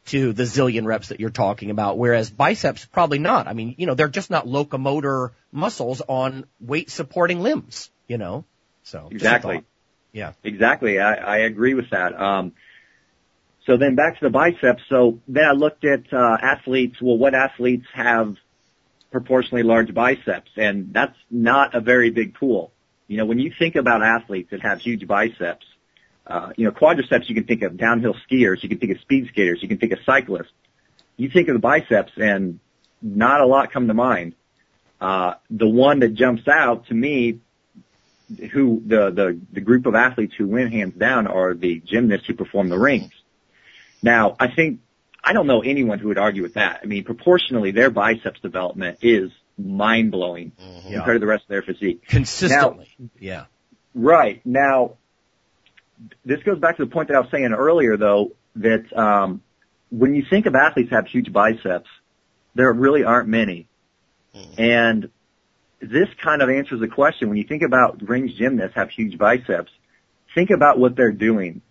to 0.05 0.33
the 0.33 0.43
zillion 0.43 0.85
reps 0.85 1.09
that 1.09 1.19
you're 1.19 1.29
talking 1.29 1.69
about, 1.69 1.97
whereas 1.97 2.29
biceps 2.29 2.85
probably 2.85 3.19
not. 3.19 3.47
I 3.47 3.53
mean, 3.53 3.75
you 3.77 3.85
know, 3.85 3.95
they're 3.95 4.09
just 4.09 4.29
not 4.29 4.47
locomotor 4.47 5.31
muscles 5.51 6.01
on 6.07 6.45
weight 6.59 6.89
supporting 6.89 7.41
limbs, 7.41 7.89
you 8.07 8.17
know? 8.17 8.43
So. 8.83 9.07
Exactly. 9.11 9.63
Yeah. 10.11 10.33
Exactly. 10.43 10.99
I, 10.99 11.13
I 11.13 11.37
agree 11.37 11.73
with 11.73 11.89
that. 11.91 12.19
Um, 12.19 12.51
so 13.65 13.77
then 13.77 13.95
back 13.95 14.19
to 14.19 14.25
the 14.25 14.29
biceps. 14.29 14.83
So 14.89 15.19
then 15.27 15.45
I 15.45 15.53
looked 15.53 15.85
at, 15.85 16.11
uh, 16.11 16.37
athletes. 16.41 17.01
Well, 17.01 17.17
what 17.17 17.33
athletes 17.33 17.87
have 17.93 18.35
proportionally 19.09 19.63
large 19.63 19.93
biceps? 19.93 20.51
And 20.57 20.93
that's 20.93 21.17
not 21.31 21.75
a 21.75 21.79
very 21.79 22.09
big 22.09 22.33
pool. 22.33 22.73
You 23.07 23.17
know, 23.17 23.25
when 23.25 23.39
you 23.39 23.53
think 23.57 23.75
about 23.75 24.03
athletes 24.03 24.51
that 24.51 24.61
have 24.61 24.81
huge 24.81 25.07
biceps, 25.07 25.65
uh, 26.25 26.53
you 26.55 26.65
know, 26.65 26.71
quadriceps 26.71 27.27
you 27.29 27.35
can 27.35 27.45
think 27.45 27.61
of 27.61 27.77
downhill 27.77 28.15
skiers, 28.29 28.63
you 28.63 28.69
can 28.69 28.79
think 28.79 28.91
of 28.91 29.01
speed 29.01 29.27
skaters, 29.29 29.61
you 29.61 29.67
can 29.67 29.77
think 29.77 29.91
of 29.91 29.99
cyclists. 30.05 30.51
You 31.17 31.29
think 31.29 31.47
of 31.47 31.53
the 31.53 31.59
biceps 31.59 32.11
and 32.17 32.59
not 33.01 33.41
a 33.41 33.45
lot 33.45 33.71
come 33.71 33.87
to 33.87 33.93
mind. 33.93 34.35
Uh, 34.99 35.35
the 35.49 35.67
one 35.67 35.99
that 35.99 36.13
jumps 36.13 36.47
out 36.47 36.87
to 36.87 36.93
me, 36.93 37.39
who 38.51 38.81
the, 38.85 39.11
the, 39.11 39.39
the 39.51 39.61
group 39.61 39.85
of 39.85 39.95
athletes 39.95 40.33
who 40.37 40.47
win 40.47 40.71
hands 40.71 40.95
down 40.95 41.27
are 41.27 41.53
the 41.53 41.81
gymnasts 41.81 42.25
who 42.25 42.33
perform 42.33 42.69
the 42.69 42.79
rings. 42.79 43.11
Now, 44.01 44.35
I 44.39 44.47
think, 44.47 44.79
I 45.23 45.33
don't 45.33 45.45
know 45.45 45.61
anyone 45.61 45.99
who 45.99 46.07
would 46.07 46.17
argue 46.17 46.41
with 46.41 46.55
that. 46.55 46.79
I 46.81 46.85
mean, 46.85 47.03
proportionally, 47.03 47.71
their 47.71 47.89
biceps 47.89 48.39
development 48.39 48.99
is 49.01 49.29
mind 49.57 50.11
blowing 50.11 50.53
mm-hmm. 50.59 50.93
compared 50.93 51.15
to 51.15 51.19
the 51.19 51.27
rest 51.27 51.43
of 51.43 51.49
their 51.49 51.61
physique. 51.61 52.07
Consistently. 52.07 52.89
Now, 52.97 53.09
yeah. 53.19 53.45
Right. 53.93 54.41
Now, 54.45 54.97
this 56.25 56.41
goes 56.43 56.59
back 56.59 56.77
to 56.77 56.85
the 56.85 56.91
point 56.91 57.09
that 57.09 57.15
I 57.15 57.19
was 57.19 57.29
saying 57.31 57.53
earlier, 57.53 57.97
though, 57.97 58.31
that 58.55 58.91
um, 58.97 59.41
when 59.89 60.15
you 60.15 60.23
think 60.29 60.45
of 60.45 60.55
athletes 60.55 60.91
have 60.91 61.07
huge 61.07 61.31
biceps, 61.31 61.89
there 62.55 62.71
really 62.71 63.03
aren't 63.03 63.29
many. 63.29 63.67
Mm-hmm. 64.35 64.61
And 64.61 65.09
this 65.79 66.07
kind 66.21 66.41
of 66.41 66.49
answers 66.49 66.79
the 66.79 66.87
question. 66.87 67.29
When 67.29 67.37
you 67.37 67.43
think 67.43 67.63
about 67.63 68.01
rings 68.07 68.33
gymnasts 68.35 68.75
have 68.75 68.89
huge 68.89 69.17
biceps, 69.17 69.71
think 70.33 70.49
about 70.49 70.79
what 70.79 70.95
they're 70.95 71.11
doing. 71.11 71.61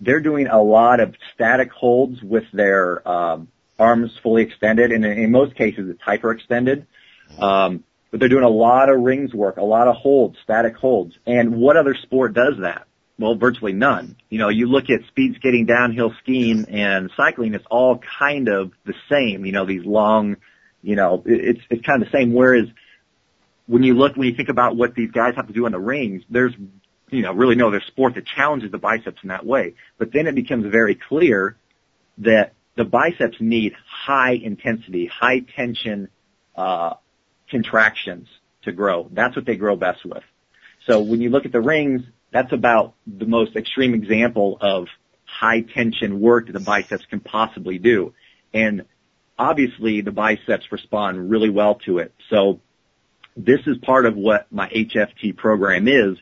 They're 0.00 0.20
doing 0.20 0.46
a 0.46 0.60
lot 0.60 1.00
of 1.00 1.14
static 1.34 1.70
holds 1.70 2.22
with 2.22 2.44
their 2.52 3.06
um, 3.08 3.48
arms 3.78 4.12
fully 4.22 4.42
extended, 4.42 4.92
and 4.92 5.04
in 5.04 5.30
most 5.30 5.54
cases, 5.54 5.88
it's 5.88 6.02
hyperextended. 6.02 6.86
Mm-hmm. 7.32 7.42
Um, 7.42 7.84
but 8.10 8.20
they're 8.20 8.28
doing 8.28 8.44
a 8.44 8.48
lot 8.48 8.90
of 8.90 9.00
rings 9.00 9.32
work, 9.32 9.56
a 9.56 9.64
lot 9.64 9.88
of 9.88 9.96
holds, 9.96 10.36
static 10.44 10.76
holds. 10.76 11.16
And 11.26 11.56
what 11.56 11.76
other 11.76 11.94
sport 11.94 12.34
does 12.34 12.54
that? 12.60 12.86
Well, 13.22 13.36
virtually 13.36 13.72
none. 13.72 14.16
You 14.28 14.38
know, 14.38 14.48
you 14.48 14.66
look 14.66 14.90
at 14.90 15.06
speed 15.06 15.36
skating, 15.36 15.66
downhill 15.66 16.12
skiing, 16.22 16.66
and 16.68 17.10
cycling, 17.16 17.54
it's 17.54 17.64
all 17.70 18.00
kind 18.18 18.48
of 18.48 18.72
the 18.84 18.94
same. 19.10 19.46
You 19.46 19.52
know, 19.52 19.64
these 19.64 19.84
long, 19.84 20.36
you 20.82 20.96
know, 20.96 21.22
it's, 21.24 21.60
it's 21.70 21.86
kind 21.86 22.02
of 22.02 22.10
the 22.10 22.16
same. 22.16 22.34
Whereas 22.34 22.66
when 23.66 23.82
you 23.82 23.94
look, 23.94 24.16
when 24.16 24.28
you 24.28 24.34
think 24.34 24.48
about 24.48 24.76
what 24.76 24.94
these 24.94 25.10
guys 25.10 25.34
have 25.36 25.46
to 25.46 25.52
do 25.52 25.66
on 25.66 25.72
the 25.72 25.78
rings, 25.78 26.22
there's, 26.28 26.52
you 27.10 27.22
know, 27.22 27.32
really 27.32 27.54
no 27.54 27.68
other 27.68 27.82
sport 27.86 28.14
that 28.16 28.26
challenges 28.26 28.70
the 28.70 28.78
biceps 28.78 29.22
in 29.22 29.28
that 29.28 29.46
way. 29.46 29.74
But 29.98 30.12
then 30.12 30.26
it 30.26 30.34
becomes 30.34 30.66
very 30.66 30.94
clear 30.96 31.56
that 32.18 32.54
the 32.76 32.84
biceps 32.84 33.36
need 33.40 33.74
high 33.86 34.32
intensity, 34.32 35.06
high 35.06 35.40
tension, 35.40 36.08
uh, 36.56 36.94
contractions 37.48 38.28
to 38.64 38.72
grow. 38.72 39.08
That's 39.12 39.36
what 39.36 39.44
they 39.44 39.56
grow 39.56 39.76
best 39.76 40.04
with. 40.04 40.22
So 40.86 41.00
when 41.00 41.20
you 41.20 41.30
look 41.30 41.44
at 41.44 41.52
the 41.52 41.60
rings, 41.60 42.02
that's 42.32 42.52
about 42.52 42.94
the 43.06 43.26
most 43.26 43.56
extreme 43.56 43.94
example 43.94 44.58
of 44.60 44.88
high 45.24 45.60
tension 45.60 46.20
work 46.20 46.46
that 46.46 46.52
the 46.52 46.60
biceps 46.60 47.04
can 47.06 47.20
possibly 47.20 47.78
do. 47.78 48.14
And 48.52 48.84
obviously 49.38 50.00
the 50.00 50.12
biceps 50.12 50.70
respond 50.70 51.30
really 51.30 51.50
well 51.50 51.76
to 51.86 51.98
it. 51.98 52.14
So 52.30 52.60
this 53.36 53.60
is 53.66 53.78
part 53.78 54.06
of 54.06 54.16
what 54.16 54.46
my 54.50 54.68
HFT 54.68 55.36
program 55.36 55.88
is. 55.88 56.16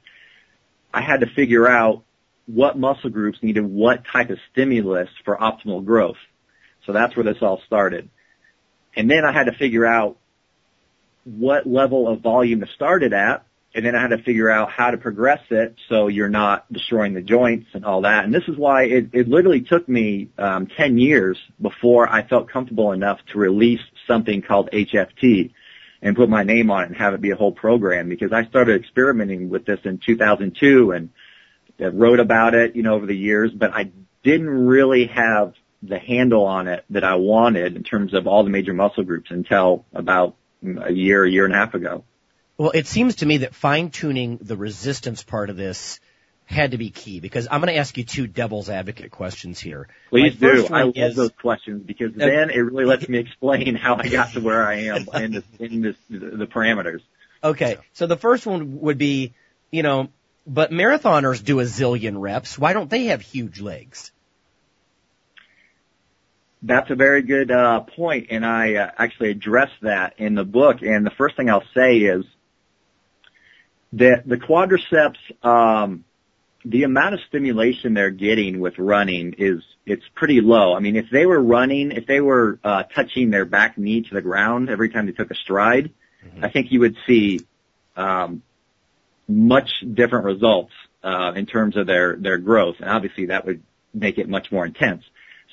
I 0.92 1.02
had 1.02 1.20
to 1.20 1.26
figure 1.26 1.68
out 1.68 2.02
what 2.46 2.78
muscle 2.78 3.10
groups 3.10 3.38
needed 3.42 3.64
what 3.64 4.04
type 4.12 4.30
of 4.30 4.38
stimulus 4.52 5.08
for 5.24 5.36
optimal 5.36 5.84
growth. 5.84 6.16
So 6.86 6.92
that's 6.92 7.14
where 7.16 7.24
this 7.24 7.38
all 7.40 7.60
started. 7.66 8.08
And 8.96 9.08
then 9.08 9.24
I 9.24 9.32
had 9.32 9.44
to 9.44 9.52
figure 9.52 9.86
out 9.86 10.16
what 11.24 11.66
level 11.66 12.08
of 12.08 12.20
volume 12.20 12.60
to 12.60 12.66
start 12.74 13.02
it 13.02 13.12
at 13.12 13.44
and 13.74 13.84
then 13.84 13.94
I 13.94 14.00
had 14.00 14.08
to 14.08 14.18
figure 14.18 14.50
out 14.50 14.70
how 14.70 14.90
to 14.90 14.96
progress 14.96 15.40
it 15.50 15.76
so 15.88 16.08
you're 16.08 16.28
not 16.28 16.70
destroying 16.72 17.14
the 17.14 17.22
joints 17.22 17.68
and 17.72 17.84
all 17.84 18.02
that. 18.02 18.24
And 18.24 18.34
this 18.34 18.48
is 18.48 18.56
why 18.56 18.84
it, 18.84 19.10
it 19.12 19.28
literally 19.28 19.60
took 19.60 19.88
me 19.88 20.30
um, 20.38 20.66
10 20.66 20.98
years 20.98 21.38
before 21.60 22.08
I 22.08 22.26
felt 22.26 22.50
comfortable 22.50 22.92
enough 22.92 23.20
to 23.32 23.38
release 23.38 23.80
something 24.08 24.42
called 24.42 24.70
HFT 24.72 25.52
and 26.02 26.16
put 26.16 26.28
my 26.28 26.42
name 26.42 26.70
on 26.70 26.82
it 26.82 26.86
and 26.88 26.96
have 26.96 27.14
it 27.14 27.20
be 27.20 27.30
a 27.30 27.36
whole 27.36 27.52
program 27.52 28.08
because 28.08 28.32
I 28.32 28.44
started 28.46 28.80
experimenting 28.80 29.50
with 29.50 29.66
this 29.66 29.80
in 29.84 29.98
2002 29.98 30.90
and 30.92 31.10
wrote 31.78 32.18
about 32.18 32.54
it, 32.54 32.74
you 32.74 32.82
know, 32.82 32.94
over 32.94 33.06
the 33.06 33.16
years, 33.16 33.52
but 33.52 33.72
I 33.72 33.90
didn't 34.24 34.48
really 34.48 35.06
have 35.06 35.54
the 35.82 35.98
handle 35.98 36.44
on 36.44 36.68
it 36.68 36.84
that 36.90 37.04
I 37.04 37.14
wanted 37.14 37.76
in 37.76 37.84
terms 37.84 38.14
of 38.14 38.26
all 38.26 38.42
the 38.42 38.50
major 38.50 38.74
muscle 38.74 39.04
groups 39.04 39.30
until 39.30 39.86
about 39.94 40.36
a 40.62 40.92
year, 40.92 41.24
a 41.24 41.30
year 41.30 41.44
and 41.44 41.54
a 41.54 41.56
half 41.56 41.74
ago. 41.74 42.04
Well, 42.60 42.72
it 42.74 42.86
seems 42.86 43.16
to 43.16 43.26
me 43.26 43.38
that 43.38 43.54
fine 43.54 43.88
tuning 43.88 44.36
the 44.36 44.54
resistance 44.54 45.22
part 45.22 45.48
of 45.48 45.56
this 45.56 45.98
had 46.44 46.72
to 46.72 46.76
be 46.76 46.90
key 46.90 47.18
because 47.18 47.48
I'm 47.50 47.62
going 47.62 47.72
to 47.72 47.78
ask 47.78 47.96
you 47.96 48.04
two 48.04 48.26
devil's 48.26 48.68
advocate 48.68 49.10
questions 49.10 49.58
here. 49.58 49.88
Please 50.10 50.36
do. 50.36 50.68
I 50.70 50.82
love 50.82 50.92
is- 50.94 51.16
those 51.16 51.32
questions 51.40 51.82
because 51.86 52.12
then 52.12 52.50
it 52.50 52.58
really 52.58 52.84
lets 52.84 53.08
me 53.08 53.16
explain 53.16 53.76
how 53.76 53.96
I 53.96 54.08
got 54.08 54.34
to 54.34 54.40
where 54.40 54.62
I 54.62 54.74
am 54.80 55.08
in, 55.14 55.32
this, 55.32 55.44
in 55.58 55.80
this, 55.80 55.96
the 56.10 56.46
parameters. 56.46 57.00
Okay, 57.42 57.78
so 57.94 58.06
the 58.06 58.18
first 58.18 58.44
one 58.44 58.82
would 58.82 58.98
be, 58.98 59.32
you 59.70 59.82
know, 59.82 60.10
but 60.46 60.70
marathoners 60.70 61.42
do 61.42 61.60
a 61.60 61.64
zillion 61.64 62.20
reps. 62.20 62.58
Why 62.58 62.74
don't 62.74 62.90
they 62.90 63.04
have 63.04 63.22
huge 63.22 63.62
legs? 63.62 64.12
That's 66.60 66.90
a 66.90 66.94
very 66.94 67.22
good 67.22 67.50
uh, 67.50 67.80
point, 67.80 68.26
and 68.28 68.44
I 68.44 68.74
uh, 68.74 68.90
actually 68.98 69.30
address 69.30 69.70
that 69.80 70.16
in 70.18 70.34
the 70.34 70.44
book. 70.44 70.82
And 70.82 71.06
the 71.06 71.10
first 71.10 71.38
thing 71.38 71.48
I'll 71.48 71.64
say 71.74 72.00
is 72.00 72.26
that 73.94 74.28
the 74.28 74.36
quadriceps, 74.36 75.18
um, 75.44 76.04
the 76.64 76.84
amount 76.84 77.14
of 77.14 77.20
stimulation 77.28 77.94
they're 77.94 78.10
getting 78.10 78.60
with 78.60 78.78
running 78.78 79.34
is 79.38 79.62
it's 79.86 80.04
pretty 80.14 80.40
low. 80.40 80.74
I 80.74 80.80
mean, 80.80 80.96
if 80.96 81.06
they 81.10 81.26
were 81.26 81.40
running, 81.40 81.90
if 81.90 82.06
they 82.06 82.20
were 82.20 82.58
uh, 82.62 82.82
touching 82.94 83.30
their 83.30 83.44
back 83.44 83.78
knee 83.78 84.02
to 84.02 84.14
the 84.14 84.20
ground 84.20 84.68
every 84.68 84.90
time 84.90 85.06
they 85.06 85.12
took 85.12 85.30
a 85.30 85.34
stride, 85.34 85.90
I 86.42 86.50
think 86.50 86.70
you 86.70 86.80
would 86.80 86.96
see 87.06 87.40
um, 87.96 88.42
much 89.26 89.70
different 89.94 90.24
results 90.26 90.72
uh, 91.02 91.32
in 91.34 91.46
terms 91.46 91.76
of 91.76 91.86
their 91.86 92.16
their 92.16 92.38
growth, 92.38 92.76
and 92.80 92.90
obviously 92.90 93.26
that 93.26 93.46
would 93.46 93.62
make 93.94 94.18
it 94.18 94.28
much 94.28 94.52
more 94.52 94.66
intense. 94.66 95.02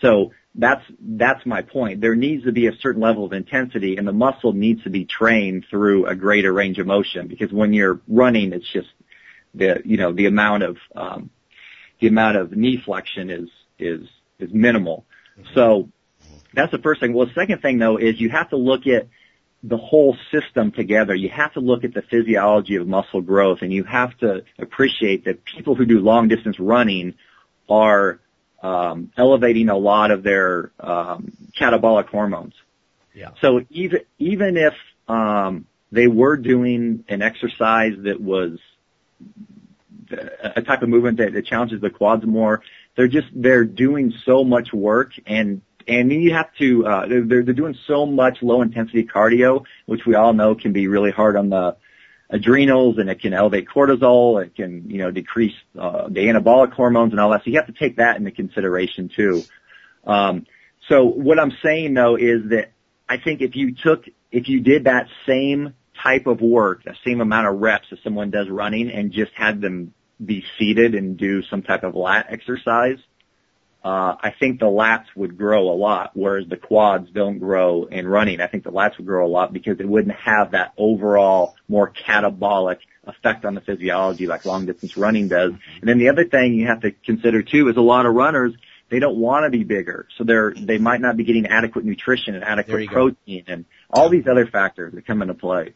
So 0.01 0.33
that's 0.57 0.83
that's 0.99 1.45
my 1.45 1.61
point. 1.61 2.01
There 2.01 2.15
needs 2.15 2.45
to 2.45 2.51
be 2.51 2.67
a 2.67 2.75
certain 2.81 3.01
level 3.01 3.25
of 3.25 3.33
intensity, 3.33 3.97
and 3.97 4.07
the 4.07 4.13
muscle 4.13 4.53
needs 4.53 4.83
to 4.83 4.89
be 4.89 5.05
trained 5.05 5.65
through 5.69 6.07
a 6.07 6.15
greater 6.15 6.51
range 6.51 6.79
of 6.79 6.87
motion. 6.87 7.27
Because 7.27 7.51
when 7.51 7.73
you're 7.73 8.01
running, 8.07 8.53
it's 8.53 8.67
just 8.73 8.89
the 9.53 9.81
you 9.85 9.97
know 9.97 10.11
the 10.11 10.25
amount 10.25 10.63
of 10.63 10.77
um, 10.95 11.29
the 12.01 12.07
amount 12.07 12.37
of 12.37 12.51
knee 12.51 12.81
flexion 12.83 13.29
is 13.29 13.49
is 13.77 14.07
is 14.39 14.49
minimal. 14.51 15.05
So 15.53 15.89
that's 16.53 16.71
the 16.71 16.79
first 16.79 17.01
thing. 17.01 17.13
Well, 17.13 17.27
the 17.27 17.33
second 17.33 17.61
thing 17.61 17.77
though 17.77 17.97
is 17.97 18.19
you 18.19 18.29
have 18.29 18.49
to 18.49 18.57
look 18.57 18.87
at 18.87 19.07
the 19.63 19.77
whole 19.77 20.17
system 20.31 20.71
together. 20.71 21.13
You 21.13 21.29
have 21.29 21.53
to 21.53 21.59
look 21.59 21.83
at 21.83 21.93
the 21.93 22.01
physiology 22.01 22.77
of 22.77 22.87
muscle 22.87 23.21
growth, 23.21 23.59
and 23.61 23.71
you 23.71 23.83
have 23.83 24.17
to 24.19 24.43
appreciate 24.57 25.25
that 25.25 25.45
people 25.45 25.75
who 25.75 25.85
do 25.85 25.99
long 25.99 26.27
distance 26.27 26.59
running 26.59 27.13
are 27.69 28.19
um, 28.67 29.11
elevating 29.17 29.69
a 29.69 29.77
lot 29.77 30.11
of 30.11 30.23
their 30.23 30.71
um, 30.79 31.31
catabolic 31.59 32.07
hormones. 32.07 32.53
Yeah. 33.13 33.31
So 33.41 33.65
even 33.69 34.01
even 34.19 34.57
if 34.57 34.73
um, 35.07 35.65
they 35.91 36.07
were 36.07 36.37
doing 36.37 37.05
an 37.07 37.21
exercise 37.21 37.93
that 37.99 38.19
was 38.19 38.59
a 40.55 40.61
type 40.61 40.81
of 40.81 40.89
movement 40.89 41.17
that, 41.17 41.33
that 41.33 41.45
challenges 41.45 41.81
the 41.81 41.89
quads 41.89 42.25
more, 42.25 42.61
they're 42.95 43.07
just 43.07 43.27
they're 43.33 43.65
doing 43.65 44.13
so 44.25 44.43
much 44.43 44.73
work 44.73 45.11
and 45.25 45.61
and 45.87 46.11
then 46.11 46.19
you 46.21 46.33
have 46.33 46.53
to 46.55 46.85
uh, 46.85 47.07
they're 47.07 47.43
they're 47.43 47.53
doing 47.53 47.77
so 47.87 48.05
much 48.05 48.41
low 48.41 48.61
intensity 48.61 49.05
cardio, 49.05 49.63
which 49.85 50.05
we 50.05 50.15
all 50.15 50.33
know 50.33 50.55
can 50.55 50.73
be 50.73 50.87
really 50.87 51.11
hard 51.11 51.37
on 51.37 51.49
the 51.49 51.77
adrenals 52.29 52.97
and 52.97 53.09
it 53.09 53.21
can 53.21 53.33
elevate 53.33 53.67
cortisol. 53.67 54.43
It 54.43 54.55
can, 54.55 54.89
you 54.89 54.99
know, 54.99 55.11
decrease 55.11 55.55
uh, 55.77 56.07
the 56.09 56.21
anabolic 56.21 56.73
hormones 56.73 57.11
and 57.11 57.19
all 57.19 57.31
that. 57.31 57.43
So 57.43 57.51
you 57.51 57.57
have 57.57 57.67
to 57.67 57.73
take 57.73 57.97
that 57.97 58.17
into 58.17 58.31
consideration 58.31 59.09
too. 59.09 59.43
Um, 60.05 60.45
so 60.89 61.05
what 61.05 61.39
I'm 61.39 61.53
saying 61.63 61.93
though 61.93 62.15
is 62.15 62.49
that 62.49 62.71
I 63.07 63.17
think 63.17 63.41
if 63.41 63.55
you 63.55 63.75
took, 63.75 64.05
if 64.31 64.49
you 64.49 64.59
did 64.59 64.85
that 64.85 65.07
same 65.25 65.73
type 66.01 66.27
of 66.27 66.41
work, 66.41 66.83
the 66.83 66.95
same 67.05 67.21
amount 67.21 67.47
of 67.47 67.59
reps 67.59 67.87
as 67.91 67.99
someone 68.03 68.29
does 68.29 68.49
running 68.49 68.91
and 68.91 69.11
just 69.11 69.31
had 69.33 69.61
them 69.61 69.93
be 70.23 70.43
seated 70.57 70.95
and 70.95 71.17
do 71.17 71.43
some 71.43 71.61
type 71.61 71.83
of 71.83 71.95
lat 71.95 72.27
exercise, 72.29 72.97
uh, 73.87 74.17
I 74.21 74.31
think 74.37 74.59
the 74.59 74.65
lats 74.65 75.05
would 75.15 75.37
grow 75.37 75.69
a 75.69 75.77
lot, 75.77 76.11
whereas 76.13 76.45
the 76.49 76.57
quads 76.57 77.09
don't 77.09 77.39
grow 77.39 77.85
in 77.85 78.05
running. 78.05 78.41
I 78.41 78.47
think 78.47 78.65
the 78.65 78.71
lats 78.71 78.97
would 78.97 79.05
grow 79.05 79.25
a 79.25 79.31
lot 79.31 79.53
because 79.53 79.79
it 79.79 79.87
wouldn't 79.87 80.13
have 80.13 80.51
that 80.51 80.73
overall 80.77 81.55
more 81.69 81.89
catabolic 81.89 82.79
effect 83.05 83.45
on 83.45 83.55
the 83.55 83.61
physiology 83.61 84.27
like 84.27 84.43
long 84.43 84.65
distance 84.65 84.97
running 84.97 85.29
does. 85.29 85.53
And 85.79 85.89
then 85.89 85.99
the 85.99 86.09
other 86.09 86.25
thing 86.25 86.55
you 86.55 86.67
have 86.67 86.81
to 86.81 86.91
consider 86.91 87.43
too 87.43 87.69
is 87.69 87.77
a 87.77 87.81
lot 87.81 88.05
of 88.05 88.13
runners, 88.13 88.53
they 88.89 88.99
don't 88.99 89.15
want 89.15 89.45
to 89.45 89.57
be 89.57 89.63
bigger. 89.63 90.09
So 90.17 90.25
they're, 90.25 90.53
they 90.53 90.79
might 90.79 90.99
not 90.99 91.15
be 91.15 91.23
getting 91.23 91.45
adequate 91.45 91.85
nutrition 91.85 92.35
and 92.35 92.43
adequate 92.43 92.81
you 92.81 92.87
go. 92.89 92.93
protein 92.93 93.45
and 93.47 93.63
all 93.89 94.09
these 94.09 94.27
other 94.29 94.47
factors 94.47 94.95
that 94.95 95.07
come 95.07 95.21
into 95.21 95.33
play. 95.33 95.75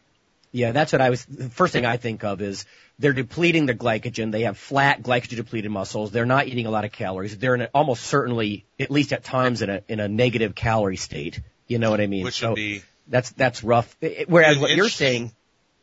Yeah, 0.52 0.72
that's 0.72 0.92
what 0.92 1.00
I 1.00 1.08
was. 1.08 1.24
The 1.24 1.48
first 1.48 1.72
thing 1.72 1.86
I 1.86 1.96
think 1.96 2.24
of 2.24 2.42
is 2.42 2.66
they're 2.98 3.14
depleting 3.14 3.64
their 3.64 3.74
glycogen. 3.74 4.32
They 4.32 4.42
have 4.42 4.58
flat 4.58 5.02
glycogen 5.02 5.36
depleted 5.36 5.70
muscles. 5.70 6.10
They're 6.10 6.26
not 6.26 6.46
eating 6.46 6.66
a 6.66 6.70
lot 6.70 6.84
of 6.84 6.92
calories. 6.92 7.36
They're 7.36 7.54
in 7.54 7.62
a, 7.62 7.70
almost 7.72 8.04
certainly, 8.04 8.66
at 8.78 8.90
least 8.90 9.14
at 9.14 9.24
times, 9.24 9.62
in 9.62 9.70
a 9.70 9.82
in 9.88 9.98
a 9.98 10.08
negative 10.08 10.54
calorie 10.54 10.98
state. 10.98 11.40
You 11.68 11.78
know 11.78 11.90
what 11.90 12.02
I 12.02 12.06
mean? 12.06 12.24
Which 12.24 12.40
So 12.40 12.50
would 12.50 12.56
be, 12.56 12.82
that's 13.08 13.30
that's 13.30 13.64
rough. 13.64 13.96
Whereas 14.26 14.58
what 14.58 14.70
you're 14.72 14.90
saying, 14.90 15.32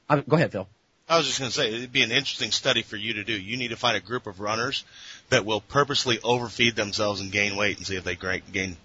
um, 0.08 0.24
go 0.28 0.36
ahead, 0.36 0.52
Phil. 0.52 0.68
I 1.10 1.18
was 1.18 1.26
just 1.26 1.40
going 1.40 1.50
to 1.50 1.56
say, 1.58 1.74
it'd 1.74 1.92
be 1.92 2.04
an 2.04 2.12
interesting 2.12 2.52
study 2.52 2.84
for 2.84 2.96
you 2.96 3.16
to 3.16 3.24
do. 3.24 3.34
You 3.34 3.58
need 3.58 3.70
to 3.70 3.76
find 3.76 3.98
a 3.98 4.00
group 4.00 4.28
of 4.28 4.40
runners 4.40 4.86
that 5.30 5.44
will 5.44 5.60
purposely 5.60 6.20
overfeed 6.24 6.76
themselves 6.76 7.20
and 7.20 7.32
gain 7.32 7.56
weight 7.56 7.78
and 7.78 7.88
see 7.88 7.96
if 7.96 8.04
they 8.04 8.16
gain, 8.16 8.78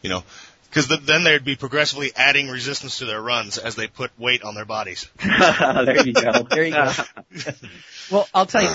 you 0.00 0.08
know, 0.08 0.24
because 0.68 0.88
then 0.88 1.24
they'd 1.24 1.44
be 1.44 1.56
progressively 1.56 2.12
adding 2.14 2.48
resistance 2.48 2.98
to 2.98 3.06
their 3.06 3.20
runs 3.20 3.58
as 3.58 3.74
they 3.74 3.86
put 3.86 4.10
weight 4.18 4.42
on 4.42 4.54
their 4.54 4.64
bodies. 4.64 5.08
there 5.24 6.06
you 6.06 6.12
go. 6.12 6.42
There 6.42 6.64
you 6.64 6.72
go. 6.72 6.92
well, 8.10 8.28
I'll 8.34 8.46
tell 8.46 8.62
you, 8.62 8.70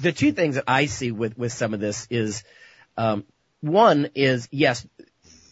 the 0.00 0.12
two 0.12 0.32
things 0.32 0.56
that 0.56 0.64
I 0.66 0.86
see 0.86 1.12
with, 1.12 1.38
with 1.38 1.52
some 1.52 1.72
of 1.72 1.80
this 1.80 2.06
is, 2.10 2.42
um, 2.96 3.24
one 3.60 4.10
is, 4.14 4.48
yes, 4.50 4.86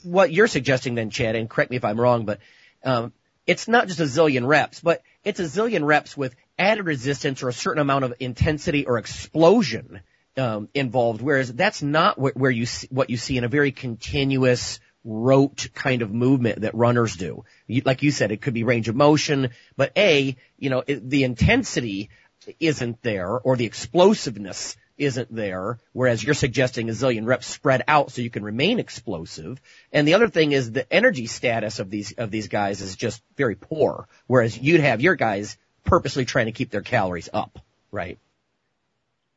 what 0.03 0.33
you're 0.33 0.49
suggesting 0.49 0.95
then, 0.95 1.11
Chad, 1.11 1.37
and 1.37 1.49
correct 1.49 1.71
me 1.71 1.77
if 1.77 1.85
I'm 1.85 2.01
wrong, 2.01 2.25
but, 2.25 2.41
um, 2.85 3.13
it's 3.47 3.69
not 3.69 3.89
just 3.89 4.01
a 4.01 4.05
zillion 4.05 4.47
reps, 4.47 4.81
but 4.81 5.03
it's 5.23 5.39
a 5.39 5.45
zillion 5.45 5.85
reps 5.85 6.17
with 6.17 6.35
added 6.59 6.87
resistance 6.87 7.43
or 7.43 7.49
a 7.49 7.53
certain 7.53 7.81
amount 7.81 8.05
of 8.05 8.15
intensity 8.21 8.87
or 8.87 8.99
explosion, 8.99 10.01
um, 10.37 10.69
involved, 10.75 11.23
whereas 11.23 11.53
that's 11.53 11.83
not 11.83 12.17
wh- 12.17 12.37
where 12.37 12.51
you 12.51 12.67
see, 12.67 12.89
what 12.91 13.11
you 13.11 13.17
see 13.17 13.37
in 13.37 13.45
a 13.45 13.49
very 13.49 13.73
continuous, 13.73 14.81
rote 15.05 15.69
kind 15.75 16.03
of 16.03 16.13
movement 16.13 16.63
that 16.63 16.75
runners 16.75 17.17
do. 17.17 17.45
Like 17.69 18.03
you 18.03 18.11
said, 18.11 18.33
it 18.33 18.41
could 18.41 18.55
be 18.55 18.65
range 18.65 18.89
of 18.89 18.97
motion, 18.97 19.51
but 19.77 19.93
A, 19.97 20.37
you 20.59 20.71
know, 20.71 20.83
it, 20.87 21.09
the 21.09 21.25
intensity 21.25 22.11
isn't 22.59 23.03
there 23.03 23.31
or 23.31 23.57
the 23.57 23.67
explosiveness 23.67 24.77
isn't 24.97 25.35
there, 25.35 25.79
whereas 25.93 26.23
you're 26.23 26.35
suggesting 26.35 26.89
a 26.89 26.93
zillion 26.93 27.27
reps 27.27 27.47
spread 27.47 27.83
out 27.89 28.13
so 28.13 28.23
you 28.23 28.31
can 28.31 28.45
remain 28.45 28.79
explosive. 28.79 29.61
And 29.93 30.07
the 30.07 30.15
other 30.15 30.29
thing 30.29 30.53
is 30.53 30.71
the 30.71 30.91
energy 30.93 31.27
status 31.27 31.81
of 31.81 31.91
these, 31.91 32.13
of 32.13 32.31
these 32.31 32.49
guys 32.49 32.81
is 32.81 32.95
just 32.95 33.23
very 33.37 33.57
poor, 33.57 34.09
whereas 34.27 34.57
you'd 34.57 34.81
have 34.81 35.01
your 35.01 35.17
guys 35.17 35.57
purposely 35.85 36.25
trying 36.25 36.47
to 36.47 36.53
keep 36.53 36.71
their 36.71 36.83
calories 36.83 37.29
up, 37.33 37.59
right? 37.91 38.19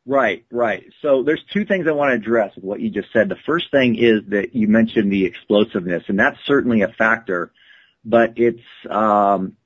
Right, 0.07 0.45
right. 0.49 0.85
So 1.01 1.23
there's 1.23 1.43
two 1.53 1.65
things 1.65 1.85
I 1.85 1.91
want 1.91 2.11
to 2.11 2.15
address 2.15 2.55
with 2.55 2.63
what 2.63 2.79
you 2.79 2.89
just 2.89 3.11
said. 3.11 3.27
The 3.27 3.35
first 3.45 3.69
thing 3.71 3.97
is 3.97 4.21
that 4.29 4.55
you 4.55 4.69
mentioned 4.69 5.11
the 5.11 5.25
explosiveness, 5.25 6.03
and 6.07 6.17
that's 6.17 6.37
certainly 6.45 6.81
a 6.81 6.87
factor, 6.87 7.51
but 8.05 8.35
it's, 8.37 8.63
um, 8.89 9.57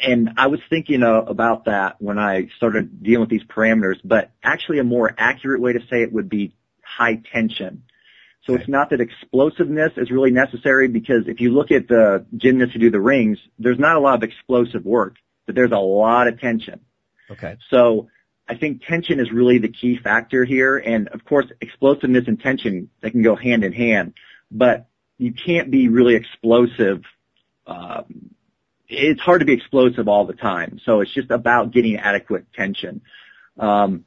and 0.00 0.30
I 0.36 0.46
was 0.46 0.60
thinking 0.70 1.02
uh, 1.02 1.22
about 1.22 1.64
that 1.64 1.96
when 2.00 2.20
I 2.20 2.50
started 2.56 3.02
dealing 3.02 3.22
with 3.22 3.30
these 3.30 3.42
parameters, 3.42 3.96
but 4.04 4.30
actually 4.44 4.78
a 4.78 4.84
more 4.84 5.12
accurate 5.18 5.60
way 5.60 5.72
to 5.72 5.80
say 5.90 6.02
it 6.02 6.12
would 6.12 6.28
be 6.28 6.54
high 6.84 7.20
tension. 7.32 7.82
So 8.46 8.54
it's 8.54 8.68
not 8.68 8.90
that 8.90 9.00
explosiveness 9.00 9.92
is 9.96 10.10
really 10.10 10.30
necessary 10.30 10.88
because 10.88 11.24
if 11.26 11.40
you 11.40 11.52
look 11.52 11.70
at 11.70 11.88
the 11.88 12.26
gymnasts 12.36 12.74
who 12.74 12.80
do 12.80 12.90
the 12.90 13.00
rings, 13.00 13.38
there's 13.58 13.78
not 13.78 13.96
a 13.96 14.00
lot 14.00 14.14
of 14.14 14.22
explosive 14.22 14.84
work, 14.84 15.16
but 15.46 15.54
there's 15.54 15.72
a 15.72 15.78
lot 15.78 16.26
of 16.26 16.40
tension. 16.40 16.80
Okay. 17.30 17.56
So 17.70 18.08
I 18.50 18.56
think 18.56 18.82
tension 18.84 19.20
is 19.20 19.30
really 19.30 19.58
the 19.58 19.68
key 19.68 19.96
factor 20.02 20.44
here. 20.44 20.76
And 20.76 21.06
of 21.08 21.24
course, 21.24 21.46
explosiveness 21.60 22.24
and 22.26 22.40
tension, 22.40 22.90
they 23.00 23.10
can 23.10 23.22
go 23.22 23.36
hand 23.36 23.62
in 23.62 23.72
hand, 23.72 24.14
but 24.50 24.88
you 25.18 25.32
can't 25.32 25.70
be 25.70 25.88
really 25.88 26.16
explosive. 26.16 27.04
Um, 27.64 28.34
it's 28.88 29.20
hard 29.20 29.38
to 29.42 29.46
be 29.46 29.52
explosive 29.52 30.08
all 30.08 30.26
the 30.26 30.34
time. 30.34 30.80
So 30.84 31.00
it's 31.00 31.14
just 31.14 31.30
about 31.30 31.70
getting 31.70 31.96
adequate 31.96 32.52
tension. 32.52 33.02
Um, 33.56 34.04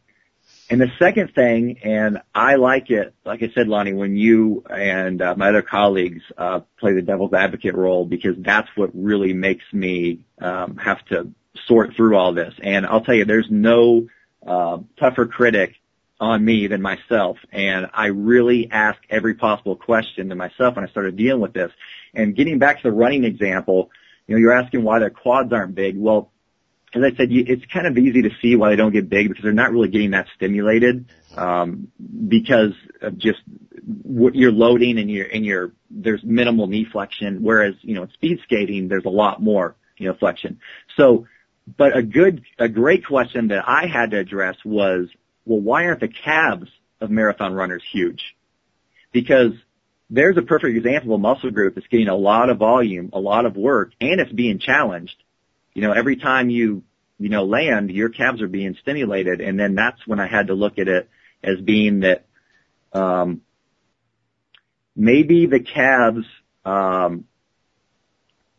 and 0.69 0.81
the 0.81 0.91
second 0.99 1.33
thing, 1.33 1.79
and 1.81 2.21
I 2.35 2.55
like 2.55 2.89
it, 2.89 3.15
like 3.23 3.43
I 3.43 3.51
said, 3.55 3.69
Lonnie, 3.69 3.93
when 3.93 4.17
you 4.17 4.65
and 4.69 5.21
uh, 5.21 5.35
my 5.37 5.49
other 5.49 5.61
colleagues 5.61 6.21
uh, 6.37 6.61
play 6.81 6.91
the 6.91 7.01
devil's 7.01 7.33
advocate 7.33 7.75
role, 7.75 8.03
because 8.05 8.35
that's 8.39 8.67
what 8.75 8.89
really 8.93 9.31
makes 9.31 9.63
me 9.71 10.25
um, 10.39 10.75
have 10.75 11.05
to 11.05 11.31
sort 11.65 11.95
through 11.95 12.17
all 12.17 12.33
this. 12.33 12.53
And 12.61 12.85
I'll 12.85 13.05
tell 13.05 13.15
you, 13.15 13.23
there's 13.23 13.47
no 13.49 14.07
uh, 14.45 14.79
tougher 14.99 15.25
critic 15.25 15.75
on 16.19 16.43
me 16.43 16.67
than 16.67 16.81
myself. 16.81 17.37
And 17.51 17.89
I 17.93 18.07
really 18.07 18.69
ask 18.71 18.99
every 19.09 19.35
possible 19.35 19.75
question 19.75 20.29
to 20.29 20.35
myself 20.35 20.75
when 20.75 20.85
I 20.85 20.87
started 20.89 21.17
dealing 21.17 21.41
with 21.41 21.53
this. 21.53 21.71
And 22.13 22.35
getting 22.35 22.59
back 22.59 22.77
to 22.77 22.83
the 22.83 22.91
running 22.91 23.23
example, 23.23 23.91
you 24.27 24.35
know, 24.35 24.39
you're 24.39 24.53
asking 24.53 24.83
why 24.83 24.99
their 24.99 25.09
quads 25.09 25.51
aren't 25.51 25.75
big. 25.75 25.97
Well, 25.97 26.31
as 26.95 27.01
I 27.01 27.15
said, 27.15 27.31
it's 27.31 27.65
kind 27.65 27.87
of 27.87 27.97
easy 27.97 28.21
to 28.21 28.29
see 28.41 28.55
why 28.55 28.69
they 28.69 28.75
don't 28.75 28.91
get 28.91 29.09
big 29.09 29.27
because 29.27 29.43
they're 29.43 29.51
not 29.51 29.71
really 29.71 29.89
getting 29.89 30.11
that 30.11 30.27
stimulated 30.35 31.05
um, 31.35 31.91
because 32.27 32.73
of 33.01 33.17
just 33.17 33.39
what 34.03 34.35
you're 34.35 34.51
loading 34.51 34.99
and 34.99 35.09
you're 35.09 35.25
and 35.25 35.43
you're 35.43 35.71
there's 35.89 36.23
minimal 36.23 36.67
knee 36.67 36.85
flexion. 36.85 37.41
Whereas 37.41 37.73
you 37.81 37.95
know 37.95 38.03
in 38.03 38.11
speed 38.11 38.39
skating 38.43 38.87
there's 38.87 39.05
a 39.05 39.09
lot 39.09 39.41
more 39.41 39.75
you 39.97 40.07
know 40.07 40.13
flexion. 40.13 40.59
So, 40.95 41.25
but 41.65 41.95
a 41.95 42.03
good 42.03 42.43
a 42.59 42.67
great 42.67 43.05
question 43.05 43.49
that 43.49 43.67
I 43.67 43.87
had 43.87 44.11
to 44.11 44.19
address 44.19 44.57
was 44.65 45.09
well 45.45 45.59
why 45.59 45.85
aren't 45.85 46.01
the 46.01 46.07
calves 46.07 46.69
of 46.99 47.09
marathon 47.09 47.53
runners 47.53 47.83
huge? 47.91 48.35
Because 49.11 49.53
there's 50.09 50.37
a 50.37 50.41
perfect 50.41 50.75
example 50.77 51.13
of 51.13 51.19
a 51.19 51.21
muscle 51.21 51.51
group 51.51 51.75
that's 51.75 51.87
getting 51.87 52.07
a 52.07 52.15
lot 52.15 52.49
of 52.49 52.57
volume, 52.57 53.09
a 53.13 53.19
lot 53.19 53.45
of 53.45 53.55
work, 53.55 53.93
and 53.99 54.19
it's 54.19 54.31
being 54.31 54.59
challenged 54.59 55.15
you 55.73 55.81
know, 55.81 55.91
every 55.91 56.15
time 56.17 56.49
you, 56.49 56.83
you 57.19 57.29
know, 57.29 57.43
land, 57.43 57.91
your 57.91 58.09
calves 58.09 58.41
are 58.41 58.47
being 58.47 58.75
stimulated. 58.81 59.41
And 59.41 59.59
then 59.59 59.75
that's 59.75 60.05
when 60.05 60.19
I 60.19 60.27
had 60.27 60.47
to 60.47 60.53
look 60.53 60.77
at 60.77 60.87
it 60.87 61.09
as 61.43 61.59
being 61.59 62.01
that, 62.01 62.25
um, 62.93 63.41
maybe 64.95 65.47
the 65.47 65.59
calves, 65.59 66.25
um, 66.63 67.25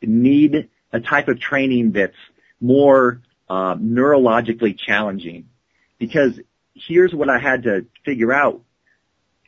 need 0.02 0.68
a 0.92 1.00
type 1.00 1.28
of 1.28 1.40
training 1.40 1.92
that's 1.92 2.16
more, 2.60 3.22
uh, 3.48 3.74
neurologically 3.76 4.78
challenging. 4.78 5.48
Because 5.98 6.38
here's 6.74 7.12
what 7.12 7.28
I 7.28 7.38
had 7.38 7.64
to 7.64 7.86
figure 8.04 8.32
out. 8.32 8.62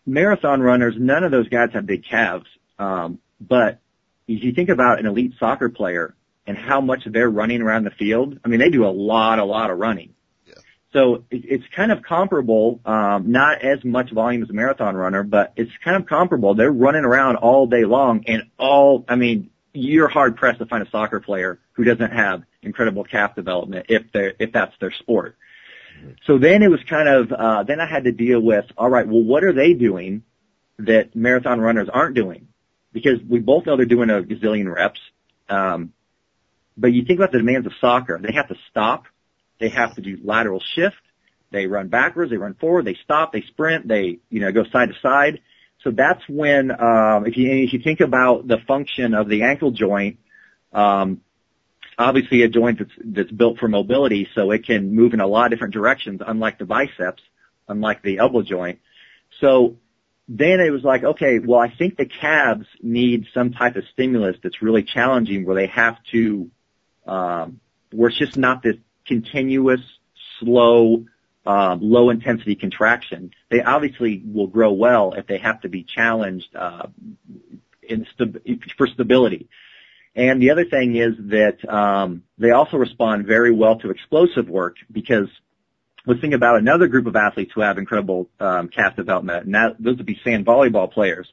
Marathon 0.05 0.61
runners, 0.61 0.95
none 0.99 1.25
of 1.25 1.33
those 1.33 1.49
guys 1.49 1.71
have 1.73 1.87
big 1.87 2.05
calves. 2.05 2.47
Um, 2.79 3.19
but 3.41 3.81
if 4.29 4.45
you 4.45 4.53
think 4.53 4.69
about 4.69 5.01
an 5.01 5.07
elite 5.07 5.35
soccer 5.39 5.69
player, 5.69 6.15
and 6.47 6.57
how 6.57 6.81
much 6.81 7.01
they're 7.07 7.29
running 7.29 7.61
around 7.61 7.85
the 7.85 7.91
field, 7.91 8.39
I 8.45 8.49
mean, 8.49 8.61
they 8.61 8.71
do 8.71 8.87
a 8.87 8.89
lot, 8.89 9.39
a 9.39 9.45
lot 9.45 9.71
of 9.71 9.79
running. 9.79 10.15
Yeah. 10.47 10.55
So 10.93 11.25
it's 11.31 11.65
kind 11.75 11.91
of 11.91 12.03
comparable, 12.03 12.81
um, 12.85 13.33
not 13.33 13.63
as 13.63 13.85
much 13.85 14.13
volume 14.13 14.43
as 14.43 14.51
a 14.51 14.53
marathon 14.53 14.97
runner, 14.97 15.25
but 15.25 15.53
it's 15.57 15.73
kind 15.85 15.97
of 15.97 16.09
comparable. 16.09 16.55
They're 16.55 16.71
running 16.71 17.05
around 17.05 17.37
all 17.37 17.67
day 17.67 17.85
long 17.85 18.25
and 18.27 18.45
all, 18.59 19.05
I 19.09 19.17
mean, 19.17 19.51
you're 19.77 20.09
hard 20.09 20.37
pressed 20.37 20.59
to 20.59 20.67
find 20.67 20.87
a 20.87 20.91
soccer 20.91 21.21
player 21.21 21.61
who 21.73 21.85
doesn't 21.85 22.13
have 22.13 22.43
incredible 22.63 23.05
calf 23.05 23.35
development 23.35 23.87
if 23.89 24.11
they 24.13 24.33
if 24.39 24.53
that's 24.53 24.75
their 24.81 24.93
sport. 24.93 25.37
So 26.27 26.39
then 26.39 26.63
it 26.63 26.69
was 26.69 26.81
kind 26.89 27.09
of, 27.09 27.33
uh, 27.33 27.63
then 27.63 27.81
I 27.81 27.87
had 27.87 28.05
to 28.05 28.13
deal 28.13 28.41
with, 28.41 28.65
all 28.77 28.91
right, 28.91 29.07
well, 29.07 29.23
what 29.23 29.45
are 29.45 29.53
they 29.53 29.73
doing 29.73 30.23
that 30.79 31.17
marathon 31.17 31.61
runners 31.61 31.89
aren't 31.93 32.15
doing? 32.15 32.49
Because 32.93 33.21
we 33.29 33.39
both 33.39 33.67
know 33.67 33.77
they're 33.77 33.87
doing 33.87 34.11
a 34.11 34.23
gazillion 34.23 34.73
reps. 34.73 35.01
Um, 35.49 35.93
but 36.77 36.93
you 36.93 37.05
think 37.05 37.19
about 37.19 37.33
the 37.33 37.39
demands 37.39 37.67
of 37.67 37.73
soccer. 37.81 38.19
They 38.23 38.33
have 38.33 38.49
to 38.49 38.57
stop. 38.71 39.07
They 39.59 39.71
have 39.71 39.95
to 39.95 40.03
do 40.03 40.19
lateral 40.23 40.63
shift. 40.75 40.97
They 41.51 41.67
run 41.67 41.89
backwards. 41.89 42.31
They 42.31 42.37
run 42.37 42.55
forward. 42.55 42.85
They 42.85 42.99
stop. 43.05 43.33
They 43.33 43.43
sprint. 43.43 43.89
They, 43.89 44.19
you 44.29 44.41
know, 44.41 44.53
go 44.53 44.65
side 44.65 44.91
to 44.91 44.95
side. 45.01 45.41
So 45.83 45.91
that's 45.91 46.23
when, 46.29 46.71
um, 46.71 47.27
if 47.27 47.37
you, 47.37 47.51
if 47.51 47.73
you 47.73 47.81
think 47.81 48.01
about 48.01 48.49
the 48.49 48.59
function 48.67 49.15
of 49.15 49.29
the 49.29 49.43
ankle 49.43 49.71
joint, 49.71 50.19
um, 50.73 51.21
obviously 51.99 52.43
a 52.43 52.49
joint 52.49 52.79
that's, 52.79 52.91
that's 53.05 53.31
built 53.31 53.59
for 53.59 53.69
mobility, 53.69 54.29
so 54.35 54.51
it 54.51 54.67
can 54.67 54.95
move 54.95 55.15
in 55.15 55.21
a 55.21 55.27
lot 55.27 55.47
of 55.47 55.51
different 55.53 55.75
directions, 55.75 56.21
unlike 56.27 56.59
the 56.59 56.65
biceps, 56.65 57.23
unlike 57.69 58.03
the 58.03 58.19
elbow 58.19 58.43
joint. 58.43 58.81
So 59.41 59.77
then 60.29 60.61
it 60.61 60.71
was 60.71 60.83
like, 60.83 61.05
okay, 61.05 61.39
well, 61.39 61.61
I 61.61 61.71
think 61.71 61.97
the 61.97 62.07
calves 62.07 62.67
need 62.83 63.27
some 63.33 63.53
type 63.53 63.77
of 63.77 63.85
stimulus 63.93 64.37
that's 64.43 64.61
really 64.61 64.83
challenging 64.83 65.45
where 65.45 65.55
they 65.55 65.69
have 65.69 65.97
to 66.13 66.51
um, 67.07 67.61
where 67.93 68.09
it's 68.09 68.19
just 68.19 68.37
not 68.37 68.63
this 68.63 68.77
continuous, 69.07 69.81
slow, 70.41 71.07
uh, 71.47 71.77
low 71.81 72.11
intensity 72.11 72.55
contraction. 72.55 73.31
They 73.51 73.63
obviously 73.63 74.23
will 74.25 74.49
grow 74.49 74.73
well 74.73 75.15
if 75.15 75.27
they 75.27 75.39
have 75.39 75.61
to 75.63 75.69
be 75.69 75.85
challenged 75.85 76.55
uh, 76.55 76.89
in 77.83 78.07
for 78.77 78.87
stability. 78.89 79.49
And 80.15 80.41
the 80.41 80.51
other 80.51 80.65
thing 80.65 80.97
is 80.97 81.13
that 81.29 81.59
um, 81.69 82.23
they 82.39 82.51
also 82.51 82.79
respond 82.79 83.27
very 83.27 83.53
well 83.53 83.79
to 83.81 83.91
explosive 83.91 84.49
work 84.49 84.77
because 84.91 85.29
let's 86.07 86.21
think 86.21 86.33
about 86.33 86.59
another 86.59 86.89
group 86.89 87.07
of 87.07 87.17
athletes 87.17 87.53
who 87.55 87.61
have 87.61 87.77
incredible 87.77 88.31
um, 88.41 88.69
calf 88.69 88.97
development, 88.97 89.45
and 89.45 89.55
that, 89.55 89.77
those 89.79 89.99
would 89.99 90.07
be 90.07 90.19
sand 90.25 90.47
volleyball 90.47 90.91
players. 90.91 91.29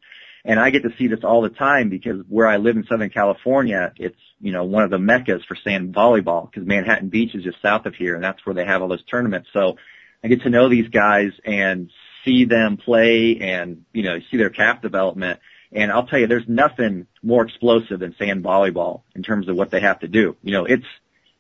And 0.45 0.59
I 0.59 0.71
get 0.71 0.83
to 0.83 0.89
see 0.97 1.07
this 1.07 1.23
all 1.23 1.41
the 1.41 1.49
time 1.49 1.89
because 1.89 2.17
where 2.27 2.47
I 2.47 2.57
live 2.57 2.75
in 2.75 2.85
Southern 2.85 3.09
California, 3.09 3.93
it's, 3.95 4.19
you 4.41 4.51
know, 4.51 4.65
one 4.65 4.83
of 4.83 4.89
the 4.89 4.99
meccas 4.99 5.45
for 5.47 5.55
sand 5.55 5.95
volleyball 5.95 6.51
because 6.51 6.67
Manhattan 6.67 7.07
Beach 7.07 7.33
is 7.33 7.45
just 7.45 7.61
south 7.61 7.85
of 7.85 7.95
here 7.95 8.15
and 8.15 8.23
that's 8.23 8.45
where 8.45 8.53
they 8.53 8.65
have 8.65 8.81
all 8.81 8.89
those 8.89 9.05
tournaments. 9.05 9.47
So 9.53 9.77
I 10.23 10.27
get 10.27 10.43
to 10.43 10.49
know 10.49 10.69
these 10.69 10.87
guys 10.87 11.31
and 11.43 11.91
see 12.23 12.45
them 12.45 12.77
play 12.77 13.37
and, 13.41 13.85
you 13.93 14.03
know, 14.03 14.19
see 14.31 14.37
their 14.37 14.49
calf 14.49 14.81
development. 14.81 15.39
And 15.71 15.91
I'll 15.91 16.05
tell 16.05 16.19
you, 16.19 16.27
there's 16.27 16.47
nothing 16.47 17.07
more 17.21 17.43
explosive 17.43 17.99
than 17.99 18.15
sand 18.17 18.43
volleyball 18.43 19.01
in 19.15 19.23
terms 19.23 19.49
of 19.49 19.55
what 19.55 19.71
they 19.71 19.81
have 19.81 19.99
to 19.99 20.07
do. 20.07 20.37
You 20.43 20.51
know, 20.51 20.65
it's, 20.65 20.85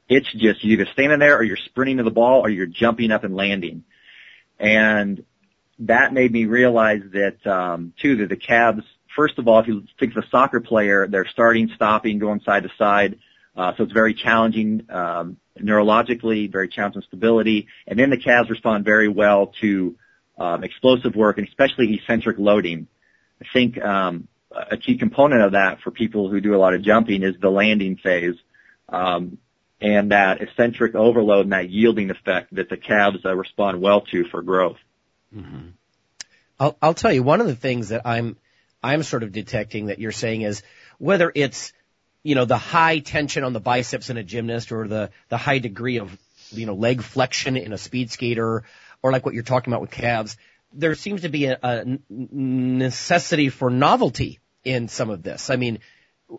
it's 0.09 0.31
just 0.33 0.63
you 0.63 0.73
either 0.73 0.87
standing 0.91 1.19
there 1.19 1.37
or 1.37 1.43
you're 1.43 1.57
sprinting 1.57 1.97
to 1.97 2.03
the 2.03 2.11
ball 2.11 2.41
or 2.41 2.49
you're 2.49 2.65
jumping 2.65 3.11
up 3.11 3.23
and 3.23 3.35
landing. 3.35 3.83
And 4.59 5.23
that 5.79 6.13
made 6.13 6.31
me 6.31 6.45
realize 6.45 7.01
that 7.13 7.45
um, 7.47 7.93
too 8.01 8.17
that 8.17 8.29
the 8.29 8.35
calves. 8.35 8.83
First 9.15 9.37
of 9.37 9.47
all, 9.47 9.59
if 9.59 9.67
you 9.67 9.83
think 9.99 10.15
of 10.15 10.23
a 10.23 10.27
soccer 10.29 10.59
player, 10.59 11.07
they're 11.07 11.27
starting, 11.27 11.69
stopping, 11.75 12.19
going 12.19 12.41
side 12.41 12.63
to 12.63 12.71
side. 12.77 13.19
Uh, 13.55 13.73
so 13.77 13.83
it's 13.83 13.93
very 13.93 14.13
challenging 14.13 14.85
um, 14.89 15.37
neurologically, 15.59 16.51
very 16.51 16.67
challenging 16.67 17.03
stability, 17.03 17.67
and 17.87 17.99
then 17.99 18.09
the 18.09 18.17
calves 18.17 18.49
respond 18.49 18.83
very 18.83 19.07
well 19.07 19.53
to 19.61 19.95
um, 20.37 20.63
explosive 20.63 21.15
work 21.15 21.37
and 21.37 21.47
especially 21.47 21.93
eccentric 21.93 22.37
loading. 22.39 22.87
I 23.41 23.45
think 23.53 23.79
um, 23.81 24.27
a 24.51 24.77
key 24.77 24.97
component 24.97 25.41
of 25.41 25.51
that 25.51 25.81
for 25.81 25.91
people 25.91 26.29
who 26.29 26.41
do 26.41 26.55
a 26.55 26.57
lot 26.57 26.73
of 26.73 26.81
jumping 26.81 27.23
is 27.23 27.35
the 27.39 27.49
landing 27.49 27.97
phase. 27.97 28.35
Um, 28.89 29.37
and 29.83 30.11
that 30.11 30.41
eccentric 30.41 30.95
overload 30.95 31.45
and 31.45 31.51
that 31.51 31.69
yielding 31.69 32.09
effect 32.09 32.55
that 32.55 32.69
the 32.69 32.77
calves 32.77 33.17
uh, 33.25 33.35
respond 33.35 33.81
well 33.81 34.01
to 34.01 34.23
for 34.29 34.41
growth. 34.41 34.77
Mm-hmm. 35.35 35.69
I'll, 36.59 36.77
I'll 36.81 36.93
tell 36.93 37.11
you 37.11 37.21
one 37.21 37.41
of 37.41 37.47
the 37.47 37.55
things 37.55 37.89
that 37.89 38.03
I'm 38.05 38.37
I'm 38.81 39.03
sort 39.03 39.23
of 39.23 39.31
detecting 39.31 39.87
that 39.87 39.99
you're 39.99 40.11
saying 40.11 40.41
is 40.41 40.63
whether 40.99 41.31
it's 41.35 41.73
you 42.23 42.35
know 42.35 42.45
the 42.45 42.57
high 42.57 42.99
tension 42.99 43.43
on 43.43 43.53
the 43.53 43.59
biceps 43.59 44.09
in 44.09 44.17
a 44.17 44.23
gymnast 44.23 44.71
or 44.71 44.87
the 44.87 45.11
the 45.29 45.37
high 45.37 45.59
degree 45.59 45.99
of 45.99 46.17
you 46.51 46.65
know 46.65 46.73
leg 46.73 47.01
flexion 47.01 47.57
in 47.57 47.73
a 47.73 47.77
speed 47.77 48.11
skater 48.11 48.63
or 49.01 49.11
like 49.11 49.25
what 49.25 49.33
you're 49.33 49.43
talking 49.43 49.71
about 49.71 49.81
with 49.81 49.91
calves 49.91 50.37
there 50.73 50.95
seems 50.95 51.21
to 51.21 51.29
be 51.29 51.45
a, 51.45 51.59
a 51.61 51.99
necessity 52.09 53.49
for 53.49 53.69
novelty 53.69 54.39
in 54.63 54.87
some 54.87 55.09
of 55.09 55.23
this. 55.23 55.49
I 55.49 55.55
mean 55.55 55.79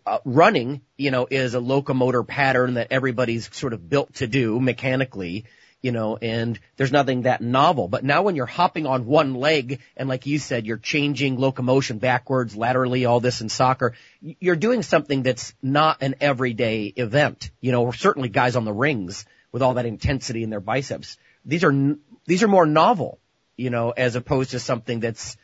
uh, 0.07 0.18
running 0.24 0.80
you 0.97 1.11
know 1.11 1.26
is 1.30 1.55
a 1.55 1.61
locomotor 1.61 2.24
pattern 2.24 2.74
that 2.74 2.89
everybody's 2.91 3.55
sort 3.55 3.72
of 3.72 3.89
built 3.89 4.14
to 4.14 4.26
do 4.26 4.59
mechanically 4.59 5.45
you 5.85 5.93
know, 5.93 6.16
and 6.16 6.59
there's 6.78 6.93
nothing 6.93 7.22
that 7.22 7.43
novel. 7.43 7.89
But 7.89 8.05
now 8.05 8.22
when 8.22 8.37
you're 8.37 8.47
hopping 8.47 8.87
on 8.87 9.05
one 9.05 9.35
leg 9.35 9.80
and 9.99 10.09
like 10.09 10.24
you 10.24 10.39
said, 10.39 10.64
you're 10.64 10.78
changing 10.78 11.39
locomotion 11.39 11.99
backwards, 11.99 12.57
laterally, 12.57 13.05
all 13.05 13.20
this 13.20 13.43
in 13.43 13.51
soccer, 13.51 13.93
you're 14.22 14.57
doing 14.57 14.82
something 14.82 15.22
that's 15.22 15.53
not 15.61 15.99
an 16.01 16.14
everyday 16.22 16.87
event. 16.87 17.51
You 17.61 17.72
know, 17.72 17.91
certainly 17.91 18.30
guys 18.30 18.57
on 18.57 18.64
the 18.64 18.72
rings 18.72 19.26
with 19.53 19.61
all 19.61 19.74
that 19.74 19.85
intensity 19.85 20.43
in 20.43 20.49
their 20.49 20.59
biceps. 20.59 21.18
These 21.45 21.64
are, 21.64 21.97
these 22.24 22.43
are 22.43 22.49
more 22.49 22.64
novel, 22.64 23.18
you 23.59 23.68
know, 23.68 23.91
as 23.91 24.16
opposed 24.16 24.53
to 24.53 24.61
something 24.61 25.01
that's 25.01 25.37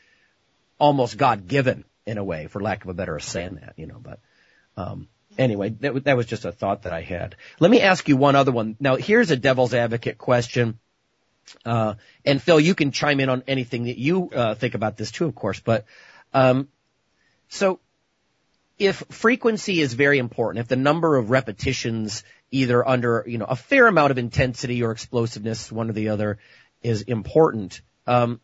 almost 0.78 1.18
God 1.18 1.48
given 1.48 1.84
in 2.06 2.16
a 2.16 2.24
way, 2.24 2.46
for 2.46 2.62
lack 2.62 2.82
of 2.82 2.88
a 2.88 2.94
better 2.94 3.18
saying 3.18 3.56
that, 3.56 3.74
you 3.76 3.86
know, 3.86 3.98
but, 4.02 4.20
um, 4.78 5.06
anyway, 5.40 5.70
that, 5.80 6.04
that 6.04 6.16
was 6.16 6.26
just 6.26 6.44
a 6.44 6.52
thought 6.52 6.82
that 6.82 6.92
I 6.92 7.00
had. 7.00 7.34
Let 7.58 7.70
me 7.70 7.80
ask 7.80 8.08
you 8.08 8.16
one 8.16 8.36
other 8.36 8.52
one. 8.52 8.76
Now, 8.78 8.96
here's 8.96 9.30
a 9.30 9.36
devil's 9.36 9.74
advocate 9.74 10.18
question. 10.18 10.78
Uh, 11.64 11.94
and 12.24 12.40
Phil, 12.40 12.60
you 12.60 12.74
can 12.74 12.92
chime 12.92 13.18
in 13.18 13.28
on 13.28 13.42
anything 13.48 13.84
that 13.84 13.98
you 13.98 14.30
uh, 14.30 14.54
think 14.54 14.74
about 14.74 14.96
this 14.96 15.10
too, 15.10 15.26
of 15.26 15.34
course. 15.34 15.58
But 15.58 15.86
um, 16.32 16.68
so, 17.48 17.80
if 18.78 19.02
frequency 19.10 19.80
is 19.80 19.94
very 19.94 20.18
important, 20.18 20.60
if 20.60 20.68
the 20.68 20.76
number 20.76 21.16
of 21.16 21.30
repetitions, 21.30 22.22
either 22.50 22.86
under 22.86 23.24
you 23.26 23.38
know 23.38 23.46
a 23.46 23.56
fair 23.56 23.88
amount 23.88 24.12
of 24.12 24.18
intensity 24.18 24.82
or 24.82 24.92
explosiveness, 24.92 25.72
one 25.72 25.90
or 25.90 25.92
the 25.92 26.10
other, 26.10 26.38
is 26.82 27.02
important, 27.02 27.80
um, 28.06 28.40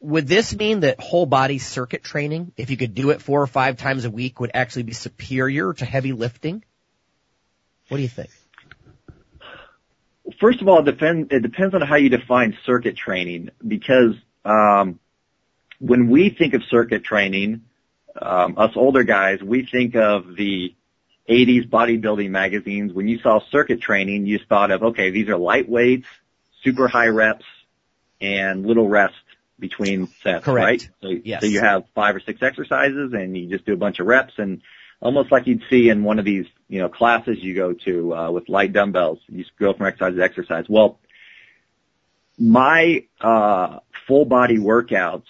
would 0.00 0.26
this 0.26 0.56
mean 0.56 0.80
that 0.80 0.98
whole 0.98 1.26
body 1.26 1.58
circuit 1.58 2.02
training, 2.02 2.52
if 2.56 2.70
you 2.70 2.76
could 2.76 2.94
do 2.94 3.10
it 3.10 3.20
four 3.20 3.42
or 3.42 3.46
five 3.46 3.76
times 3.76 4.04
a 4.06 4.10
week, 4.10 4.40
would 4.40 4.50
actually 4.54 4.84
be 4.84 4.94
superior 4.94 5.74
to 5.74 5.84
heavy 5.84 6.12
lifting? 6.12 6.64
What 7.88 7.98
do 7.98 8.02
you 8.02 8.08
think? 8.08 8.30
First 10.40 10.62
of 10.62 10.68
all, 10.68 10.78
it 10.80 10.84
depends, 10.84 11.28
it 11.30 11.42
depends 11.42 11.74
on 11.74 11.82
how 11.82 11.96
you 11.96 12.08
define 12.08 12.56
circuit 12.64 12.96
training 12.96 13.50
because 13.66 14.14
um, 14.44 14.98
when 15.80 16.08
we 16.08 16.30
think 16.30 16.54
of 16.54 16.62
circuit 16.70 17.04
training, 17.04 17.64
um, 18.20 18.54
us 18.56 18.72
older 18.76 19.02
guys, 19.02 19.42
we 19.42 19.66
think 19.66 19.96
of 19.96 20.34
the 20.36 20.74
80s 21.28 21.68
bodybuilding 21.68 22.30
magazines, 22.30 22.92
when 22.92 23.06
you 23.06 23.18
saw 23.18 23.40
circuit 23.50 23.80
training, 23.80 24.26
you 24.26 24.38
thought 24.48 24.70
of, 24.70 24.82
okay, 24.82 25.10
these 25.10 25.28
are 25.28 25.34
lightweights, 25.34 26.06
super 26.62 26.88
high 26.88 27.08
reps, 27.08 27.44
and 28.20 28.66
little 28.66 28.88
rest 28.88 29.14
between 29.60 30.08
sets, 30.22 30.44
Correct. 30.44 30.64
right? 30.64 30.88
So, 31.02 31.08
Yes. 31.24 31.42
so 31.42 31.46
you 31.46 31.60
have 31.60 31.84
five 31.94 32.16
or 32.16 32.20
six 32.20 32.42
exercises 32.42 33.12
and 33.12 33.36
you 33.36 33.48
just 33.48 33.66
do 33.66 33.72
a 33.74 33.76
bunch 33.76 34.00
of 34.00 34.06
reps 34.06 34.34
and 34.38 34.62
almost 35.00 35.30
like 35.30 35.46
you'd 35.46 35.62
see 35.70 35.88
in 35.88 36.02
one 36.04 36.18
of 36.18 36.24
these, 36.24 36.46
you 36.68 36.80
know, 36.80 36.88
classes 36.88 37.38
you 37.40 37.54
go 37.54 37.72
to, 37.72 38.14
uh, 38.14 38.30
with 38.30 38.48
light 38.48 38.72
dumbbells. 38.72 39.18
You 39.28 39.44
just 39.44 39.56
go 39.58 39.72
from 39.72 39.86
exercise 39.86 40.14
to 40.16 40.22
exercise. 40.22 40.64
Well, 40.68 40.98
my, 42.38 43.04
uh, 43.20 43.80
full 44.06 44.24
body 44.24 44.58
workouts 44.58 45.24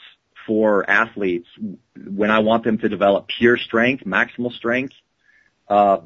for 0.47 0.89
athletes, 0.89 1.49
when 1.97 2.31
I 2.31 2.41
want 2.41 2.65
them 2.65 2.79
to 2.79 2.89
develop 2.89 3.29
pure 3.29 3.57
strength, 3.57 4.05
maximal 4.05 4.53
strength, 4.53 4.95
uh, 5.69 5.99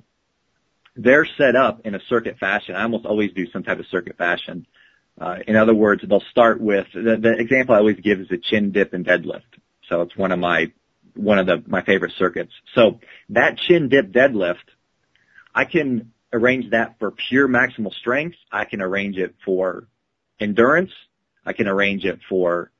they're 0.96 1.26
set 1.38 1.56
up 1.56 1.80
in 1.86 1.94
a 1.94 2.00
circuit 2.08 2.38
fashion. 2.38 2.76
I 2.76 2.82
almost 2.82 3.06
always 3.06 3.32
do 3.32 3.50
some 3.50 3.62
type 3.62 3.78
of 3.78 3.86
circuit 3.86 4.16
fashion. 4.16 4.66
Uh, 4.66 4.70
in 5.46 5.56
other 5.56 5.74
words, 5.74 6.02
they'll 6.06 6.20
start 6.30 6.60
with 6.60 6.86
the, 6.92 7.16
the 7.16 7.36
example 7.38 7.74
I 7.74 7.78
always 7.78 8.00
give 8.00 8.20
is 8.20 8.30
a 8.30 8.36
chin 8.36 8.72
dip 8.72 8.92
and 8.92 9.04
deadlift. 9.04 9.42
So 9.88 10.02
it's 10.02 10.16
one 10.16 10.32
of 10.32 10.38
my 10.38 10.72
one 11.14 11.38
of 11.38 11.46
the 11.46 11.62
my 11.66 11.82
favorite 11.82 12.12
circuits. 12.18 12.52
So 12.74 13.00
that 13.30 13.58
chin 13.58 13.88
dip 13.88 14.10
deadlift, 14.10 14.64
I 15.54 15.64
can 15.64 16.12
arrange 16.32 16.70
that 16.70 16.98
for 16.98 17.12
pure 17.12 17.48
maximal 17.48 17.92
strength. 17.92 18.36
I 18.50 18.64
can 18.64 18.82
arrange 18.82 19.16
it 19.16 19.36
for 19.44 19.86
endurance. 20.40 20.90
I 21.46 21.52
can 21.52 21.68
arrange 21.68 22.04
it 22.04 22.20
for 22.28 22.70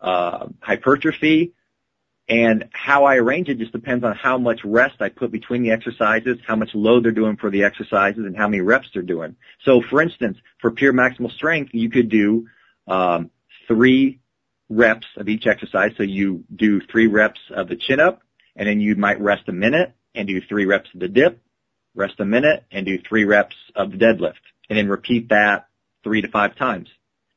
uh, 0.00 0.48
hypertrophy. 0.60 1.54
And 2.30 2.68
how 2.70 3.06
I 3.06 3.16
arrange 3.16 3.48
it 3.48 3.58
just 3.58 3.72
depends 3.72 4.04
on 4.04 4.14
how 4.14 4.38
much 4.38 4.60
rest 4.64 4.94
I 5.00 5.08
put 5.08 5.32
between 5.32 5.64
the 5.64 5.72
exercises, 5.72 6.38
how 6.46 6.54
much 6.54 6.70
load 6.74 7.04
they're 7.04 7.10
doing 7.10 7.36
for 7.36 7.50
the 7.50 7.64
exercises, 7.64 8.24
and 8.24 8.36
how 8.36 8.46
many 8.46 8.60
reps 8.60 8.88
they're 8.94 9.02
doing. 9.02 9.34
So, 9.64 9.82
for 9.82 10.00
instance, 10.00 10.38
for 10.60 10.70
pure 10.70 10.92
maximal 10.92 11.32
strength, 11.32 11.74
you 11.74 11.90
could 11.90 12.08
do 12.08 12.46
um, 12.86 13.30
three 13.66 14.20
reps 14.68 15.08
of 15.16 15.28
each 15.28 15.48
exercise. 15.48 15.90
So 15.96 16.04
you 16.04 16.44
do 16.54 16.80
three 16.80 17.08
reps 17.08 17.40
of 17.50 17.68
the 17.68 17.74
chin 17.74 17.98
up, 17.98 18.22
and 18.54 18.68
then 18.68 18.80
you 18.80 18.94
might 18.94 19.20
rest 19.20 19.48
a 19.48 19.52
minute 19.52 19.92
and 20.14 20.28
do 20.28 20.40
three 20.40 20.66
reps 20.66 20.88
of 20.94 21.00
the 21.00 21.08
dip, 21.08 21.42
rest 21.96 22.14
a 22.20 22.24
minute, 22.24 22.64
and 22.70 22.86
do 22.86 22.96
three 23.08 23.24
reps 23.24 23.56
of 23.74 23.90
the 23.90 23.96
deadlift, 23.96 24.34
and 24.68 24.78
then 24.78 24.88
repeat 24.88 25.30
that 25.30 25.66
three 26.04 26.22
to 26.22 26.28
five 26.28 26.54
times. 26.54 26.88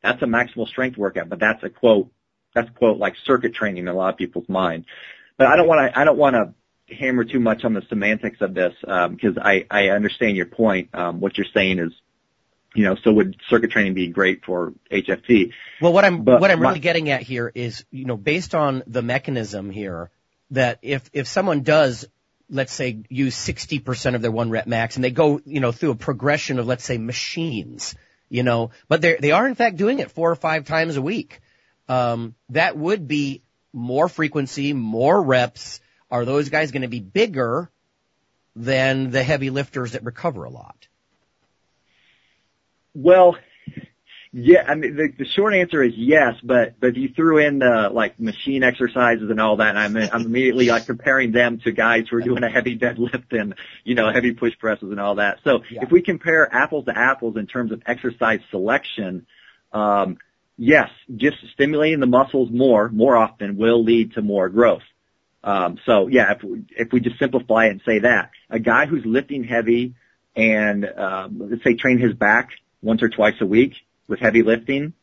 That's 0.03 0.21
a 0.21 0.25
maximal 0.25 0.67
strength 0.67 0.97
workout, 0.99 1.29
but 1.29 1.39
that's 1.39 1.63
a 1.63 1.69
quote 1.69 2.11
that's 2.54 2.70
quote 2.72 2.97
like 2.97 3.16
circuit 3.26 3.54
training 3.54 3.84
in 3.84 3.88
a 3.88 3.93
lot 3.93 4.14
of 4.14 4.18
people's 4.18 4.47
mind. 4.49 4.86
But 5.38 5.47
I 5.47 5.56
don't 5.56 5.68
want 5.68 5.91
to 5.91 5.99
I 5.99 6.04
don't 6.04 6.18
want 6.18 6.36
to 6.36 6.54
hammer 6.93 7.24
too 7.24 7.39
much 7.39 7.64
on 7.64 7.74
the 7.74 7.82
semantics 7.89 8.41
of 8.41 8.54
this 8.54 8.74
because 8.82 9.38
um, 9.38 9.43
I 9.43 9.66
I 9.70 9.89
understand 9.89 10.38
your 10.38 10.45
point. 10.45 10.89
Um, 10.93 11.20
what 11.20 11.38
you're 11.38 11.47
saying 11.54 11.80
is, 11.80 11.91
you 12.76 12.84
know, 12.86 12.95
so 13.04 13.12
would 13.14 13.38
circuit 13.49 13.72
training 13.72 13.93
be 13.93 14.08
great 14.08 14.45
for 14.45 14.74
HFT? 14.91 15.51
Well, 15.82 15.93
what 15.93 16.06
I'm 16.06 16.24
But 16.24 16.39
what 16.41 16.51
I'm 16.51 16.62
my- 16.62 16.70
really 16.70 16.80
getting 16.80 17.10
at 17.10 17.22
here 17.22 17.51
is, 17.54 17.86
you 17.91 18.06
know, 18.06 18.18
based 18.18 18.56
on 18.56 18.84
the 18.88 19.01
mechanism 19.01 19.70
here, 19.70 20.12
that 20.51 20.80
if 20.82 21.10
if 21.14 21.28
someone 21.28 21.62
does, 21.62 22.06
let's 22.49 22.74
say, 22.74 22.99
use 23.10 23.36
60% 23.36 24.16
of 24.16 24.22
their 24.22 24.32
one 24.32 24.49
rep 24.49 24.68
max, 24.68 24.95
and 24.95 25.04
they 25.04 25.12
go, 25.12 25.41
you 25.45 25.60
know, 25.60 25.72
through 25.72 25.91
a 25.91 25.95
progression 25.95 26.60
of, 26.60 26.68
let's 26.68 26.84
say, 26.84 26.97
machines, 26.97 27.95
you 28.30 28.43
know, 28.43 28.72
but 28.88 29.01
they 29.01 29.18
they 29.20 29.32
are 29.32 29.47
in 29.47 29.56
fact 29.56 29.78
doing 29.78 29.99
it 29.99 30.12
four 30.12 30.32
or 30.32 30.36
five 30.36 30.66
times 30.66 30.95
a 30.95 31.01
week. 31.01 31.39
Um, 31.89 32.36
that 32.49 32.77
would 32.77 33.07
be 33.07 33.43
more 33.73 34.07
frequency, 34.07 34.73
more 34.73 35.21
reps. 35.21 35.81
Are 36.09 36.25
those 36.25 36.49
guys 36.49 36.71
going 36.71 36.84
to 36.84 36.88
be 36.88 36.99
bigger 36.99 37.69
than 38.55 39.11
the 39.11 39.23
heavy 39.23 39.49
lifters 39.49 39.93
that 39.93 40.03
recover 40.03 40.43
a 40.43 40.49
lot? 40.49 40.88
Well, 42.93 43.36
yeah, 44.31 44.65
I 44.67 44.75
mean, 44.75 44.95
the, 44.95 45.13
the 45.17 45.25
short 45.25 45.53
answer 45.53 45.84
is 45.84 45.93
yes, 45.95 46.36
but, 46.43 46.79
but 46.79 46.89
if 46.89 46.97
you 46.97 47.09
threw 47.09 47.39
in, 47.39 47.59
the, 47.59 47.89
like 47.91 48.19
machine 48.19 48.63
exercises 48.63 49.29
and 49.29 49.39
all 49.39 49.57
that, 49.57 49.75
and 49.75 49.79
I'm, 49.79 49.95
I'm 49.95 50.25
immediately 50.25 50.67
like 50.67 50.86
comparing 50.86 51.31
them 51.31 51.59
to 51.61 51.71
guys 51.71 52.05
who 52.09 52.17
are 52.17 52.21
doing 52.21 52.43
a 52.43 52.49
heavy 52.49 52.77
deadlift 52.77 53.31
and, 53.31 53.55
you 53.84 53.95
know, 53.95 54.11
heavy 54.11 54.34
push 54.34 54.57
presses 54.57 54.89
and 54.91 54.99
all 54.99 55.15
that. 55.15 55.39
So 55.43 55.61
Yeah. 55.69 55.84
if 55.84 55.91
we 55.91 56.01
compare 56.01 56.51
apples 56.53 56.86
to 56.86 56.97
apples 56.97 57.38
in 57.38 57.47
terms 57.47 57.71
of 57.71 57.81
exercise 57.86 58.39
selection, 58.51 59.25
um, 59.71 60.17
yes, 60.58 60.89
just 61.16 61.38
stimulating 61.54 61.99
the 61.99 62.08
muscles 62.08 62.49
more, 62.51 62.89
more 62.89 63.16
often 63.16 63.58
will 63.58 63.84
lead 63.84 64.14
to 64.14 64.22
more 64.22 64.49
growth. 64.49 64.84
Um, 65.43 65.78
so 65.86 66.08
yeah, 66.08 66.34
if 66.34 66.43
we, 66.43 66.64
if 66.70 66.93
we 66.93 66.99
just 67.01 67.20
simplify 67.20 67.66
and 67.66 67.82
say 67.86 67.99
that 67.99 68.32
a 68.49 68.60
guy 68.60 68.86
who's 68.86 69.06
lifting 69.06 69.43
heavy 69.43 69.93
and 70.36 70.86
um, 70.86 71.49
let's 71.49 71.64
say 71.64 71.76
train 71.76 71.99
his 71.99 72.14
back 72.14 72.51
once 72.82 73.04
or 73.04 73.10
twice 73.10 73.36
a 73.41 73.45
week 73.45 73.74
with 74.08 74.20
heavy 74.20 74.41
lifting 74.41 74.93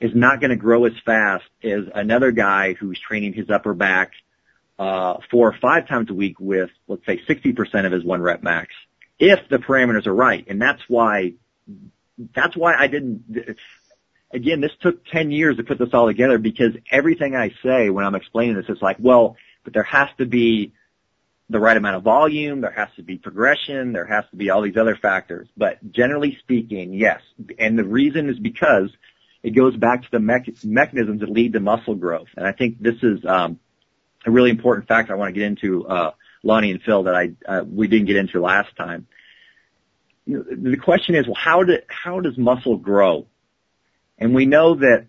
is 0.00 0.12
not 0.14 0.40
going 0.40 0.50
to 0.50 0.56
grow 0.56 0.86
as 0.86 0.92
fast 1.04 1.44
as 1.62 1.84
another 1.94 2.30
guy 2.30 2.72
who's 2.74 2.98
training 2.98 3.34
his 3.34 3.50
upper 3.50 3.74
back 3.74 4.12
uh, 4.78 5.18
four 5.30 5.48
or 5.48 5.56
five 5.60 5.86
times 5.86 6.10
a 6.10 6.14
week 6.14 6.40
with 6.40 6.70
let's 6.88 7.04
say 7.04 7.20
60% 7.28 7.86
of 7.86 7.92
his 7.92 8.04
one 8.04 8.22
rep 8.22 8.42
max 8.42 8.72
if 9.18 9.48
the 9.48 9.58
parameters 9.58 10.06
are 10.06 10.14
right, 10.14 10.44
and 10.48 10.60
that's 10.60 10.82
why 10.88 11.34
that's 12.34 12.56
why 12.56 12.74
I 12.74 12.86
didn't 12.86 13.56
again, 14.34 14.60
this 14.60 14.72
took 14.80 15.06
10 15.06 15.30
years 15.30 15.56
to 15.56 15.62
put 15.62 15.78
this 15.78 15.90
all 15.92 16.06
together 16.06 16.38
because 16.38 16.72
everything 16.90 17.36
I 17.36 17.54
say 17.62 17.88
when 17.88 18.04
I'm 18.04 18.14
explaining 18.14 18.56
this 18.56 18.68
is 18.68 18.82
like, 18.82 18.96
well, 18.98 19.36
but 19.62 19.72
there 19.72 19.84
has 19.84 20.08
to 20.18 20.26
be 20.26 20.72
the 21.48 21.60
right 21.60 21.76
amount 21.76 21.96
of 21.96 22.02
volume, 22.02 22.60
there 22.60 22.70
has 22.70 22.88
to 22.96 23.02
be 23.02 23.16
progression, 23.16 23.92
there 23.92 24.06
has 24.06 24.24
to 24.30 24.36
be 24.36 24.50
all 24.50 24.62
these 24.62 24.76
other 24.76 24.96
factors. 24.96 25.48
But 25.56 25.92
generally 25.92 26.36
speaking, 26.40 26.94
yes. 26.94 27.20
And 27.58 27.78
the 27.78 27.84
reason 27.84 28.28
is 28.28 28.38
because 28.38 28.90
it 29.42 29.50
goes 29.50 29.76
back 29.76 30.02
to 30.02 30.08
the 30.10 30.20
mech- 30.20 30.64
mechanisms 30.64 31.20
that 31.20 31.30
lead 31.30 31.52
to 31.52 31.60
muscle 31.60 31.94
growth. 31.94 32.28
And 32.36 32.46
I 32.46 32.52
think 32.52 32.80
this 32.80 32.96
is, 33.02 33.24
um, 33.24 33.58
a 34.26 34.30
really 34.30 34.50
important 34.50 34.88
factor 34.88 35.12
I 35.12 35.16
want 35.16 35.34
to 35.34 35.38
get 35.38 35.46
into, 35.46 35.86
uh, 35.86 36.12
Lonnie 36.42 36.70
and 36.70 36.82
Phil 36.82 37.04
that 37.04 37.14
I, 37.14 37.32
uh, 37.46 37.64
we 37.64 37.88
didn't 37.88 38.06
get 38.06 38.16
into 38.16 38.40
last 38.40 38.74
time. 38.76 39.06
The 40.26 40.78
question 40.82 41.14
is, 41.14 41.26
well, 41.26 41.34
how 41.34 41.62
do, 41.62 41.78
how 41.88 42.20
does 42.20 42.38
muscle 42.38 42.78
grow? 42.78 43.26
And 44.18 44.34
we 44.34 44.46
know 44.46 44.76
that 44.76 45.06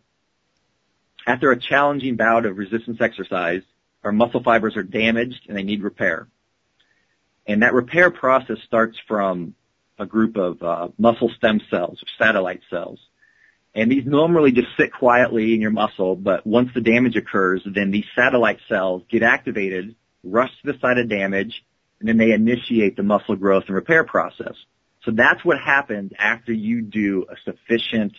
after 1.27 1.51
a 1.51 1.59
challenging 1.59 2.15
bout 2.15 2.45
of 2.45 2.57
resistance 2.57 2.99
exercise, 3.01 3.61
our 4.03 4.11
muscle 4.11 4.43
fibers 4.43 4.77
are 4.77 4.83
damaged 4.83 5.41
and 5.47 5.57
they 5.57 5.63
need 5.63 5.83
repair. 5.83 6.27
And 7.47 7.61
that 7.61 7.73
repair 7.73 8.11
process 8.11 8.57
starts 8.65 8.97
from 9.07 9.55
a 9.97 10.05
group 10.05 10.35
of 10.37 10.61
uh, 10.61 10.87
muscle 10.97 11.31
stem 11.37 11.61
cells 11.69 12.01
or 12.03 12.07
satellite 12.23 12.61
cells. 12.69 12.99
And 13.73 13.91
these 13.91 14.05
normally 14.05 14.51
just 14.51 14.69
sit 14.77 14.93
quietly 14.93 15.53
in 15.53 15.61
your 15.61 15.71
muscle, 15.71 16.15
but 16.15 16.47
once 16.47 16.69
the 16.73 16.81
damage 16.81 17.15
occurs, 17.15 17.61
then 17.65 17.91
these 17.91 18.05
satellite 18.15 18.59
cells 18.69 19.03
get 19.09 19.21
activated, 19.21 19.95
rush 20.23 20.51
to 20.61 20.71
the 20.71 20.79
site 20.79 20.97
of 20.97 21.09
damage, 21.09 21.63
and 21.99 22.07
then 22.07 22.17
they 22.17 22.31
initiate 22.31 22.95
the 22.95 23.03
muscle 23.03 23.35
growth 23.35 23.65
and 23.67 23.75
repair 23.75 24.03
process. 24.03 24.55
So 25.03 25.11
that's 25.11 25.43
what 25.43 25.59
happens 25.59 26.13
after 26.17 26.53
you 26.53 26.81
do 26.81 27.25
a 27.29 27.35
sufficient 27.43 28.13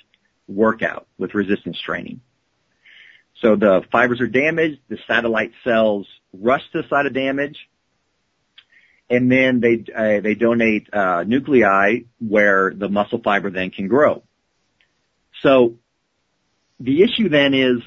workout 0.49 1.07
with 1.19 1.35
resistance 1.35 1.79
training. 1.81 2.21
So 3.43 3.57
the 3.57 3.83
fibers 3.93 4.21
are 4.21 4.27
damaged, 4.27 4.81
the 4.89 4.99
satellite 5.07 5.53
cells 5.63 6.07
rush 6.33 6.63
to 6.73 6.83
the 6.83 6.89
site 6.89 7.07
of 7.07 7.13
damage, 7.13 7.59
and 9.11 9.31
then 9.31 9.61
they 9.61 9.85
uh, 9.95 10.21
they 10.21 10.35
donate 10.35 10.93
uh, 10.93 11.25
nuclei 11.25 12.01
where 12.19 12.73
the 12.75 12.89
muscle 12.89 13.21
fiber 13.23 13.51
then 13.51 13.71
can 13.71 13.89
grow. 13.89 14.23
So 15.43 15.75
the 16.81 17.03
issue 17.03 17.29
then 17.29 17.55
is 17.55 17.83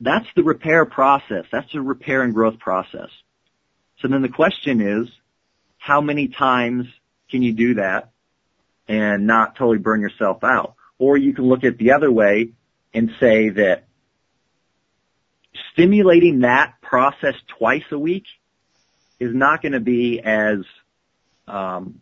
that's 0.00 0.26
the 0.36 0.42
repair 0.42 0.84
process. 0.86 1.44
That's 1.52 1.70
the 1.72 1.80
repair 1.80 2.22
and 2.22 2.34
growth 2.34 2.58
process. 2.58 3.10
So 4.00 4.08
then 4.08 4.22
the 4.22 4.28
question 4.28 4.80
is, 4.80 5.08
how 5.78 6.00
many 6.00 6.28
times 6.28 6.86
can 7.30 7.42
you 7.42 7.52
do 7.52 7.74
that 7.74 8.10
and 8.86 9.26
not 9.26 9.56
totally 9.56 9.78
burn 9.78 10.00
yourself 10.00 10.44
out? 10.44 10.74
Or 10.98 11.16
you 11.16 11.32
can 11.32 11.44
look 11.48 11.60
at 11.60 11.74
it 11.74 11.78
the 11.78 11.92
other 11.92 12.10
way 12.10 12.50
and 12.92 13.10
say 13.20 13.50
that 13.50 13.84
stimulating 15.72 16.40
that 16.40 16.74
process 16.82 17.34
twice 17.58 17.84
a 17.92 17.98
week 17.98 18.24
is 19.20 19.34
not 19.34 19.62
going 19.62 19.72
to 19.72 19.80
be 19.80 20.20
as 20.20 20.58
um, 21.46 22.00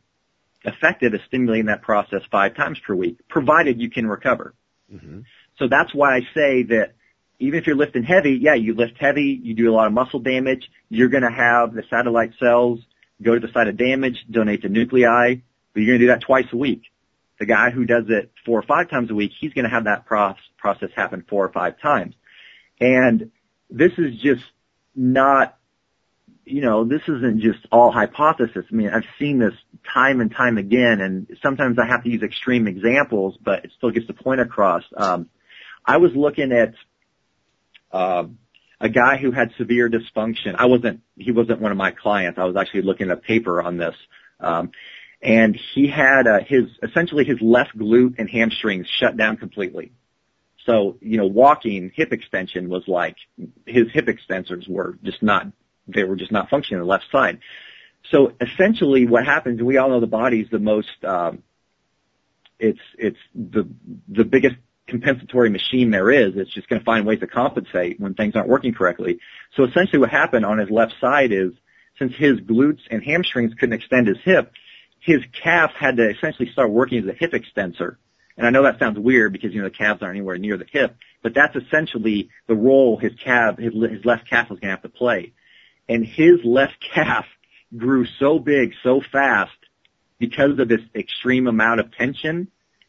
effective 0.64 1.14
as 1.14 1.20
stimulating 1.26 1.66
that 1.66 1.82
process 1.82 2.20
five 2.30 2.54
times 2.56 2.78
per 2.86 2.94
week, 2.94 3.18
provided 3.28 3.80
you 3.80 3.90
can 3.90 4.06
recover. 4.06 4.54
So 5.58 5.68
that's 5.68 5.94
why 5.94 6.16
I 6.16 6.20
say 6.34 6.62
that 6.64 6.94
even 7.38 7.58
if 7.58 7.66
you're 7.66 7.76
lifting 7.76 8.02
heavy, 8.02 8.38
yeah, 8.40 8.54
you 8.54 8.74
lift 8.74 8.98
heavy, 8.98 9.38
you 9.42 9.54
do 9.54 9.70
a 9.70 9.74
lot 9.74 9.86
of 9.86 9.92
muscle 9.92 10.20
damage, 10.20 10.70
you're 10.88 11.08
going 11.08 11.22
to 11.22 11.30
have 11.30 11.74
the 11.74 11.82
satellite 11.90 12.32
cells 12.38 12.80
go 13.22 13.34
to 13.34 13.40
the 13.40 13.52
site 13.52 13.68
of 13.68 13.76
damage, 13.76 14.16
donate 14.30 14.62
the 14.62 14.68
nuclei, 14.68 15.36
but 15.72 15.80
you're 15.80 15.92
going 15.92 16.00
to 16.00 16.06
do 16.06 16.12
that 16.12 16.20
twice 16.20 16.46
a 16.52 16.56
week. 16.56 16.82
The 17.38 17.46
guy 17.46 17.70
who 17.70 17.84
does 17.84 18.04
it 18.08 18.32
four 18.44 18.58
or 18.58 18.62
five 18.62 18.88
times 18.88 19.10
a 19.10 19.14
week, 19.14 19.32
he's 19.38 19.52
going 19.52 19.64
to 19.64 19.70
have 19.70 19.84
that 19.84 20.06
process 20.06 20.90
happen 20.94 21.24
four 21.28 21.44
or 21.44 21.52
five 21.52 21.80
times. 21.80 22.14
And 22.80 23.30
this 23.70 23.92
is 23.98 24.16
just 24.20 24.44
not 24.94 25.56
you 26.46 26.60
know, 26.60 26.84
this 26.84 27.02
isn't 27.08 27.40
just 27.40 27.58
all 27.72 27.90
hypothesis. 27.90 28.64
I 28.70 28.74
mean, 28.74 28.88
I've 28.88 29.04
seen 29.18 29.40
this 29.40 29.54
time 29.92 30.20
and 30.20 30.32
time 30.32 30.58
again, 30.58 31.00
and 31.00 31.26
sometimes 31.42 31.76
I 31.76 31.86
have 31.86 32.04
to 32.04 32.08
use 32.08 32.22
extreme 32.22 32.68
examples, 32.68 33.36
but 33.44 33.64
it 33.64 33.72
still 33.76 33.90
gets 33.90 34.06
the 34.06 34.14
point 34.14 34.40
across. 34.40 34.84
Um, 34.96 35.28
I 35.84 35.96
was 35.96 36.12
looking 36.14 36.52
at 36.52 36.74
uh, 37.90 38.24
a 38.80 38.88
guy 38.88 39.16
who 39.16 39.32
had 39.32 39.50
severe 39.58 39.90
dysfunction. 39.90 40.54
I 40.56 40.66
wasn't, 40.66 41.00
he 41.16 41.32
wasn't 41.32 41.60
one 41.60 41.72
of 41.72 41.78
my 41.78 41.90
clients. 41.90 42.38
I 42.38 42.44
was 42.44 42.54
actually 42.54 42.82
looking 42.82 43.10
at 43.10 43.18
a 43.18 43.20
paper 43.20 43.60
on 43.60 43.76
this. 43.76 43.96
Um, 44.38 44.70
and 45.26 45.58
he 45.74 45.88
had 45.88 46.28
uh, 46.28 46.38
his 46.46 46.66
essentially 46.84 47.24
his 47.24 47.38
left 47.40 47.76
glute 47.76 48.14
and 48.18 48.30
hamstrings 48.30 48.86
shut 48.88 49.16
down 49.16 49.36
completely. 49.36 49.90
So 50.64 50.96
you 51.00 51.18
know, 51.18 51.26
walking 51.26 51.90
hip 51.94 52.12
extension 52.12 52.68
was 52.68 52.84
like 52.86 53.16
his 53.66 53.86
hip 53.92 54.06
extensors 54.06 54.68
were 54.68 54.96
just 55.02 55.22
not 55.22 55.48
they 55.88 56.04
were 56.04 56.16
just 56.16 56.30
not 56.30 56.48
functioning 56.48 56.80
on 56.80 56.86
the 56.86 56.90
left 56.90 57.06
side. 57.10 57.40
So 58.12 58.34
essentially, 58.40 59.06
what 59.06 59.24
happens? 59.24 59.60
We 59.60 59.78
all 59.78 59.88
know 59.88 59.98
the 59.98 60.06
body 60.06 60.42
is 60.42 60.50
the 60.50 60.60
most 60.60 61.04
um, 61.04 61.42
it's 62.60 62.80
it's 62.96 63.18
the 63.34 63.68
the 64.08 64.24
biggest 64.24 64.54
compensatory 64.86 65.50
machine 65.50 65.90
there 65.90 66.08
is. 66.08 66.34
It's 66.36 66.54
just 66.54 66.68
going 66.68 66.78
to 66.80 66.84
find 66.84 67.04
ways 67.04 67.18
to 67.18 67.26
compensate 67.26 67.98
when 67.98 68.14
things 68.14 68.36
aren't 68.36 68.48
working 68.48 68.74
correctly. 68.74 69.18
So 69.56 69.64
essentially, 69.64 69.98
what 69.98 70.10
happened 70.10 70.46
on 70.46 70.58
his 70.58 70.70
left 70.70 70.94
side 71.00 71.32
is 71.32 71.50
since 71.98 72.14
his 72.14 72.38
glutes 72.38 72.82
and 72.92 73.02
hamstrings 73.02 73.54
couldn't 73.58 73.72
extend 73.72 74.06
his 74.06 74.18
hip, 74.24 74.52
his 75.06 75.20
calf 75.40 75.70
had 75.78 75.98
to 75.98 76.10
essentially 76.10 76.50
start 76.50 76.68
working 76.68 76.98
as 76.98 77.08
a 77.08 77.12
hip 77.12 77.32
extensor. 77.32 77.96
And 78.36 78.44
I 78.44 78.50
know 78.50 78.64
that 78.64 78.80
sounds 78.80 78.98
weird 78.98 79.32
because, 79.32 79.54
you 79.54 79.62
know, 79.62 79.68
the 79.68 79.74
calves 79.74 80.02
aren't 80.02 80.16
anywhere 80.16 80.36
near 80.36 80.56
the 80.56 80.66
hip, 80.70 80.96
but 81.22 81.32
that's 81.32 81.54
essentially 81.54 82.28
the 82.48 82.56
role 82.56 82.98
his 82.98 83.12
calf, 83.24 83.56
his, 83.56 83.72
his 83.72 84.04
left 84.04 84.28
calf 84.28 84.50
was 84.50 84.58
going 84.58 84.68
to 84.68 84.74
have 84.74 84.82
to 84.82 84.88
play. 84.88 85.32
And 85.88 86.04
his 86.04 86.40
left 86.44 86.74
calf 86.92 87.24
grew 87.76 88.04
so 88.18 88.40
big 88.40 88.72
so 88.82 89.00
fast 89.12 89.52
because 90.18 90.58
of 90.58 90.68
this 90.68 90.80
extreme 90.92 91.46
amount 91.46 91.78
of 91.78 91.92
tension 91.92 92.48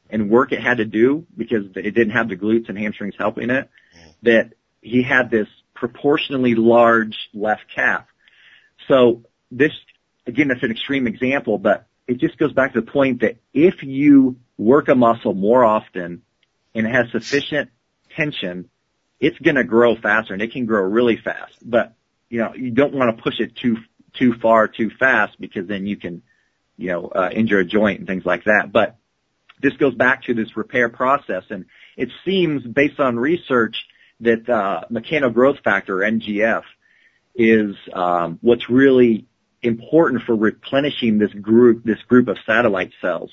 and 0.10 0.32
work 0.32 0.52
it 0.52 0.60
had 0.60 0.78
to 0.78 0.86
do 0.86 1.28
because 1.38 1.66
it 1.76 1.92
didn't 1.92 2.12
have 2.12 2.30
the 2.30 2.36
glutes 2.36 2.68
and 2.68 2.80
hamstrings 2.80 3.14
helping 3.16 3.52
it 3.52 3.70
that 4.24 4.54
he 4.82 5.04
had 5.04 5.30
this 5.30 5.48
proportionally 5.76 6.56
large 6.56 7.16
left 7.36 7.66
calf. 7.76 8.06
So 8.88 9.24
this, 9.52 9.74
again, 10.26 10.48
that's 10.48 10.64
an 10.64 10.72
extreme 10.72 11.06
example, 11.06 11.60
but 11.60 11.87
it 12.08 12.20
just 12.20 12.38
goes 12.38 12.54
back 12.54 12.74
to 12.74 12.82
the 12.82 12.92
point 12.92 13.22
that 13.22 13.38
if 13.54 13.84
you 13.84 14.38
work 14.58 14.88
a 14.88 14.96
muscle 14.96 15.34
more 15.34 15.64
often 15.64 16.22
and 16.74 16.88
it 16.88 16.90
has 16.90 17.12
sufficient 17.12 17.70
tension, 18.16 18.70
it's 19.20 19.38
going 19.40 19.56
to 19.56 19.64
grow 19.64 19.96
faster 19.96 20.34
and 20.34 20.42
it 20.42 20.54
can 20.54 20.66
grow 20.66 20.84
really 20.84 21.18
fast. 21.18 21.56
But, 21.62 21.94
you 22.30 22.40
know, 22.40 22.54
you 22.56 22.72
don't 22.72 22.94
want 22.94 23.16
to 23.16 23.22
push 23.22 23.40
it 23.40 23.56
too, 23.56 23.78
too 24.14 24.34
far 24.42 24.68
too 24.68 24.90
fast 24.90 25.40
because 25.40 25.68
then 25.68 25.86
you 25.86 25.98
can, 25.98 26.22
you 26.78 26.92
know, 26.92 27.08
uh, 27.08 27.30
injure 27.34 27.60
a 27.60 27.66
joint 27.66 28.00
and 28.00 28.08
things 28.08 28.26
like 28.26 28.46
that. 28.46 28.72
But 28.72 28.96
this 29.62 29.74
goes 29.74 29.96
back 29.96 30.24
to 30.24 30.34
this 30.34 30.56
repair 30.56 30.90
process 30.90 31.44
and 31.50 31.66
it 31.98 32.10
seems 32.24 32.64
based 32.64 33.00
on 33.00 33.18
research 33.18 33.86
that, 34.22 34.48
uh, 34.50 34.82
mechanogrowth 34.92 35.62
factor, 35.64 35.98
MGF, 35.98 36.64
is, 37.36 37.76
um, 37.94 38.40
what's 38.42 38.70
really 38.70 39.26
important 39.68 40.24
for 40.24 40.36
replenishing 40.36 41.18
this 41.20 41.34
group, 41.34 41.84
this 41.84 42.02
group 42.08 42.28
of 42.28 42.38
satellite 42.46 42.92
cells. 43.02 43.32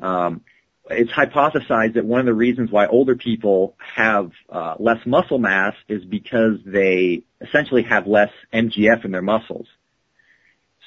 Um, 0.00 0.42
it's 0.90 1.12
hypothesized 1.12 1.94
that 1.94 2.04
one 2.04 2.20
of 2.20 2.26
the 2.26 2.34
reasons 2.34 2.70
why 2.70 2.86
older 2.86 3.14
people 3.14 3.76
have 3.78 4.32
uh, 4.50 4.74
less 4.78 4.98
muscle 5.06 5.38
mass 5.38 5.74
is 5.88 6.04
because 6.04 6.58
they 6.66 7.22
essentially 7.40 7.84
have 7.84 8.06
less 8.06 8.30
MGF 8.52 9.04
in 9.04 9.12
their 9.12 9.22
muscles. 9.22 9.66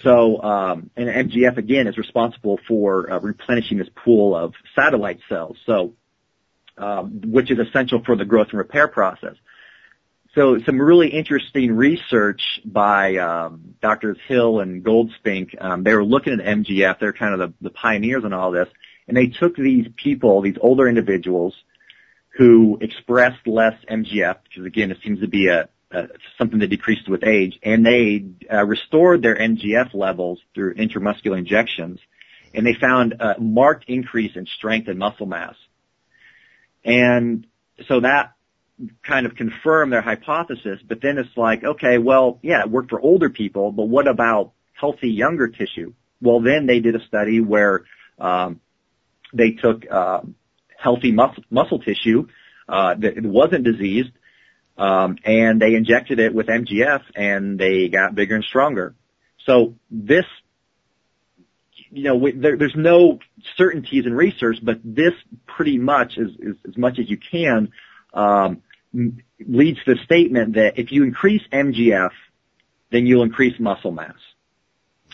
So, 0.03 0.41
um, 0.41 0.89
and 0.97 1.07
MGF 1.07 1.57
again 1.57 1.88
is 1.88 1.97
responsible 1.97 2.59
for 2.67 3.09
uh, 3.09 3.19
replenishing 3.19 3.78
this 3.78 3.88
pool 4.03 4.36
of 4.36 4.53
satellite 4.76 5.19
cells. 5.30 5.57
So, 5.65 5.93
um, 6.78 7.21
which 7.26 7.49
is 7.49 7.57
essential 7.57 8.01
for 8.05 8.17
the 8.17 8.26
growth 8.26 8.47
and 8.49 8.57
repair 8.57 8.89
process. 8.89 9.36
So 10.36 10.60
some 10.66 10.82
really 10.82 11.08
interesting 11.08 11.72
research 11.72 12.42
by 12.66 13.16
um, 13.16 13.76
Doctors 13.82 14.18
Hill 14.28 14.60
and 14.60 14.84
Goldspink. 14.84 15.56
Um, 15.60 15.84
they 15.84 15.96
were 15.96 16.04
looking 16.04 16.34
at 16.34 16.40
MGF. 16.40 17.00
They're 17.00 17.14
kind 17.14 17.34
of 17.34 17.40
the, 17.40 17.54
the 17.62 17.70
pioneers 17.70 18.26
in 18.26 18.34
all 18.34 18.52
this, 18.52 18.68
and 19.08 19.16
they 19.16 19.28
took 19.28 19.56
these 19.56 19.88
people, 19.96 20.42
these 20.42 20.58
older 20.60 20.90
individuals, 20.90 21.56
who 22.38 22.78
expressed 22.82 23.48
less 23.48 23.76
MGF, 23.90 24.36
because 24.44 24.66
again, 24.66 24.92
it 24.92 24.98
seems 25.02 25.22
to 25.22 25.28
be 25.30 25.48
a, 25.48 25.70
a 25.92 26.08
something 26.38 26.60
that 26.60 26.68
decreases 26.68 27.08
with 27.08 27.24
age, 27.24 27.58
and 27.64 27.86
they 27.86 28.26
uh, 28.54 28.66
restored 28.66 29.22
their 29.22 29.36
MGF 29.36 29.94
levels 29.94 30.40
through 30.54 30.76
intramuscular 30.76 31.38
injections, 31.38 32.02
and 32.54 32.68
they 32.68 32.74
found 32.74 33.14
a 33.22 33.40
marked 33.40 33.86
increase 33.88 34.36
in 34.36 34.46
strength 34.48 34.90
and 34.90 35.00
muscle 35.00 35.28
mass. 35.28 35.56
And 36.84 37.48
so 37.88 38.02
that 38.02 38.35
kind 39.03 39.26
of 39.26 39.36
confirm 39.36 39.89
their 39.89 40.01
hypothesis, 40.01 40.80
but 40.88 41.01
then 41.01 41.17
it's 41.17 41.36
like, 41.38 41.63
okay, 41.63 41.97
well, 41.97 42.39
yeah, 42.41 42.61
it 42.61 42.69
worked 42.69 42.89
for 42.89 42.99
older 42.99 43.30
people, 43.30 43.71
but 43.71 43.86
what 43.86 44.07
about 44.07 44.51
healthy 44.73 45.09
younger 45.09 45.47
tissue? 45.47 45.93
Well, 46.21 46.41
then 46.41 46.65
they 46.65 46.80
did 46.80 46.95
a 46.95 47.05
study 47.05 47.39
where 47.39 47.86
um, 48.19 48.59
they 49.34 49.51
took 49.51 49.84
uh, 49.89 50.21
healthy 50.78 51.11
muscle, 51.11 51.43
muscle 51.49 51.80
tissue 51.80 52.28
uh, 52.67 52.95
that 52.95 53.23
wasn't 53.23 53.63
diseased, 53.63 54.11
um, 54.78 55.17
and 55.23 55.61
they 55.61 55.76
injected 55.76 56.19
it 56.19 56.34
with 56.34 56.47
MGF, 56.47 57.01
and 57.15 57.57
they 57.57 57.88
got 57.88 58.13
bigger 58.13 58.36
and 58.36 58.43
stronger. 58.43 58.95
So 59.45 59.76
this, 59.89 60.26
you 61.91 62.03
know, 62.03 62.28
there, 62.36 62.57
there's 62.57 62.76
no 62.76 63.19
certainties 63.55 64.05
in 64.05 64.13
research, 64.13 64.57
but 64.61 64.80
this 64.84 65.13
pretty 65.45 65.78
much 65.78 66.17
is, 66.17 66.32
is 66.39 66.55
as 66.67 66.78
much 66.78 66.99
as 66.99 67.09
you 67.09 67.17
can 67.17 67.71
um, 68.16 68.61
leads 69.39 69.84
to 69.84 69.93
the 69.93 69.99
statement 70.03 70.55
that 70.55 70.80
if 70.80 70.91
you 70.91 71.03
increase 71.03 71.41
MGF, 71.51 72.11
then 72.91 73.05
you'll 73.05 73.24
increase 73.24 73.59
muscle 73.59 73.91
mass. 73.91 74.16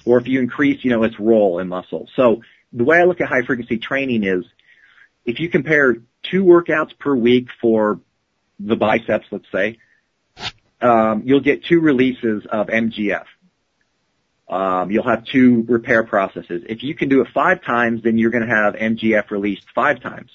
Or 0.05 0.19
if 0.19 0.27
you 0.27 0.39
increase, 0.39 0.83
you 0.83 0.91
know, 0.91 1.03
its 1.03 1.19
role 1.19 1.59
in 1.59 1.67
muscle. 1.67 2.07
So 2.15 2.41
the 2.71 2.83
way 2.83 2.99
I 2.99 3.03
look 3.03 3.21
at 3.21 3.27
high 3.27 3.41
frequency 3.41 3.77
training 3.77 4.23
is 4.23 4.45
if 5.25 5.39
you 5.39 5.49
compare 5.49 5.97
two 6.23 6.43
workouts 6.43 6.97
per 6.97 7.15
week 7.15 7.47
for 7.59 7.99
the 8.59 8.75
biceps, 8.75 9.25
let's 9.31 9.51
say, 9.51 9.77
um, 10.79 11.23
you'll 11.25 11.41
get 11.41 11.65
two 11.65 11.79
releases 11.79 12.45
of 12.45 12.67
MGF. 12.67 13.25
Um, 14.49 14.91
you'll 14.91 15.07
have 15.07 15.25
two 15.25 15.65
repair 15.67 16.03
processes. 16.03 16.63
If 16.67 16.83
you 16.83 16.93
can 16.93 17.09
do 17.09 17.21
it 17.21 17.27
five 17.33 17.63
times, 17.63 18.03
then 18.03 18.17
you're 18.17 18.31
going 18.31 18.45
to 18.45 18.53
have 18.53 18.75
MGF 18.75 19.31
released 19.31 19.65
five 19.73 20.01
times 20.01 20.31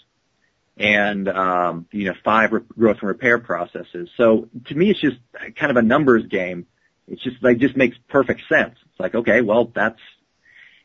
and 0.77 1.29
um, 1.29 1.87
you 1.91 2.07
know 2.07 2.15
five 2.25 2.53
re- 2.53 2.61
growth 2.77 2.99
and 3.01 3.09
repair 3.09 3.39
processes. 3.39 4.09
So 4.17 4.49
to 4.67 4.75
me, 4.75 4.91
it's 4.91 5.01
just 5.01 5.17
kind 5.57 5.71
of 5.71 5.77
a 5.77 5.83
numbers 5.83 6.27
game. 6.27 6.67
It's 7.09 7.23
just 7.23 7.43
like 7.43 7.59
just 7.59 7.77
makes 7.77 7.97
perfect 8.09 8.43
sense. 8.49 8.75
It's 8.91 9.01
like 9.01 9.15
okay, 9.15 9.41
well 9.41 9.71
that's 9.75 10.01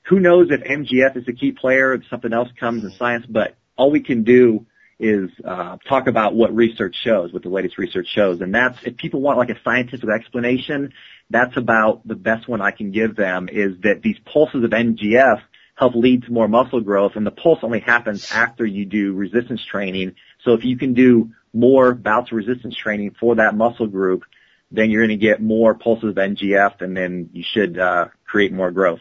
who 0.03 0.19
knows 0.19 0.47
if 0.49 0.61
MGF 0.61 1.17
is 1.17 1.27
a 1.27 1.33
key 1.33 1.51
player, 1.51 1.93
if 1.93 2.03
something 2.09 2.33
else 2.33 2.49
comes 2.59 2.83
in 2.83 2.91
science, 2.97 3.25
but 3.27 3.55
all 3.75 3.91
we 3.91 4.01
can 4.01 4.23
do 4.23 4.65
is 4.99 5.29
uh, 5.43 5.77
talk 5.89 6.07
about 6.07 6.35
what 6.35 6.55
research 6.55 6.95
shows, 7.03 7.33
what 7.33 7.41
the 7.43 7.49
latest 7.49 7.77
research 7.77 8.07
shows, 8.13 8.39
and 8.41 8.53
that's 8.53 8.77
if 8.83 8.97
people 8.97 9.19
want 9.19 9.37
like 9.37 9.49
a 9.49 9.59
scientific 9.63 10.09
explanation, 10.09 10.93
that's 11.29 11.57
about 11.57 12.07
the 12.07 12.15
best 12.15 12.47
one 12.47 12.61
I 12.61 12.71
can 12.71 12.91
give 12.91 13.15
them 13.15 13.49
is 13.51 13.73
that 13.81 14.01
these 14.03 14.17
pulses 14.25 14.63
of 14.63 14.69
MGF 14.69 15.41
help 15.81 15.95
lead 15.95 16.21
to 16.21 16.31
more 16.31 16.47
muscle 16.47 16.79
growth. 16.79 17.13
And 17.15 17.25
the 17.25 17.31
pulse 17.31 17.59
only 17.63 17.79
happens 17.79 18.31
after 18.31 18.63
you 18.63 18.85
do 18.85 19.13
resistance 19.13 19.65
training. 19.65 20.13
So 20.43 20.53
if 20.53 20.63
you 20.63 20.77
can 20.77 20.93
do 20.93 21.31
more 21.53 21.95
bouts 21.95 22.31
of 22.31 22.37
resistance 22.37 22.75
training 22.75 23.15
for 23.19 23.37
that 23.37 23.55
muscle 23.55 23.87
group, 23.87 24.23
then 24.69 24.91
you're 24.91 25.01
going 25.07 25.19
to 25.19 25.25
get 25.25 25.41
more 25.41 25.73
pulses 25.73 26.11
of 26.11 26.15
MGF 26.15 26.81
and 26.81 26.95
then 26.95 27.31
you 27.33 27.43
should 27.43 27.79
uh, 27.79 28.09
create 28.25 28.53
more 28.53 28.69
growth. 28.69 28.99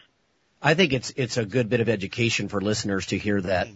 I 0.63 0.73
think 0.73 0.95
it's 0.95 1.13
it's 1.17 1.37
a 1.37 1.45
good 1.45 1.69
bit 1.69 1.81
of 1.81 1.91
education 1.91 2.49
for 2.49 2.63
listeners 2.63 3.07
to 3.07 3.19
hear 3.19 3.43
that. 3.43 3.69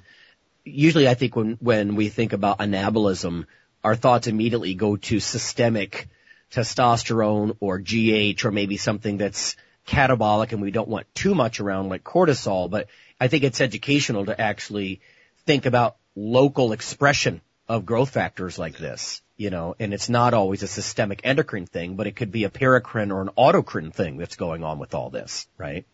Usually 0.65 1.07
I 1.07 1.13
think 1.15 1.37
when 1.37 1.59
when 1.61 1.97
we 1.97 2.09
think 2.09 2.33
about 2.33 2.59
anabolism, 2.61 3.45
our 3.83 3.97
thoughts 3.97 4.29
immediately 4.29 4.75
go 4.75 4.97
to 4.97 5.21
systemic 5.21 6.09
testosterone 6.53 7.57
or 7.61 7.79
GH 7.79 8.45
or 8.47 8.51
maybe 8.51 8.79
something 8.79 9.19
that's 9.19 9.57
catabolic 9.87 10.53
and 10.53 10.63
we 10.63 10.71
don't 10.71 10.89
want 10.89 11.07
too 11.15 11.35
much 11.35 11.61
around 11.61 11.89
like 11.89 12.05
cortisol, 12.05 12.71
but 12.71 12.89
I 13.21 13.29
think 13.29 13.45
it's 13.45 13.61
educational 13.61 14.27
to 14.27 14.41
actually 14.41 15.01
think 15.47 15.67
about 15.67 15.97
local 16.17 16.73
expression 16.73 17.41
of 17.69 17.87
growth 17.87 18.11
factors 18.11 18.59
like 18.59 18.77
this, 18.77 19.23
you 19.37 19.51
know, 19.51 19.75
and 19.79 19.95
it's 19.95 20.09
not 20.09 20.35
always 20.35 20.63
a 20.63 20.69
systemic 20.69 21.21
endocrine 21.25 21.67
thing, 21.67 21.97
but 21.97 22.07
it 22.07 22.17
could 22.17 22.31
be 22.31 22.45
a 22.45 22.51
paracrine 22.51 23.13
or 23.13 23.23
an 23.23 23.31
autocrine 23.39 23.93
thing 23.93 24.17
that's 24.17 24.37
going 24.37 24.65
on 24.65 24.79
with 24.79 24.95
all 24.95 25.11
this, 25.11 25.47
right? 25.59 25.87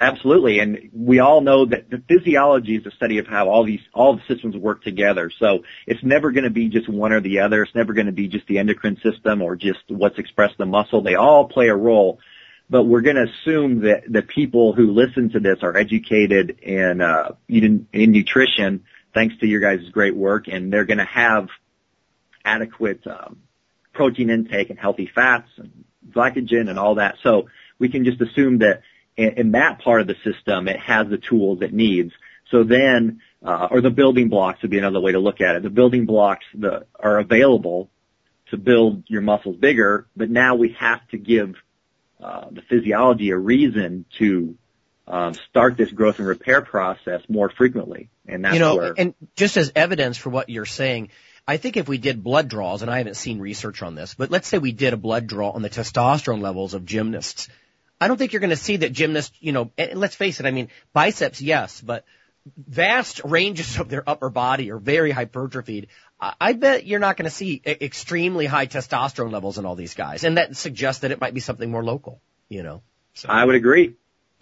Absolutely. 0.00 0.58
And 0.58 0.90
we 0.92 1.20
all 1.20 1.42
know 1.42 1.66
that 1.66 1.88
the 1.88 2.02
physiology 2.08 2.74
is 2.74 2.84
a 2.86 2.90
study 2.90 3.18
of 3.18 3.26
how 3.28 3.48
all 3.48 3.64
these, 3.64 3.82
all 3.94 4.16
the 4.16 4.22
systems 4.26 4.56
work 4.56 4.82
together. 4.82 5.30
So 5.38 5.62
it's 5.86 6.02
never 6.02 6.32
going 6.32 6.44
to 6.44 6.50
be 6.50 6.68
just 6.68 6.88
one 6.88 7.12
or 7.12 7.20
the 7.20 7.40
other. 7.40 7.62
It's 7.62 7.74
never 7.74 7.92
going 7.92 8.06
to 8.06 8.12
be 8.12 8.26
just 8.26 8.46
the 8.48 8.58
endocrine 8.58 8.98
system 9.00 9.42
or 9.42 9.54
just 9.54 9.78
what's 9.88 10.18
expressed 10.18 10.54
in 10.58 10.66
the 10.66 10.70
muscle. 10.70 11.02
They 11.02 11.14
all 11.14 11.46
play 11.46 11.68
a 11.68 11.76
role. 11.76 12.18
But 12.70 12.84
we're 12.84 13.02
going 13.02 13.16
to 13.16 13.26
assume 13.30 13.80
that 13.82 14.04
the 14.08 14.22
people 14.22 14.72
who 14.72 14.92
listen 14.92 15.30
to 15.30 15.40
this 15.40 15.58
are 15.62 15.76
educated 15.76 16.58
in, 16.62 17.00
uh, 17.00 17.34
in, 17.48 17.86
in 17.92 18.12
nutrition, 18.12 18.84
thanks 19.14 19.36
to 19.38 19.46
your 19.46 19.60
guys' 19.60 19.88
great 19.90 20.16
work, 20.16 20.48
and 20.48 20.72
they're 20.72 20.84
going 20.84 20.98
to 20.98 21.04
have 21.04 21.48
adequate 22.44 23.06
um, 23.06 23.38
protein 23.92 24.30
intake 24.30 24.70
and 24.70 24.78
healthy 24.78 25.10
fats 25.14 25.48
and 25.56 25.84
glycogen 26.10 26.68
and 26.68 26.78
all 26.78 26.96
that. 26.96 27.16
So 27.22 27.48
we 27.78 27.88
can 27.88 28.04
just 28.04 28.20
assume 28.20 28.58
that 28.58 28.82
in, 29.16 29.30
in 29.36 29.52
that 29.52 29.80
part 29.80 30.00
of 30.00 30.06
the 30.06 30.16
system, 30.24 30.68
it 30.68 30.80
has 30.80 31.08
the 31.08 31.18
tools 31.18 31.62
it 31.62 31.72
needs. 31.72 32.12
So 32.50 32.64
then, 32.64 33.20
uh, 33.44 33.68
or 33.70 33.80
the 33.80 33.90
building 33.90 34.28
blocks 34.28 34.62
would 34.62 34.70
be 34.70 34.78
another 34.78 35.00
way 35.00 35.12
to 35.12 35.18
look 35.18 35.40
at 35.40 35.56
it. 35.56 35.62
The 35.62 35.70
building 35.70 36.06
blocks 36.06 36.44
that 36.54 36.86
are 36.98 37.18
available 37.18 37.90
to 38.50 38.56
build 38.56 39.04
your 39.08 39.22
muscles 39.22 39.56
bigger, 39.56 40.06
but 40.14 40.30
now 40.30 40.54
we 40.54 40.76
have 40.78 41.06
to 41.08 41.18
give 41.18 41.54
uh, 42.22 42.46
the 42.50 42.62
physiology 42.62 43.30
a 43.30 43.36
reason 43.36 44.04
to 44.18 44.56
um, 45.08 45.34
start 45.34 45.76
this 45.76 45.90
growth 45.90 46.18
and 46.18 46.28
repair 46.28 46.62
process 46.62 47.20
more 47.28 47.50
frequently, 47.50 48.08
and 48.26 48.44
that's 48.44 48.54
you 48.54 48.60
know, 48.60 48.76
where. 48.76 48.94
and 48.96 49.14
just 49.36 49.56
as 49.56 49.72
evidence 49.74 50.16
for 50.16 50.30
what 50.30 50.48
you're 50.48 50.64
saying, 50.64 51.10
I 51.46 51.56
think 51.56 51.76
if 51.76 51.88
we 51.88 51.98
did 51.98 52.22
blood 52.22 52.48
draws, 52.48 52.82
and 52.82 52.90
I 52.90 52.98
haven't 52.98 53.16
seen 53.16 53.40
research 53.40 53.82
on 53.82 53.94
this, 53.94 54.14
but 54.14 54.30
let's 54.30 54.46
say 54.46 54.58
we 54.58 54.72
did 54.72 54.92
a 54.92 54.96
blood 54.96 55.26
draw 55.26 55.50
on 55.50 55.62
the 55.62 55.70
testosterone 55.70 56.40
levels 56.40 56.74
of 56.74 56.86
gymnasts. 56.86 57.48
I 58.00 58.08
don't 58.08 58.16
think 58.16 58.32
you're 58.32 58.40
going 58.40 58.50
to 58.50 58.56
see 58.56 58.78
that 58.78 58.92
gymnasts, 58.92 59.36
you 59.40 59.52
know, 59.52 59.72
and 59.76 59.98
let's 59.98 60.14
face 60.14 60.38
it, 60.38 60.46
I 60.46 60.52
mean, 60.52 60.68
biceps, 60.92 61.40
yes, 61.40 61.80
but 61.80 62.04
vast 62.56 63.22
ranges 63.24 63.78
of 63.78 63.88
their 63.88 64.08
upper 64.08 64.30
body 64.30 64.70
are 64.70 64.78
very 64.78 65.10
hypertrophied. 65.10 65.88
I 66.22 66.52
bet 66.52 66.86
you're 66.86 67.00
not 67.00 67.16
going 67.16 67.24
to 67.24 67.34
see 67.34 67.60
extremely 67.66 68.46
high 68.46 68.66
testosterone 68.66 69.32
levels 69.32 69.58
in 69.58 69.66
all 69.66 69.74
these 69.74 69.94
guys, 69.94 70.22
and 70.22 70.36
that 70.36 70.56
suggests 70.56 71.00
that 71.00 71.10
it 71.10 71.20
might 71.20 71.34
be 71.34 71.40
something 71.40 71.68
more 71.68 71.82
local, 71.82 72.20
you 72.48 72.62
know. 72.62 72.82
So. 73.14 73.28
I 73.28 73.44
would 73.44 73.56
agree. 73.56 73.96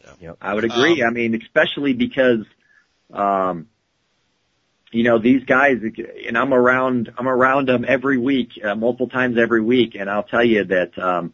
Yeah. 0.05 0.13
Yep. 0.21 0.37
I 0.43 0.55
would 0.55 0.65
agree. 0.65 1.03
Um, 1.03 1.09
I 1.09 1.11
mean, 1.11 1.41
especially 1.41 1.95
because, 1.95 2.45
um, 3.13 3.69
you 4.93 5.05
know, 5.05 5.19
these 5.19 5.45
guys, 5.45 5.79
and 6.27 6.37
I'm 6.37 6.53
around, 6.53 7.13
I'm 7.17 7.29
around 7.29 7.69
them 7.69 7.87
every 7.89 8.19
week, 8.19 8.51
uh, 8.63 8.75
multiple 8.75 9.09
times 9.09 9.39
every 9.39 9.63
week, 9.63 9.95
and 9.99 10.11
I'll 10.11 10.23
tell 10.23 10.45
you 10.45 10.65
that, 10.65 10.99
um, 10.99 11.33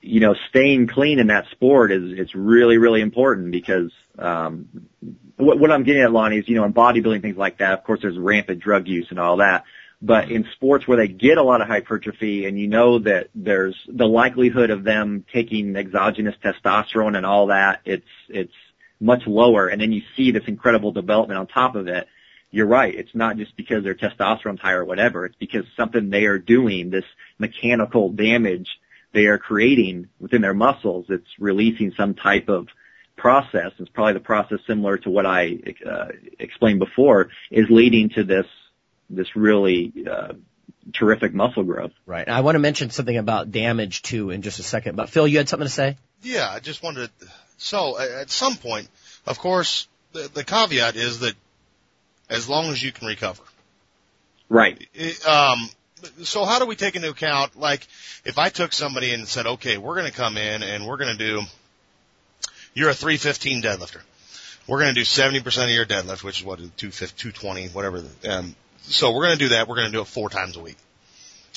you 0.00 0.20
know, 0.20 0.34
staying 0.48 0.86
clean 0.86 1.18
in 1.18 1.28
that 1.28 1.46
sport 1.50 1.92
is, 1.92 2.18
it's 2.18 2.34
really, 2.34 2.78
really 2.78 3.00
important 3.00 3.50
because, 3.50 3.90
um, 4.18 4.88
what, 5.36 5.58
what 5.58 5.70
I'm 5.70 5.84
getting 5.84 6.02
at, 6.02 6.12
Lonnie, 6.12 6.38
is, 6.38 6.48
you 6.48 6.56
know, 6.56 6.64
in 6.64 6.72
bodybuilding, 6.72 7.22
things 7.22 7.36
like 7.36 7.58
that, 7.58 7.72
of 7.72 7.84
course 7.84 8.00
there's 8.02 8.18
rampant 8.18 8.60
drug 8.60 8.86
use 8.88 9.06
and 9.10 9.18
all 9.18 9.38
that. 9.38 9.64
But 10.00 10.30
in 10.30 10.46
sports 10.52 10.86
where 10.86 10.96
they 10.96 11.08
get 11.08 11.38
a 11.38 11.42
lot 11.42 11.60
of 11.60 11.66
hypertrophy 11.66 12.46
and 12.46 12.58
you 12.58 12.68
know 12.68 13.00
that 13.00 13.30
there's 13.34 13.76
the 13.88 14.06
likelihood 14.06 14.70
of 14.70 14.84
them 14.84 15.24
taking 15.32 15.74
exogenous 15.74 16.36
testosterone 16.42 17.16
and 17.16 17.26
all 17.26 17.48
that, 17.48 17.80
it's, 17.84 18.06
it's 18.28 18.54
much 19.00 19.26
lower. 19.26 19.66
And 19.66 19.80
then 19.80 19.90
you 19.90 20.02
see 20.16 20.30
this 20.30 20.44
incredible 20.46 20.92
development 20.92 21.38
on 21.38 21.46
top 21.48 21.74
of 21.74 21.88
it 21.88 22.06
you're 22.50 22.66
right. 22.66 22.94
It's 22.94 23.14
not 23.14 23.36
just 23.36 23.56
because 23.56 23.84
their 23.84 23.94
testosterone's 23.94 24.60
high 24.60 24.72
or 24.72 24.84
whatever. 24.84 25.26
It's 25.26 25.36
because 25.36 25.64
something 25.76 26.10
they 26.10 26.24
are 26.24 26.38
doing, 26.38 26.90
this 26.90 27.04
mechanical 27.38 28.10
damage 28.10 28.68
they 29.12 29.26
are 29.26 29.38
creating 29.38 30.08
within 30.20 30.42
their 30.42 30.54
muscles, 30.54 31.06
it's 31.08 31.28
releasing 31.38 31.92
some 31.96 32.14
type 32.14 32.48
of 32.48 32.68
process. 33.16 33.72
It's 33.78 33.88
probably 33.90 34.14
the 34.14 34.20
process 34.20 34.60
similar 34.66 34.98
to 34.98 35.10
what 35.10 35.26
I 35.26 35.58
uh, 35.84 36.08
explained 36.38 36.78
before 36.78 37.30
is 37.50 37.66
leading 37.70 38.10
to 38.10 38.24
this, 38.24 38.46
this 39.10 39.34
really, 39.34 39.92
uh, 40.10 40.34
terrific 40.92 41.34
muscle 41.34 41.64
growth. 41.64 41.92
Right. 42.06 42.28
I 42.28 42.40
want 42.40 42.54
to 42.54 42.60
mention 42.60 42.90
something 42.90 43.16
about 43.16 43.50
damage 43.50 44.02
too 44.02 44.30
in 44.30 44.42
just 44.42 44.58
a 44.58 44.62
second, 44.62 44.96
but 44.96 45.08
Phil, 45.10 45.26
you 45.26 45.38
had 45.38 45.48
something 45.48 45.66
to 45.66 45.72
say? 45.72 45.96
Yeah, 46.22 46.48
I 46.50 46.60
just 46.60 46.82
wanted, 46.82 47.10
To, 47.20 47.26
so 47.58 47.98
at 47.98 48.30
some 48.30 48.56
point, 48.56 48.88
of 49.26 49.38
course, 49.38 49.88
the, 50.12 50.30
the 50.32 50.44
caveat 50.44 50.96
is 50.96 51.20
that 51.20 51.34
as 52.30 52.48
long 52.48 52.66
as 52.66 52.82
you 52.82 52.92
can 52.92 53.06
recover. 53.06 53.42
Right. 54.48 54.78
Um, 55.26 55.68
so 56.22 56.44
how 56.44 56.58
do 56.58 56.66
we 56.66 56.76
take 56.76 56.96
into 56.96 57.10
account, 57.10 57.58
like, 57.58 57.86
if 58.24 58.38
I 58.38 58.48
took 58.48 58.72
somebody 58.72 59.12
and 59.12 59.26
said, 59.26 59.46
okay, 59.46 59.78
we're 59.78 59.94
going 59.94 60.10
to 60.10 60.16
come 60.16 60.36
in 60.36 60.62
and 60.62 60.86
we're 60.86 60.96
going 60.96 61.16
to 61.16 61.18
do, 61.18 61.42
you're 62.74 62.90
a 62.90 62.94
315 62.94 63.62
deadlifter. 63.62 64.00
We're 64.66 64.80
going 64.80 64.94
to 64.94 65.00
do 65.00 65.04
70% 65.04 65.64
of 65.64 65.70
your 65.70 65.86
deadlift, 65.86 66.22
which 66.22 66.40
is 66.40 66.46
what, 66.46 66.58
220, 66.58 67.68
whatever. 67.68 68.04
Um, 68.28 68.54
so 68.82 69.12
we're 69.12 69.26
going 69.26 69.38
to 69.38 69.44
do 69.44 69.48
that. 69.50 69.68
We're 69.68 69.76
going 69.76 69.88
to 69.88 69.92
do 69.92 70.00
it 70.00 70.06
four 70.06 70.28
times 70.28 70.56
a 70.56 70.60
week. 70.60 70.76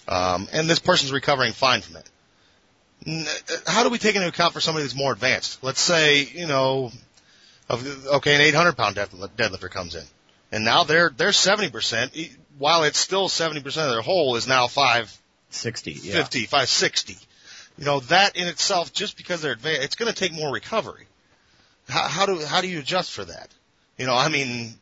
Um, 0.07 0.47
and 0.53 0.69
this 0.69 0.79
person's 0.79 1.11
recovering 1.11 1.53
fine 1.53 1.81
from 1.81 1.97
it. 1.97 2.09
How 3.67 3.83
do 3.83 3.89
we 3.89 3.97
take 3.97 4.15
into 4.15 4.27
account 4.27 4.53
for 4.53 4.61
somebody 4.61 4.83
that's 4.83 4.95
more 4.95 5.11
advanced? 5.11 5.63
Let's 5.63 5.81
say, 5.81 6.23
you 6.23 6.47
know, 6.47 6.91
okay, 7.69 8.35
an 8.35 8.41
800 8.41 8.73
pound 8.73 8.95
deadlifter 8.95 9.69
comes 9.69 9.95
in 9.95 10.03
and 10.51 10.65
now 10.65 10.83
they're 10.83 11.09
they're 11.09 11.29
70%. 11.29 12.29
While 12.61 12.83
it's 12.83 12.99
still 12.99 13.27
70% 13.27 13.57
of 13.65 13.73
their 13.73 14.03
whole 14.03 14.35
is 14.35 14.47
now 14.47 14.67
560, 14.67 15.93
yeah. 15.93 16.13
50, 16.13 16.41
560. 16.41 17.17
You 17.79 17.85
know 17.85 18.01
that 18.01 18.37
in 18.37 18.47
itself, 18.47 18.93
just 18.93 19.17
because 19.17 19.41
they're 19.41 19.53
advanced, 19.53 19.81
it's 19.81 19.95
going 19.95 20.13
to 20.13 20.15
take 20.15 20.31
more 20.31 20.53
recovery. 20.53 21.07
How, 21.89 22.07
how 22.07 22.25
do 22.27 22.39
how 22.45 22.61
do 22.61 22.67
you 22.67 22.77
adjust 22.77 23.13
for 23.13 23.25
that? 23.25 23.49
You 23.97 24.05
know, 24.05 24.15
I 24.15 24.29
mean, 24.29 24.75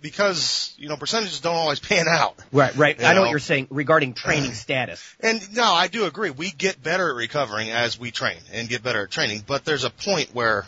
because 0.00 0.74
you 0.78 0.88
know 0.88 0.96
percentages 0.96 1.42
don't 1.42 1.54
always 1.54 1.80
pan 1.80 2.06
out. 2.08 2.38
Right, 2.50 2.74
right. 2.74 2.98
I 2.98 3.08
know, 3.08 3.16
know 3.16 3.20
what 3.24 3.30
you're 3.32 3.40
saying 3.40 3.66
regarding 3.68 4.14
training 4.14 4.52
status. 4.54 5.04
And 5.20 5.54
no, 5.54 5.64
I 5.64 5.88
do 5.88 6.06
agree. 6.06 6.30
We 6.30 6.50
get 6.50 6.82
better 6.82 7.10
at 7.10 7.14
recovering 7.14 7.68
as 7.68 8.00
we 8.00 8.10
train 8.10 8.38
and 8.54 8.70
get 8.70 8.82
better 8.82 9.02
at 9.02 9.10
training, 9.10 9.44
but 9.46 9.66
there's 9.66 9.84
a 9.84 9.90
point 9.90 10.30
where 10.32 10.66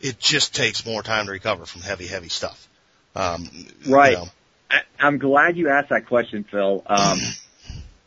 it 0.00 0.20
just 0.20 0.54
takes 0.54 0.86
more 0.86 1.02
time 1.02 1.26
to 1.26 1.32
recover 1.32 1.66
from 1.66 1.82
heavy, 1.82 2.06
heavy 2.06 2.28
stuff. 2.28 2.68
Um, 3.16 3.50
right. 3.84 4.12
You 4.12 4.18
know. 4.18 4.28
I, 4.70 4.80
I'm 4.98 5.18
glad 5.18 5.56
you 5.56 5.68
asked 5.68 5.90
that 5.90 6.06
question, 6.06 6.44
Phil, 6.50 6.82
um, 6.86 7.20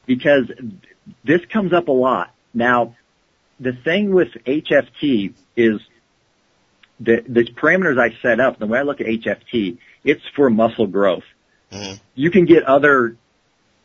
because 0.06 0.52
this 1.24 1.42
comes 1.52 1.74
up 1.74 1.88
a 1.88 1.92
lot. 1.92 2.34
Now, 2.54 2.96
the 3.60 3.74
thing 3.74 4.14
with 4.14 4.30
HFT 4.46 5.34
is 5.56 5.80
the, 7.00 7.24
the 7.28 7.44
parameters 7.46 8.00
I 8.00 8.16
set 8.22 8.40
up, 8.40 8.60
the 8.60 8.68
way 8.68 8.80
I 8.80 8.84
look 8.84 9.02
at 9.02 9.08
HFT, 9.08 9.78
it's 10.04 10.22
for 10.36 10.50
muscle 10.50 10.88
growth. 10.88 11.24
Mm-hmm. 11.72 11.96
You 12.16 12.32
can 12.32 12.46
get 12.46 12.64
other, 12.64 13.16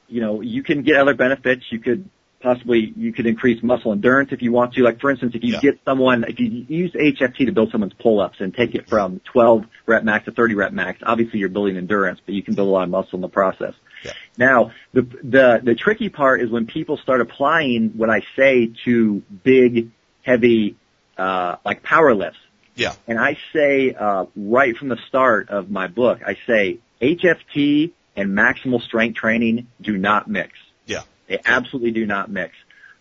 you 0.09 0.21
know, 0.21 0.41
you 0.41 0.63
can 0.63 0.83
get 0.83 0.97
other 0.97 1.15
benefits. 1.15 1.65
You 1.71 1.81
could 1.81 2.09
possibly 2.41 2.93
you 2.97 3.13
could 3.13 3.27
increase 3.27 3.63
muscle 3.63 3.93
endurance 3.93 4.31
if 4.33 4.43
you 4.43 4.53
want 4.53 4.75
to. 4.75 4.83
Like 4.83 5.01
for 5.01 5.11
instance, 5.11 5.35
if 5.35 5.43
you 5.43 5.55
Yeah. 5.55 5.61
get 5.61 5.81
someone, 5.85 6.25
if 6.29 6.39
you 6.39 6.65
use 6.69 6.93
HFT 6.93 7.47
to 7.47 7.53
build 7.53 7.71
someone's 7.73 7.95
pull-ups 7.95 8.41
and 8.41 8.55
take 8.55 8.75
it 8.75 8.89
from 8.89 9.21
12 9.25 9.67
rep 9.87 10.05
max 10.05 10.27
to 10.27 10.31
30 10.33 10.55
rep 10.55 10.73
max, 10.73 11.01
obviously 11.03 11.41
you're 11.41 11.49
building 11.49 11.77
endurance, 11.77 12.21
but 12.25 12.35
you 12.35 12.43
can 12.43 12.55
build 12.55 12.69
a 12.69 12.71
lot 12.71 12.85
of 12.85 12.91
muscle 12.91 13.17
in 13.17 13.21
the 13.23 13.29
process. 13.29 13.75
Yeah. 14.05 14.13
Now, 14.37 14.71
the, 14.93 15.03
the, 15.03 15.61
the 15.63 15.75
tricky 15.75 16.09
part 16.09 16.41
is 16.41 16.51
when 16.51 16.67
people 16.67 16.97
start 16.99 17.21
applying 17.21 17.91
what 17.97 18.11
I 18.11 18.23
say 18.37 18.71
to 18.85 19.23
big, 19.43 19.91
heavy, 20.23 20.77
uh, 21.17 21.57
like 21.65 21.83
power 21.83 22.15
lifts. 22.15 22.39
Yeah. 22.77 22.95
And 23.09 23.19
I 23.19 23.37
say, 23.53 23.93
uh, 23.93 24.27
right 24.37 24.77
from 24.77 24.89
the 24.89 24.99
start 25.09 25.49
of 25.49 25.69
my 25.69 25.89
book, 25.89 26.21
I 26.25 26.37
say 26.47 26.79
HFT 27.03 27.91
and 28.15 28.31
maximal 28.31 28.81
strength 28.81 29.17
training 29.17 29.67
do 29.81 29.97
not 29.99 30.29
mix. 30.29 30.53
Yeah. 30.87 31.03
They 31.29 31.39
absolutely 31.45 31.91
do 31.93 32.07
not 32.07 32.31
mix. 32.31 32.55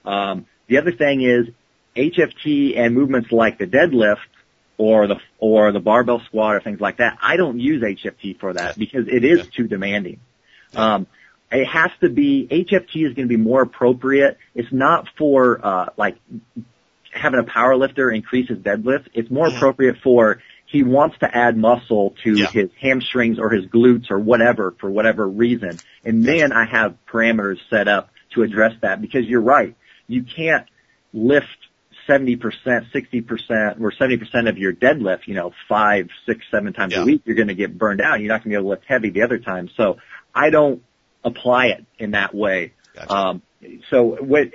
Um, 0.05 0.45
the 0.67 0.77
other 0.77 0.91
thing 0.91 1.21
is 1.21 1.47
HFT 1.95 2.77
and 2.77 2.93
movements 2.93 3.31
like 3.31 3.57
the 3.57 3.65
deadlift 3.65 4.17
or 4.77 5.07
the 5.07 5.15
or 5.39 5.71
the 5.71 5.79
barbell 5.79 6.21
squat 6.25 6.55
or 6.55 6.59
things 6.59 6.79
like 6.79 6.97
that. 6.97 7.17
I 7.21 7.37
don't 7.37 7.59
use 7.59 7.81
HFT 7.81 8.39
for 8.39 8.53
that 8.53 8.77
because 8.77 9.07
it 9.07 9.23
is 9.23 9.39
Yeah. 9.39 9.43
too 9.55 9.67
demanding. 9.67 10.19
Um, 10.75 11.07
it 11.51 11.65
has 11.65 11.91
to 12.01 12.09
be 12.09 12.47
HFT 12.51 13.05
is 13.07 13.13
going 13.13 13.27
to 13.27 13.37
be 13.37 13.37
more 13.37 13.61
appropriate. 13.61 14.37
It's 14.53 14.71
not 14.71 15.07
for 15.17 15.59
uh, 15.65 15.89
like 15.97 16.17
having 17.11 17.39
a 17.39 17.43
power 17.43 17.75
lifter 17.75 18.11
increase 18.11 18.49
his 18.49 18.59
deadlift. 18.59 19.07
It's 19.13 19.31
more 19.31 19.47
Mhm. 19.47 19.55
appropriate 19.55 19.97
for 20.03 20.39
he 20.65 20.83
wants 20.83 21.17
to 21.19 21.35
add 21.35 21.57
muscle 21.57 22.13
to 22.23 22.35
Yeah. 22.35 22.47
his 22.47 22.69
hamstrings 22.79 23.39
or 23.39 23.49
his 23.49 23.65
glutes 23.67 24.11
or 24.11 24.19
whatever 24.19 24.75
for 24.79 24.89
whatever 24.91 25.25
reason. 25.25 25.79
And 26.03 26.23
then 26.25 26.51
I 26.51 26.65
have 26.65 26.95
parameters 27.07 27.57
set 27.69 27.87
up 27.87 28.09
to 28.33 28.43
address 28.43 28.73
that 28.81 29.01
because 29.01 29.25
you're 29.25 29.41
right. 29.41 29.75
You 30.07 30.23
can't 30.23 30.67
lift 31.13 31.47
70%, 32.07 32.39
60% 32.39 33.81
or 33.81 33.91
70% 33.91 34.49
of 34.49 34.57
your 34.57 34.73
deadlift, 34.73 35.27
you 35.27 35.33
know, 35.35 35.51
five, 35.67 36.07
six, 36.25 36.45
seven 36.51 36.73
times 36.73 36.93
Yeah. 36.93 37.01
a 37.01 37.05
week. 37.05 37.21
You're 37.25 37.35
going 37.35 37.49
to 37.49 37.55
get 37.55 37.77
burned 37.77 38.01
out. 38.01 38.19
You're 38.21 38.29
not 38.29 38.43
going 38.43 38.43
to 38.43 38.49
be 38.49 38.55
able 38.55 38.63
to 38.65 38.69
lift 38.69 38.83
heavy 38.87 39.09
the 39.09 39.23
other 39.23 39.39
time. 39.39 39.69
So 39.75 39.97
I 40.33 40.49
don't 40.49 40.83
apply 41.23 41.67
it 41.67 41.85
in 41.99 42.11
that 42.11 42.33
way. 42.33 42.73
Gotcha. 42.95 43.13
Um, 43.13 43.41
so 43.89 44.03
what, 44.21 44.49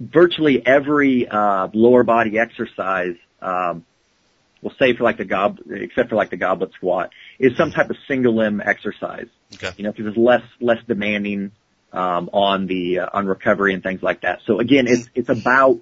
virtually 0.00 0.64
every, 0.66 1.26
uh, 1.28 1.68
lower 1.72 2.02
body 2.02 2.38
exercise, 2.38 3.14
um, 3.40 3.86
we'll 4.60 4.74
say 4.78 4.94
for 4.94 5.04
like 5.04 5.16
the 5.16 5.24
gob, 5.24 5.60
except 5.70 6.10
for 6.10 6.16
like 6.16 6.30
the 6.30 6.36
goblet 6.36 6.72
squat, 6.74 7.10
is 7.38 7.56
some 7.56 7.70
type 7.70 7.88
of 7.90 7.96
single 8.08 8.34
limb 8.36 8.60
exercise. 8.64 9.28
Okay. 9.54 9.70
You 9.76 9.84
know, 9.84 9.92
because 9.92 10.06
it's 10.08 10.16
less 10.16 10.42
less 10.60 10.78
demanding 10.86 11.52
um, 11.92 12.30
on 12.32 12.66
the 12.66 13.00
uh, 13.00 13.08
on 13.12 13.26
recovery 13.26 13.74
and 13.74 13.82
things 13.82 14.02
like 14.02 14.22
that. 14.22 14.40
So 14.46 14.58
again, 14.60 14.86
it's 14.86 15.08
it's 15.14 15.28
about 15.28 15.80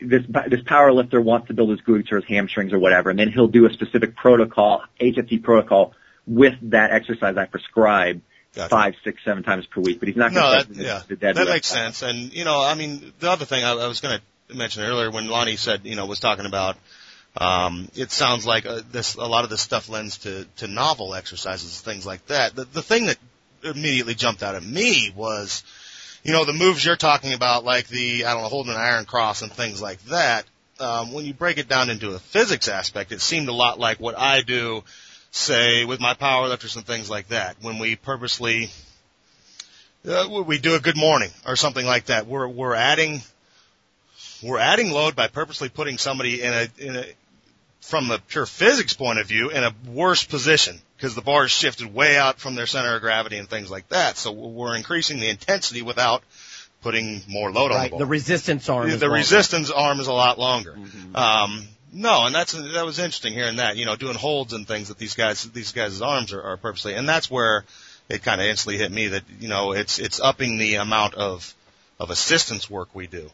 this 0.00 0.22
this 0.48 0.60
power 0.66 0.92
lifter 0.92 1.20
wants 1.20 1.48
to 1.48 1.54
build 1.54 1.70
his 1.70 1.80
glutes 1.80 2.12
or 2.12 2.16
his 2.16 2.24
hamstrings 2.26 2.72
or 2.72 2.78
whatever, 2.78 3.10
and 3.10 3.18
then 3.18 3.30
he'll 3.32 3.48
do 3.48 3.66
a 3.66 3.72
specific 3.72 4.16
protocol, 4.16 4.82
HFT 5.00 5.42
protocol, 5.42 5.94
with 6.26 6.54
that 6.70 6.90
exercise 6.92 7.36
I 7.36 7.46
prescribe 7.46 8.20
Gotcha. 8.54 8.68
five, 8.68 8.94
six, 9.02 9.24
seven 9.24 9.42
times 9.42 9.64
per 9.66 9.80
week. 9.80 9.98
But 9.98 10.08
he's 10.08 10.16
not 10.16 10.32
No, 10.32 10.40
going 10.42 10.52
that, 10.58 10.66
to 10.68 10.74
the, 10.74 10.84
yeah, 10.84 11.02
the 11.08 11.16
deadlift. 11.16 11.34
that 11.36 11.48
makes 11.48 11.68
sense. 11.68 12.02
And 12.02 12.32
you 12.34 12.44
know, 12.44 12.60
I 12.62 12.74
mean, 12.74 13.12
the 13.18 13.30
other 13.30 13.46
thing 13.46 13.64
I, 13.64 13.70
I 13.72 13.86
was 13.86 14.00
going 14.00 14.18
to 14.48 14.54
mention 14.56 14.82
earlier 14.82 15.10
when 15.10 15.28
Lonnie 15.28 15.56
said, 15.56 15.86
you 15.86 15.96
know, 15.96 16.04
was 16.04 16.20
talking 16.20 16.44
about, 16.44 16.76
um, 17.36 17.88
it 17.94 18.10
sounds 18.10 18.44
like 18.44 18.66
uh, 18.66 18.82
this 18.90 19.14
a 19.14 19.24
lot 19.24 19.44
of 19.44 19.50
this 19.50 19.62
stuff 19.62 19.88
lends 19.88 20.18
to 20.18 20.44
to 20.56 20.66
novel 20.66 21.14
exercises, 21.14 21.80
things 21.80 22.04
like 22.04 22.26
that. 22.26 22.54
The 22.54 22.64
the 22.66 22.82
thing 22.82 23.06
that 23.06 23.16
immediately 23.62 24.14
jumped 24.14 24.42
out 24.42 24.54
at 24.54 24.62
me 24.62 25.12
was, 25.14 25.62
you 26.22 26.32
know, 26.32 26.44
the 26.44 26.52
moves 26.52 26.84
you're 26.84 26.96
talking 26.96 27.32
about, 27.32 27.64
like 27.64 27.88
the 27.88 28.24
I 28.24 28.34
don't 28.34 28.42
know, 28.42 28.48
holding 28.48 28.72
an 28.72 28.78
iron 28.78 29.04
cross 29.04 29.42
and 29.42 29.52
things 29.52 29.80
like 29.80 30.02
that. 30.04 30.44
Um, 30.80 31.12
when 31.12 31.24
you 31.24 31.34
break 31.34 31.58
it 31.58 31.68
down 31.68 31.90
into 31.90 32.10
a 32.14 32.18
physics 32.18 32.68
aspect, 32.68 33.12
it 33.12 33.20
seemed 33.20 33.48
a 33.48 33.52
lot 33.52 33.78
like 33.78 34.00
what 34.00 34.18
I 34.18 34.42
do, 34.42 34.82
say, 35.30 35.84
with 35.84 36.00
my 36.00 36.14
power 36.14 36.48
lifters 36.48 36.76
and 36.76 36.86
things 36.86 37.08
like 37.08 37.28
that. 37.28 37.56
When 37.60 37.78
we 37.78 37.96
purposely 37.96 38.70
uh, 40.06 40.42
we 40.44 40.58
do 40.58 40.74
a 40.74 40.80
good 40.80 40.96
morning 40.96 41.30
or 41.46 41.56
something 41.56 41.86
like 41.86 42.06
that. 42.06 42.26
We're 42.26 42.48
we're 42.48 42.74
adding 42.74 43.22
we're 44.42 44.58
adding 44.58 44.90
load 44.90 45.14
by 45.14 45.28
purposely 45.28 45.68
putting 45.68 45.98
somebody 45.98 46.42
in 46.42 46.52
a 46.52 46.68
in 46.78 46.96
a 46.96 47.04
from 47.80 48.10
a 48.10 48.18
pure 48.18 48.46
physics 48.46 48.94
point 48.94 49.18
of 49.18 49.26
view 49.26 49.50
in 49.50 49.62
a 49.62 49.72
worse 49.86 50.24
position 50.24 50.80
because 51.02 51.16
the 51.16 51.20
bar 51.20 51.46
is 51.46 51.50
shifted 51.50 51.92
way 51.92 52.16
out 52.16 52.38
from 52.38 52.54
their 52.54 52.68
center 52.68 52.94
of 52.94 53.00
gravity 53.00 53.36
and 53.36 53.50
things 53.50 53.68
like 53.68 53.88
that. 53.88 54.16
So 54.16 54.30
we're 54.30 54.76
increasing 54.76 55.18
the 55.18 55.28
intensity 55.28 55.82
without 55.82 56.22
putting 56.80 57.22
more 57.26 57.50
load 57.50 57.66
on 57.66 57.70
the 57.70 57.74
Right. 57.74 57.90
bar. 57.90 57.98
The 57.98 58.06
resistance 58.06 58.68
arm. 58.68 58.86
The, 58.86 58.94
is 58.94 59.00
the 59.00 59.10
resistance 59.10 59.68
arm 59.72 59.98
is 59.98 60.06
a 60.06 60.12
lot 60.12 60.38
longer. 60.38 60.78
Um, 61.16 61.66
no, 61.92 62.26
and 62.26 62.32
that's 62.32 62.52
that 62.52 62.84
was 62.84 63.00
interesting 63.00 63.32
hearing 63.32 63.56
that. 63.56 63.76
You 63.76 63.84
know, 63.84 63.96
doing 63.96 64.14
holds 64.14 64.52
and 64.52 64.66
things 64.66 64.88
that 64.88 64.98
these 64.98 65.14
guys 65.14 65.42
these 65.50 65.72
guys' 65.72 66.00
arms 66.00 66.32
are, 66.32 66.40
are 66.40 66.56
purposely, 66.56 66.94
and 66.94 67.08
that's 67.08 67.28
where 67.28 67.64
it 68.08 68.22
kind 68.22 68.40
of 68.40 68.46
instantly 68.46 68.78
hit 68.78 68.92
me 68.92 69.08
that 69.08 69.24
you 69.40 69.48
know 69.48 69.72
it's 69.72 69.98
it's 69.98 70.20
upping 70.20 70.56
the 70.58 70.76
amount 70.76 71.14
of 71.14 71.52
of 71.98 72.10
assistance 72.10 72.70
work 72.70 72.94
we 72.94 73.08
do, 73.08 73.28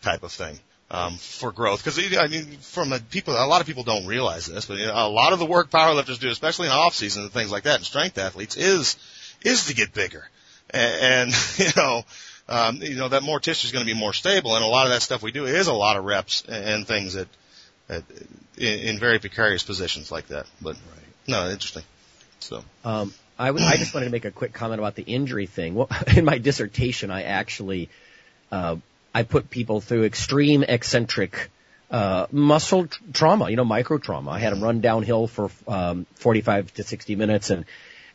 type 0.00 0.22
of 0.22 0.32
thing. 0.32 0.58
Um, 0.92 1.18
for 1.18 1.52
growth, 1.52 1.84
because 1.84 2.00
I 2.18 2.26
mean, 2.26 2.56
from 2.58 2.92
a 2.92 2.98
people, 2.98 3.34
a 3.34 3.46
lot 3.46 3.60
of 3.60 3.66
people 3.68 3.84
don't 3.84 4.06
realize 4.06 4.46
this, 4.46 4.66
but 4.66 4.78
you 4.78 4.86
know, 4.86 5.06
a 5.06 5.08
lot 5.08 5.32
of 5.32 5.38
the 5.38 5.46
work 5.46 5.70
powerlifters 5.70 6.18
do, 6.18 6.28
especially 6.28 6.66
in 6.66 6.72
off 6.72 6.96
season 6.96 7.22
and 7.22 7.32
things 7.32 7.52
like 7.52 7.62
that, 7.62 7.76
and 7.76 7.84
strength 7.84 8.18
athletes, 8.18 8.56
is 8.56 8.96
is 9.42 9.66
to 9.66 9.74
get 9.74 9.94
bigger, 9.94 10.28
and, 10.70 11.30
and 11.30 11.58
you 11.58 11.68
know, 11.76 12.02
um, 12.48 12.76
you 12.82 12.96
know 12.96 13.08
that 13.08 13.22
more 13.22 13.38
tissue 13.38 13.66
is 13.66 13.72
going 13.72 13.86
to 13.86 13.94
be 13.94 13.96
more 13.96 14.12
stable, 14.12 14.56
and 14.56 14.64
a 14.64 14.66
lot 14.66 14.86
of 14.86 14.92
that 14.92 15.00
stuff 15.00 15.22
we 15.22 15.30
do 15.30 15.46
is 15.46 15.68
a 15.68 15.72
lot 15.72 15.96
of 15.96 16.04
reps 16.04 16.42
and, 16.48 16.84
things 16.88 17.14
that, 17.14 17.28
in, 17.88 18.02
in 18.56 18.98
very 18.98 19.20
precarious 19.20 19.62
positions 19.62 20.10
like 20.10 20.26
that. 20.26 20.46
But 20.60 20.76
no, 21.28 21.48
interesting. 21.50 21.84
So 22.40 22.64
Um, 22.84 23.14
I, 23.38 23.46
w- 23.46 23.64
I 23.64 23.76
just 23.76 23.94
wanted 23.94 24.06
to 24.06 24.12
make 24.12 24.24
a 24.24 24.30
quick 24.30 24.52
comment 24.52 24.80
about 24.80 24.96
the 24.96 25.04
injury 25.04 25.46
thing. 25.46 25.76
Well, 25.76 25.88
in 26.16 26.24
my 26.24 26.38
dissertation, 26.38 27.12
I 27.12 27.22
actually 27.22 27.90
uh, 28.50 28.76
I 29.14 29.22
put 29.24 29.50
people 29.50 29.80
through 29.80 30.04
extreme 30.04 30.62
eccentric 30.62 31.50
uh, 31.90 32.26
muscle 32.30 32.86
tr- 32.86 33.02
trauma, 33.12 33.50
you 33.50 33.56
know, 33.56 33.64
micro 33.64 33.98
trauma. 33.98 34.30
I 34.30 34.38
had 34.38 34.52
them 34.52 34.62
run 34.62 34.80
downhill 34.80 35.26
for 35.26 35.50
um, 35.66 36.06
45 36.14 36.74
to 36.74 36.82
60 36.84 37.16
minutes, 37.16 37.50
and 37.50 37.64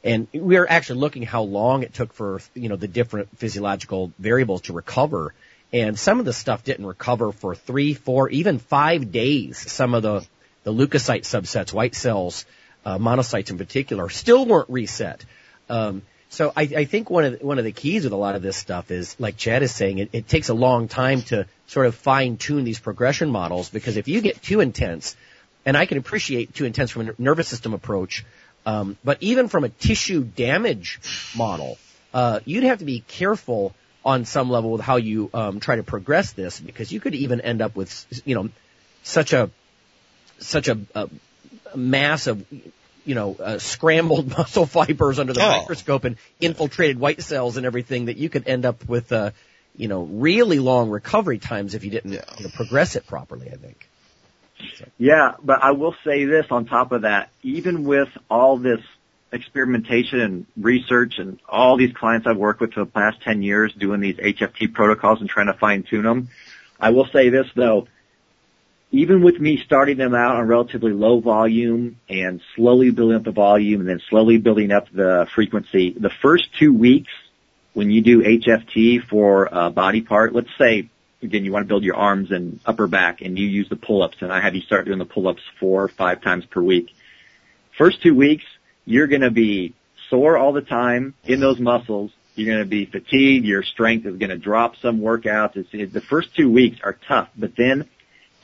and 0.03 0.27
we 0.31 0.57
were 0.57 0.69
actually 0.69 0.99
looking 0.99 1.23
how 1.23 1.41
long 1.41 1.83
it 1.83 1.93
took 1.93 2.13
for 2.13 2.39
you 2.53 2.69
know 2.69 2.75
the 2.75 2.87
different 2.87 3.37
physiological 3.37 4.13
variables 4.19 4.61
to 4.61 4.73
recover. 4.73 5.33
And 5.73 5.99
some 5.99 6.19
of 6.19 6.25
the 6.25 6.31
stuff 6.31 6.63
didn't 6.63 6.85
recover 6.85 7.31
for 7.31 7.55
three, 7.55 7.95
four, 7.95 8.29
even 8.29 8.59
five 8.59 9.11
days. 9.11 9.57
Some 9.71 9.93
of 9.93 10.03
the 10.03 10.25
the 10.63 10.71
leukocyte 10.71 11.23
subsets, 11.23 11.73
white 11.73 11.95
cells, 11.95 12.45
uh, 12.85 12.97
monocytes 12.97 13.49
in 13.49 13.57
particular, 13.57 14.09
still 14.09 14.45
weren't 14.45 14.69
reset. 14.69 15.25
Um, 15.69 16.03
so 16.35 16.51
I, 16.55 16.63
I 16.63 16.85
think 16.85 17.09
one 17.09 17.23
of 17.23 17.39
the, 17.39 17.45
one 17.45 17.59
of 17.59 17.63
the 17.63 17.71
keys 17.71 18.03
with 18.03 18.11
a 18.11 18.17
lot 18.17 18.35
of 18.35 18.41
this 18.41 18.57
stuff 18.57 18.91
is, 18.91 19.15
like 19.19 19.37
Chad 19.37 19.63
is 19.63 19.73
saying, 19.73 19.99
it, 19.99 20.09
it 20.11 20.27
takes 20.27 20.49
a 20.49 20.53
long 20.53 20.89
time 20.89 21.21
to 21.23 21.47
sort 21.67 21.85
of 21.87 21.95
fine 21.95 22.35
tune 22.35 22.65
these 22.65 22.79
progression 22.79 23.29
models 23.29 23.69
because 23.69 23.95
if 23.95 24.09
you 24.09 24.19
get 24.19 24.41
too 24.41 24.59
intense, 24.59 25.15
and 25.65 25.77
I 25.77 25.85
can 25.85 25.97
appreciate 25.97 26.53
too 26.53 26.65
intense 26.65 26.91
from 26.91 27.09
a 27.09 27.13
nervous 27.17 27.47
system 27.47 27.73
approach, 27.73 28.25
um, 28.65 28.97
but 29.03 29.17
even 29.21 29.47
from 29.47 29.63
a 29.63 29.69
tissue 29.69 30.23
damage 30.23 30.99
model, 31.37 31.77
uh, 32.13 32.41
you'd 32.43 32.65
have 32.65 32.79
to 32.79 32.85
be 32.85 32.99
careful 33.07 33.73
on 34.03 34.25
some 34.25 34.49
level 34.49 34.71
with 34.71 34.81
how 34.81 34.97
you 34.97 35.29
um, 35.33 35.61
try 35.61 35.77
to 35.77 35.83
progress 35.83 36.33
this 36.33 36.59
because 36.59 36.91
you 36.91 36.99
could 36.99 37.15
even 37.15 37.39
end 37.41 37.61
up 37.61 37.75
with 37.75 38.21
you 38.25 38.35
know 38.35 38.49
such 39.03 39.33
a 39.33 39.49
such 40.39 40.67
a, 40.67 40.77
a 40.93 41.09
mass 41.75 42.27
of 42.27 42.45
you 43.05 43.15
know 43.15 43.35
uh, 43.35 43.57
scrambled 43.59 44.27
muscle 44.37 44.65
fibers 44.65 45.19
under 45.19 45.33
the 45.33 45.41
Oh. 45.41 45.59
microscope 45.59 46.03
and 46.03 46.17
infiltrated 46.41 46.99
white 46.99 47.21
cells 47.21 47.57
and 47.57 47.65
everything 47.65 48.05
that 48.05 48.17
you 48.17 48.29
could 48.29 48.47
end 48.47 48.65
up 48.65 48.87
with 48.87 49.11
uh, 49.11 49.31
you 49.75 49.87
know 49.87 50.03
really 50.03 50.59
long 50.59 50.89
recovery 50.89 51.37
times 51.39 51.75
if 51.75 51.83
you 51.83 51.91
didn't 51.91 52.13
you 52.13 52.19
know, 52.19 52.49
progress 52.53 52.95
it 52.95 53.05
properly. 53.07 53.49
I 53.51 53.55
think. 53.55 53.87
Yeah, 54.97 55.33
but 55.43 55.61
I 55.63 55.71
will 55.71 55.95
say 56.03 56.25
this 56.25 56.45
on 56.49 56.65
top 56.65 56.91
of 56.91 57.01
that, 57.01 57.29
even 57.43 57.83
with 57.83 58.09
all 58.29 58.57
this 58.57 58.79
experimentation 59.31 60.21
and 60.21 60.45
research 60.55 61.19
and 61.19 61.39
all 61.47 61.75
these 61.75 61.93
clients 61.93 62.25
I've 62.25 62.37
worked 62.37 62.61
with 62.61 62.73
for 62.73 62.79
the 62.85 62.91
past 62.91 63.21
10 63.21 63.41
years 63.43 63.73
doing 63.73 63.99
these 63.99 64.15
HFT 64.15 64.73
protocols 64.73 65.19
and 65.19 65.29
trying 65.29 65.47
to 65.47 65.53
fine 65.53 65.83
tune 65.83 66.03
them, 66.03 66.29
I 66.79 66.91
will 66.91 67.05
say 67.07 67.29
this 67.29 67.47
though, 67.53 67.87
even 68.95 69.21
with 69.21 69.39
me 69.39 69.61
starting 69.65 69.97
them 69.97 70.15
out 70.15 70.37
on 70.37 70.47
relatively 70.47 70.93
low 70.93 71.19
volume 71.19 71.99
and 72.07 72.41
slowly 72.55 72.91
building 72.91 73.17
up 73.17 73.23
the 73.23 73.31
volume 73.31 73.81
and 73.81 73.89
then 73.89 74.01
slowly 74.09 74.37
building 74.37 74.71
up 74.71 74.87
the 74.91 75.27
frequency, 75.35 75.91
the 75.91 76.11
first 76.21 76.47
two 76.57 76.73
weeks 76.73 77.11
when 77.73 77.91
you 77.91 78.01
do 78.01 78.23
HFT 78.23 79.05
for 79.07 79.49
a 79.51 79.69
body 79.69 80.01
part, 80.01 80.33
let's 80.33 80.49
say 80.57 80.89
again 81.21 81.43
you 81.43 81.51
want 81.51 81.63
to 81.63 81.67
build 81.67 81.83
your 81.83 81.97
arms 81.97 82.31
and 82.31 82.59
upper 82.65 82.87
back 82.87 83.21
and 83.21 83.37
you 83.37 83.45
use 83.47 83.67
the 83.67 83.75
pull-ups 83.75 84.17
and 84.21 84.31
I 84.31 84.39
have 84.39 84.55
you 84.55 84.61
start 84.61 84.85
doing 84.85 84.99
the 84.99 85.05
pull-ups 85.05 85.41
four 85.59 85.83
or 85.83 85.87
five 85.89 86.21
times 86.21 86.45
per 86.45 86.61
week. 86.61 86.89
First 87.77 88.01
two 88.01 88.15
weeks, 88.15 88.45
you're 88.85 89.07
going 89.07 89.21
to 89.21 89.31
be 89.31 89.73
sore 90.09 90.37
all 90.37 90.53
the 90.53 90.61
time 90.61 91.15
in 91.25 91.41
those 91.41 91.59
muscles. 91.59 92.11
You're 92.35 92.53
going 92.53 92.63
to 92.63 92.69
be 92.69 92.85
fatigued. 92.85 93.45
Your 93.45 93.63
strength 93.63 94.05
is 94.05 94.17
going 94.17 94.29
to 94.29 94.37
drop 94.37 94.75
some 94.81 94.99
workouts. 94.99 95.57
It's, 95.57 95.69
it, 95.73 95.91
the 95.91 96.01
first 96.01 96.35
two 96.35 96.49
weeks 96.49 96.77
are 96.83 96.97
tough, 97.07 97.29
but 97.35 97.55
then, 97.57 97.89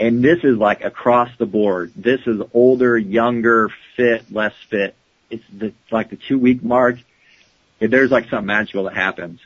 and 0.01 0.23
this 0.23 0.39
is 0.43 0.57
like 0.57 0.83
across 0.83 1.29
the 1.37 1.45
board. 1.45 1.93
This 1.95 2.21
is 2.25 2.41
older, 2.55 2.97
younger, 2.97 3.69
fit, 3.95 4.31
less 4.31 4.53
fit. 4.67 4.95
It's 5.29 5.43
the, 5.55 5.73
like 5.91 6.09
the 6.09 6.15
two 6.15 6.39
week 6.39 6.63
mark. 6.63 6.97
There's 7.77 8.09
like 8.09 8.27
something 8.27 8.47
magical 8.47 8.85
that 8.85 8.95
happens. 8.95 9.39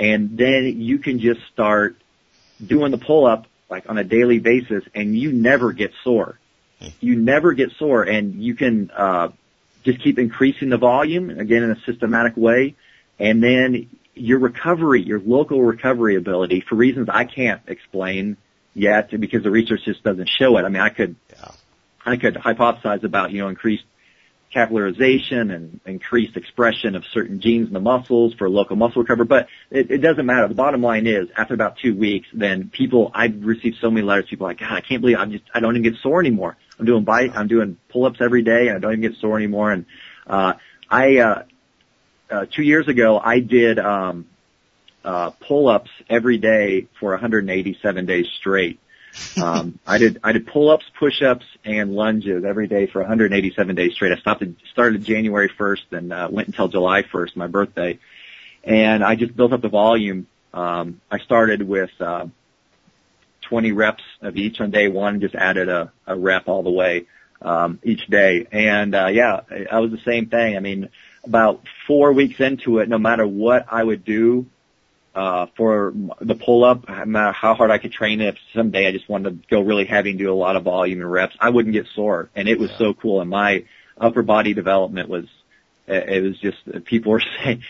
And 0.00 0.36
then 0.36 0.80
you 0.80 0.98
can 0.98 1.20
just 1.20 1.40
start 1.52 1.96
doing 2.64 2.90
the 2.90 2.98
pull 2.98 3.24
up 3.24 3.46
like 3.70 3.88
on 3.88 3.96
a 3.96 4.02
daily 4.02 4.40
basis 4.40 4.82
and 4.96 5.16
you 5.16 5.32
never 5.32 5.72
get 5.72 5.92
sore. 6.02 6.40
You 6.98 7.14
never 7.14 7.52
get 7.52 7.70
sore 7.78 8.02
and 8.02 8.42
you 8.42 8.56
can, 8.56 8.90
uh, 8.90 9.28
just 9.84 10.02
keep 10.02 10.18
increasing 10.18 10.70
the 10.70 10.78
volume 10.78 11.30
again 11.30 11.62
in 11.62 11.70
a 11.70 11.80
systematic 11.86 12.36
way. 12.36 12.74
And 13.20 13.40
then 13.40 13.90
your 14.14 14.40
recovery, 14.40 15.02
your 15.02 15.20
local 15.20 15.62
recovery 15.62 16.16
ability 16.16 16.64
for 16.68 16.74
reasons 16.74 17.08
I 17.08 17.26
can't 17.26 17.62
explain 17.68 18.38
yet 18.74 19.18
because 19.18 19.42
the 19.42 19.50
research 19.50 19.80
just 19.84 20.02
doesn't 20.02 20.28
show 20.28 20.56
it. 20.58 20.62
I 20.62 20.68
mean, 20.68 20.82
I 20.82 20.90
could, 20.90 21.16
Yeah. 21.30 21.50
I 22.04 22.16
could 22.16 22.34
hypothesize 22.34 23.02
about, 23.04 23.30
you 23.30 23.38
know, 23.40 23.48
increased 23.48 23.84
capillarization 24.54 25.52
and 25.52 25.80
increased 25.84 26.36
expression 26.36 26.94
of 26.94 27.04
certain 27.12 27.40
genes 27.40 27.66
in 27.66 27.74
the 27.74 27.80
muscles 27.80 28.34
for 28.34 28.48
local 28.48 28.76
muscle 28.76 29.02
recovery, 29.02 29.24
but 29.24 29.48
it, 29.70 29.90
it 29.90 29.98
doesn't 29.98 30.26
matter. 30.26 30.46
The 30.46 30.54
bottom 30.54 30.82
line 30.82 31.06
is 31.06 31.28
after 31.36 31.54
about 31.54 31.78
two 31.78 31.96
weeks, 31.96 32.28
then 32.32 32.68
people, 32.68 33.10
I've 33.14 33.44
received 33.44 33.78
so 33.80 33.90
many 33.90 34.06
letters, 34.06 34.26
people 34.28 34.46
are 34.46 34.50
like, 34.50 34.60
God, 34.60 34.72
I 34.72 34.80
can't 34.80 35.00
believe 35.00 35.16
I'm 35.18 35.32
just, 35.32 35.44
I 35.52 35.60
don't 35.60 35.76
even 35.76 35.82
get 35.82 36.00
sore 36.00 36.20
anymore. 36.20 36.56
I'm 36.78 36.86
doing 36.86 37.04
bite, 37.04 37.32
I'm 37.34 37.48
doing 37.48 37.78
pull-ups 37.88 38.20
every 38.20 38.42
day 38.42 38.68
and 38.68 38.76
I 38.76 38.78
don't 38.78 38.92
even 38.92 39.02
get 39.02 39.20
sore 39.20 39.36
anymore. 39.36 39.72
And, 39.72 39.86
uh, 40.26 40.54
I, 40.88 41.16
uh, 41.18 41.42
uh, 42.30 42.46
two 42.46 42.62
years 42.62 42.86
ago, 42.86 43.18
I 43.18 43.40
did, 43.40 43.78
um, 43.78 44.26
uh, 45.04 45.30
pull-ups 45.30 45.90
every 46.08 46.38
day 46.38 46.86
for 46.98 47.10
187 47.10 48.06
days 48.06 48.26
straight. 48.38 48.80
Um, 49.40 49.78
I 49.86 49.98
did 49.98 50.20
I 50.24 50.32
did 50.32 50.46
pull-ups, 50.46 50.84
push-ups, 50.98 51.44
and 51.64 51.94
lunges 51.94 52.44
every 52.44 52.66
day 52.66 52.86
for 52.86 53.00
187 53.00 53.74
days 53.74 53.94
straight. 53.94 54.12
I 54.12 54.20
stopped 54.20 54.44
started 54.72 55.04
January 55.04 55.48
1st 55.48 55.92
and 55.92 56.12
uh, 56.12 56.28
went 56.30 56.48
until 56.48 56.68
July 56.68 57.02
1st, 57.02 57.36
my 57.36 57.46
birthday, 57.46 57.98
and 58.62 59.04
I 59.04 59.14
just 59.14 59.36
built 59.36 59.52
up 59.52 59.62
the 59.62 59.68
volume. 59.68 60.26
Um, 60.52 61.00
I 61.10 61.18
started 61.18 61.62
with 61.62 61.90
uh, 62.00 62.26
20 63.42 63.72
reps 63.72 64.04
of 64.22 64.36
each 64.36 64.60
on 64.60 64.70
day 64.70 64.88
one, 64.88 65.20
just 65.20 65.34
added 65.34 65.68
a, 65.68 65.92
a 66.06 66.16
rep 66.16 66.48
all 66.48 66.62
the 66.62 66.70
way 66.70 67.06
um, 67.42 67.78
each 67.82 68.06
day, 68.06 68.46
and 68.50 68.94
uh, 68.94 69.06
yeah, 69.06 69.40
I, 69.50 69.66
I 69.70 69.78
was 69.80 69.90
the 69.90 70.00
same 70.04 70.26
thing. 70.26 70.56
I 70.56 70.60
mean, 70.60 70.88
about 71.24 71.62
four 71.86 72.12
weeks 72.12 72.40
into 72.40 72.78
it, 72.78 72.88
no 72.88 72.98
matter 72.98 73.26
what 73.26 73.66
I 73.70 73.82
would 73.82 74.04
do, 74.04 74.46
uh, 75.14 75.46
for 75.56 75.94
the 76.20 76.34
pull 76.34 76.64
up, 76.64 76.88
no 76.88 77.04
matter 77.04 77.32
how 77.32 77.54
hard 77.54 77.70
I 77.70 77.78
could 77.78 77.92
train 77.92 78.20
it, 78.20 78.34
if 78.34 78.36
someday 78.54 78.86
I 78.88 78.92
just 78.92 79.08
wanted 79.08 79.42
to 79.42 79.48
go 79.48 79.60
really 79.60 79.84
heavy 79.84 80.10
and 80.10 80.18
do 80.18 80.32
a 80.32 80.34
lot 80.34 80.56
of 80.56 80.64
volume 80.64 81.00
and 81.00 81.10
reps, 81.10 81.36
I 81.40 81.50
wouldn't 81.50 81.72
get 81.72 81.86
sore. 81.94 82.30
And 82.34 82.48
it 82.48 82.58
was 82.58 82.70
Yeah. 82.72 82.78
so 82.78 82.94
cool. 82.94 83.20
And 83.20 83.30
my 83.30 83.64
upper 83.96 84.22
body 84.22 84.54
development 84.54 85.08
was, 85.08 85.26
it 85.86 86.22
was 86.22 86.38
just, 86.40 86.84
people 86.86 87.12
were 87.12 87.22
saying, 87.44 87.62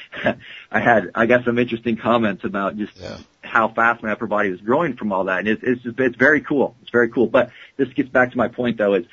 I 0.70 0.80
had, 0.80 1.10
I 1.14 1.26
got 1.26 1.44
some 1.44 1.58
interesting 1.58 1.96
comments 1.96 2.44
about 2.44 2.76
just 2.78 2.92
Yeah. 2.98 3.18
how 3.42 3.68
fast 3.68 4.02
my 4.02 4.12
upper 4.12 4.26
body 4.26 4.50
was 4.50 4.60
growing 4.62 4.94
from 4.96 5.12
all 5.12 5.24
that. 5.24 5.40
And 5.40 5.48
it's, 5.48 5.62
it's 5.62 5.82
just, 5.82 5.98
it's 6.00 6.16
very 6.16 6.40
cool. 6.40 6.76
It's 6.82 6.90
very 6.90 7.10
cool. 7.10 7.26
But 7.26 7.50
this 7.76 7.88
gets 7.90 8.08
back 8.08 8.30
to 8.30 8.38
my 8.38 8.48
point 8.48 8.78
though 8.78 8.94
is 8.94 9.04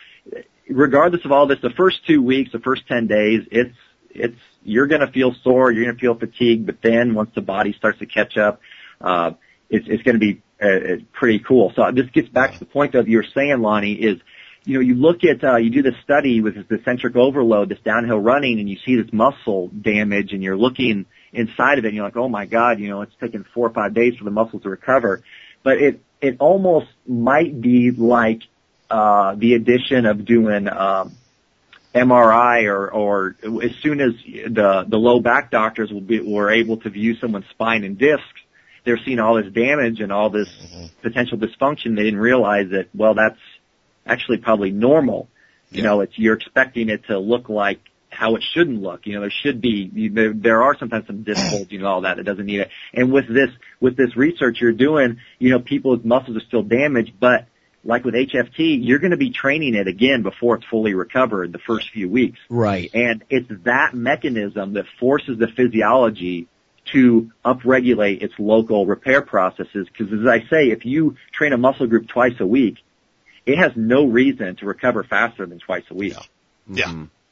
regardless 0.69 1.25
of 1.25 1.32
all 1.34 1.47
this, 1.47 1.59
the 1.61 1.71
first 1.71 2.05
two 2.07 2.21
weeks, 2.21 2.51
the 2.53 2.59
first 2.59 2.88
10 2.88 3.07
days, 3.07 3.41
it's, 3.51 3.75
it's, 4.14 4.38
you're 4.64 4.88
going 4.88 5.01
to 5.01 5.12
feel 5.12 5.34
sore, 5.43 5.72
you're 5.72 5.86
going 5.86 5.95
to 5.95 5.99
feel 5.99 6.16
fatigued, 6.16 6.66
but 6.66 6.82
then 6.82 7.14
once 7.14 7.32
the 7.34 7.41
body 7.41 7.74
starts 7.74 7.99
to 7.99 8.05
catch 8.05 8.38
up, 8.38 8.62
uh, 8.99 9.32
it's, 9.70 9.88
it's 9.88 10.03
going 10.03 10.20
to 10.20 10.20
be 10.20 10.41
uh, 10.62 10.68
uh, 10.68 10.97
pretty 11.14 11.39
cool. 11.39 11.72
So 11.76 11.91
this 11.91 12.09
gets 12.12 12.30
back 12.30 12.53
to 12.53 12.59
the 12.59 12.66
point 12.66 12.93
that 12.93 13.07
you 13.07 13.18
were 13.18 13.26
saying, 13.34 13.62
Lonnie, 13.62 13.93
is, 13.93 14.20
you 14.64 14.76
know, 14.76 14.82
you 14.82 14.95
look 14.95 15.24
at, 15.24 15.43
uh, 15.43 15.55
you 15.55 15.72
do 15.72 15.82
this 15.82 15.95
study 16.03 16.41
with 16.41 16.55
this 16.55 16.66
eccentric 16.70 17.16
overload, 17.16 17.70
this 17.70 17.80
downhill 17.80 18.20
running, 18.20 18.59
and 18.59 18.70
you 18.70 18.78
see 18.86 18.95
this 18.95 19.12
muscle 19.12 19.70
damage, 19.70 20.34
and 20.34 20.43
you're 20.43 20.57
looking 20.57 21.07
inside 21.34 21.80
of 21.80 21.86
it, 21.86 21.89
and 21.89 21.95
you're 21.95 22.05
like, 22.05 22.18
oh 22.18 22.30
my 22.30 22.45
god, 22.45 22.80
you 22.80 22.89
know, 22.89 23.01
it's 23.01 23.16
taken 23.20 23.45
four 23.53 23.68
or 23.68 23.74
five 23.74 23.93
days 23.93 24.16
for 24.18 24.24
the 24.24 24.32
muscle 24.32 24.59
to 24.59 24.70
recover. 24.70 25.24
But 25.64 25.82
it, 25.82 26.01
it 26.22 26.38
almost 26.39 26.88
might 27.07 27.59
be 27.59 27.91
like, 27.91 28.43
uh, 28.91 29.36
the 29.36 29.53
addition 29.53 30.05
of 30.05 30.26
doing, 30.26 30.68
um, 30.68 31.16
MRI 31.93 32.65
or, 32.65 32.89
or 32.89 33.35
as 33.63 33.75
soon 33.81 33.99
as 33.99 34.11
the, 34.23 34.85
the 34.87 34.97
low 34.97 35.19
back 35.19 35.51
doctors 35.51 35.91
will 35.91 36.01
be, 36.01 36.19
were 36.19 36.49
able 36.49 36.77
to 36.77 36.89
view 36.89 37.15
someone's 37.17 37.49
spine 37.49 37.83
and 37.83 37.97
discs, 37.97 38.25
they're 38.83 38.99
seeing 39.03 39.19
all 39.19 39.35
this 39.35 39.51
damage 39.51 39.99
and 39.99 40.11
all 40.11 40.29
this 40.29 40.47
mm-hmm. 40.49 40.85
potential 41.01 41.37
dysfunction. 41.37 41.95
They 41.95 42.03
didn't 42.03 42.19
realize 42.19 42.69
that, 42.71 42.89
well, 42.95 43.13
that's 43.13 43.39
actually 44.05 44.37
probably 44.37 44.71
normal. 44.71 45.27
You 45.69 45.83
know, 45.83 46.01
it's, 46.01 46.17
you're 46.17 46.35
expecting 46.35 46.89
it 46.89 47.05
to 47.07 47.19
look 47.19 47.49
like 47.49 47.79
how 48.09 48.35
it 48.35 48.43
shouldn't 48.53 48.81
look. 48.81 49.05
You 49.05 49.15
know, 49.15 49.21
there 49.21 49.31
should 49.31 49.61
be, 49.61 50.09
there, 50.09 50.33
there 50.33 50.63
are 50.63 50.77
sometimes 50.77 51.07
some 51.07 51.23
disc 51.23 51.41
bulging 51.51 51.79
and 51.79 51.87
all 51.87 52.01
that. 52.01 52.19
It 52.19 52.23
doesn't 52.23 52.45
need 52.45 52.61
it. 52.61 52.69
And 52.93 53.11
with 53.11 53.27
this, 53.27 53.49
with 53.79 53.95
this 53.97 54.15
research 54.15 54.59
you're 54.61 54.73
doing, 54.73 55.17
you 55.39 55.51
know, 55.51 55.59
people's 55.59 56.03
muscles 56.03 56.37
are 56.37 56.45
still 56.45 56.63
damaged, 56.63 57.13
but 57.19 57.47
like 57.84 58.05
with 58.05 58.13
HFT, 58.13 58.79
you're 58.86 58.99
going 58.99 59.11
to 59.11 59.17
be 59.17 59.32
training 59.32 59.75
it 59.75 59.88
again 59.88 60.21
before 60.21 60.55
it's 60.55 60.65
fully 60.65 60.93
recovered 60.93 61.51
the 61.51 61.59
first 61.59 61.89
few 61.91 62.09
weeks. 62.09 62.39
Right. 62.49 62.89
And 62.93 63.23
it's 63.29 63.47
that 63.63 63.93
mechanism 63.93 64.73
that 64.73 64.86
forces 64.99 65.38
the 65.39 65.47
physiology 65.47 66.47
to 66.93 67.32
upregulate 67.45 68.21
its 68.21 68.34
local 68.38 68.86
repair 68.86 69.21
processes. 69.21 69.88
Because 69.88 70.13
as 70.13 70.27
I 70.27 70.39
say, 70.49 70.69
if 70.69 70.86
you 70.86 71.15
train 71.32 71.53
a 71.53 71.57
muscle 71.57 71.88
group 71.88 72.07
twice 72.07 72.39
a 72.39 72.45
week, 72.45 72.77
it 73.45 73.57
has 73.57 73.71
no 73.75 74.05
reason 74.05 74.55
to 74.57 74.65
recover 74.65 75.03
faster 75.03 75.45
than 75.45 75.59
twice 75.59 75.84
a 75.89 75.93
week. 75.95 76.15
Yeah. 76.67 76.86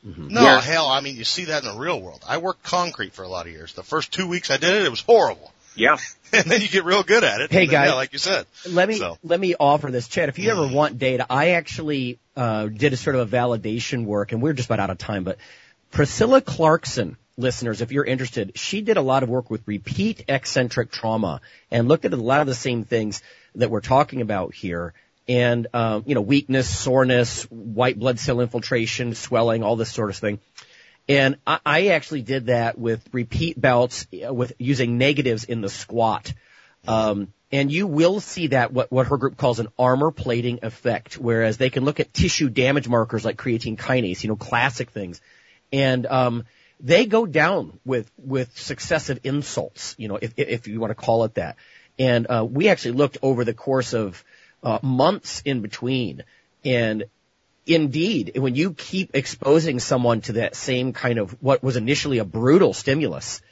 Mm-hmm. 0.06 0.30
No, 0.30 0.42
Yeah. 0.42 0.62
hell, 0.62 0.88
I 0.88 1.02
mean, 1.02 1.16
you 1.16 1.26
see 1.26 1.46
that 1.46 1.64
in 1.64 1.72
the 1.74 1.78
real 1.78 2.02
world. 2.02 2.24
I 2.28 2.38
worked 2.38 2.64
concrete 2.64 3.14
for 3.14 3.24
a 3.24 3.28
lot 3.28 3.46
of 3.46 3.52
years. 3.52 3.74
The 3.74 3.84
first 3.84 4.12
two 4.14 4.28
weeks 4.28 4.50
I 4.50 4.58
did 4.58 4.74
it, 4.74 4.86
it 4.86 4.90
was 4.90 5.02
horrible. 5.02 5.52
Yeah. 5.80 5.98
And 6.32 6.46
then 6.46 6.62
you 6.62 6.68
get 6.68 6.86
real 6.86 7.02
good 7.02 7.24
at 7.24 7.42
it. 7.42 7.52
Hey, 7.52 7.66
then, 7.66 7.72
guys. 7.72 7.88
yeah, 7.90 7.96
like 7.96 8.14
you 8.14 8.20
said. 8.20 8.46
Let 8.70 8.88
me 8.88 8.98
So. 8.98 9.18
let 9.24 9.40
me 9.40 9.56
offer 9.60 9.90
this, 9.90 10.08
Chad. 10.08 10.30
If 10.30 10.38
you 10.38 10.52
ever 10.52 10.68
want 10.68 11.00
data, 11.00 11.26
I 11.28 11.52
actually 11.54 12.20
uh, 12.36 12.68
did 12.68 12.94
a 12.94 12.98
sort 12.98 13.16
of 13.16 13.34
a 13.34 13.36
validation 13.36 14.06
work, 14.06 14.32
and 14.32 14.40
we're 14.40 14.54
just 14.54 14.68
about 14.68 14.80
out 14.80 14.92
of 14.92 15.00
time. 15.00 15.24
But 15.24 15.40
Priscilla 15.90 16.40
Clarkson, 16.40 17.18
listeners, 17.36 17.82
if 17.82 17.92
you're 17.92 18.06
interested, 18.06 18.52
she 18.54 18.82
did 18.82 18.98
a 18.98 19.02
lot 19.02 19.24
of 19.24 19.30
work 19.30 19.50
with 19.50 19.64
repeat 19.66 20.24
eccentric 20.28 20.92
trauma 20.92 21.42
and 21.72 21.88
looked 21.88 22.06
at 22.06 22.14
a 22.14 22.18
lot 22.18 22.42
of 22.42 22.48
the 22.48 22.54
same 22.54 22.84
things 22.84 23.24
that 23.56 23.72
we're 23.72 23.82
talking 23.82 24.22
about 24.22 24.54
here. 24.54 24.94
And 25.28 25.66
um, 25.74 26.04
you 26.06 26.14
know, 26.14 26.22
weakness, 26.22 26.70
soreness, 26.70 27.46
white 27.46 27.98
blood 27.98 28.20
cell 28.20 28.40
infiltration, 28.40 29.16
swelling, 29.16 29.64
all 29.64 29.78
this 29.78 29.92
sort 29.92 30.12
of 30.12 30.18
thing. 30.18 30.40
And 31.10 31.38
I, 31.46 31.60
I 31.66 31.88
actually 31.88 32.22
did 32.22 32.46
that 32.46 32.78
with 32.78 33.04
repeat 33.12 33.60
bouts 33.60 34.06
uh, 34.26 34.32
with 34.32 34.54
using 34.60 35.00
negatives 35.00 35.44
in 35.44 35.60
the 35.60 35.70
squat. 35.70 36.32
Um, 36.88 37.34
and 37.52 37.72
you 37.72 37.88
will 37.88 38.20
see 38.20 38.48
that 38.48 38.72
what, 38.72 38.92
what 38.92 39.08
her 39.08 39.18
group 39.18 39.36
calls 39.36 39.60
an 39.60 39.70
armor 39.78 40.12
plating 40.12 40.60
effect, 40.62 41.18
whereas 41.18 41.58
they 41.58 41.72
can 41.72 41.84
look 41.84 42.00
at 42.00 42.14
tissue 42.14 42.48
damage 42.48 42.88
markers 42.88 43.26
like 43.26 43.38
creatine 43.38 43.76
kinase, 43.76 44.24
you 44.24 44.30
know, 44.30 44.36
classic 44.36 44.92
things. 44.92 45.20
And, 45.74 46.06
um, 46.06 46.46
they 46.80 47.08
go 47.08 47.26
down 47.26 47.80
with, 47.84 48.10
with 48.18 48.58
successive 48.58 49.20
insults, 49.24 49.96
you 49.98 50.08
know, 50.08 50.18
if, 50.22 50.34
if 50.38 50.68
you 50.68 50.80
want 50.80 50.92
to 50.92 50.96
call 50.96 51.26
it 51.26 51.34
that. 51.34 51.58
And, 51.98 52.28
uh, 52.30 52.46
we 52.50 52.70
actually 52.70 52.92
looked 52.92 53.18
over 53.22 53.44
the 53.44 53.54
course 53.54 53.94
of, 53.94 54.24
uh, 54.64 54.80
months 54.82 55.42
in 55.44 55.62
between 55.62 56.24
and 56.64 57.06
Indeed, 57.70 58.32
when 58.36 58.56
you 58.56 58.74
keep 58.74 59.16
exposing 59.16 59.80
someone 59.80 60.22
to 60.22 60.34
that 60.34 60.56
same 60.56 60.92
kind 60.92 61.20
of 61.20 61.38
what 61.40 61.62
was 61.62 61.76
initially 61.76 62.18
a 62.18 62.26
brutal 62.26 62.74
stimulus, 62.74 63.44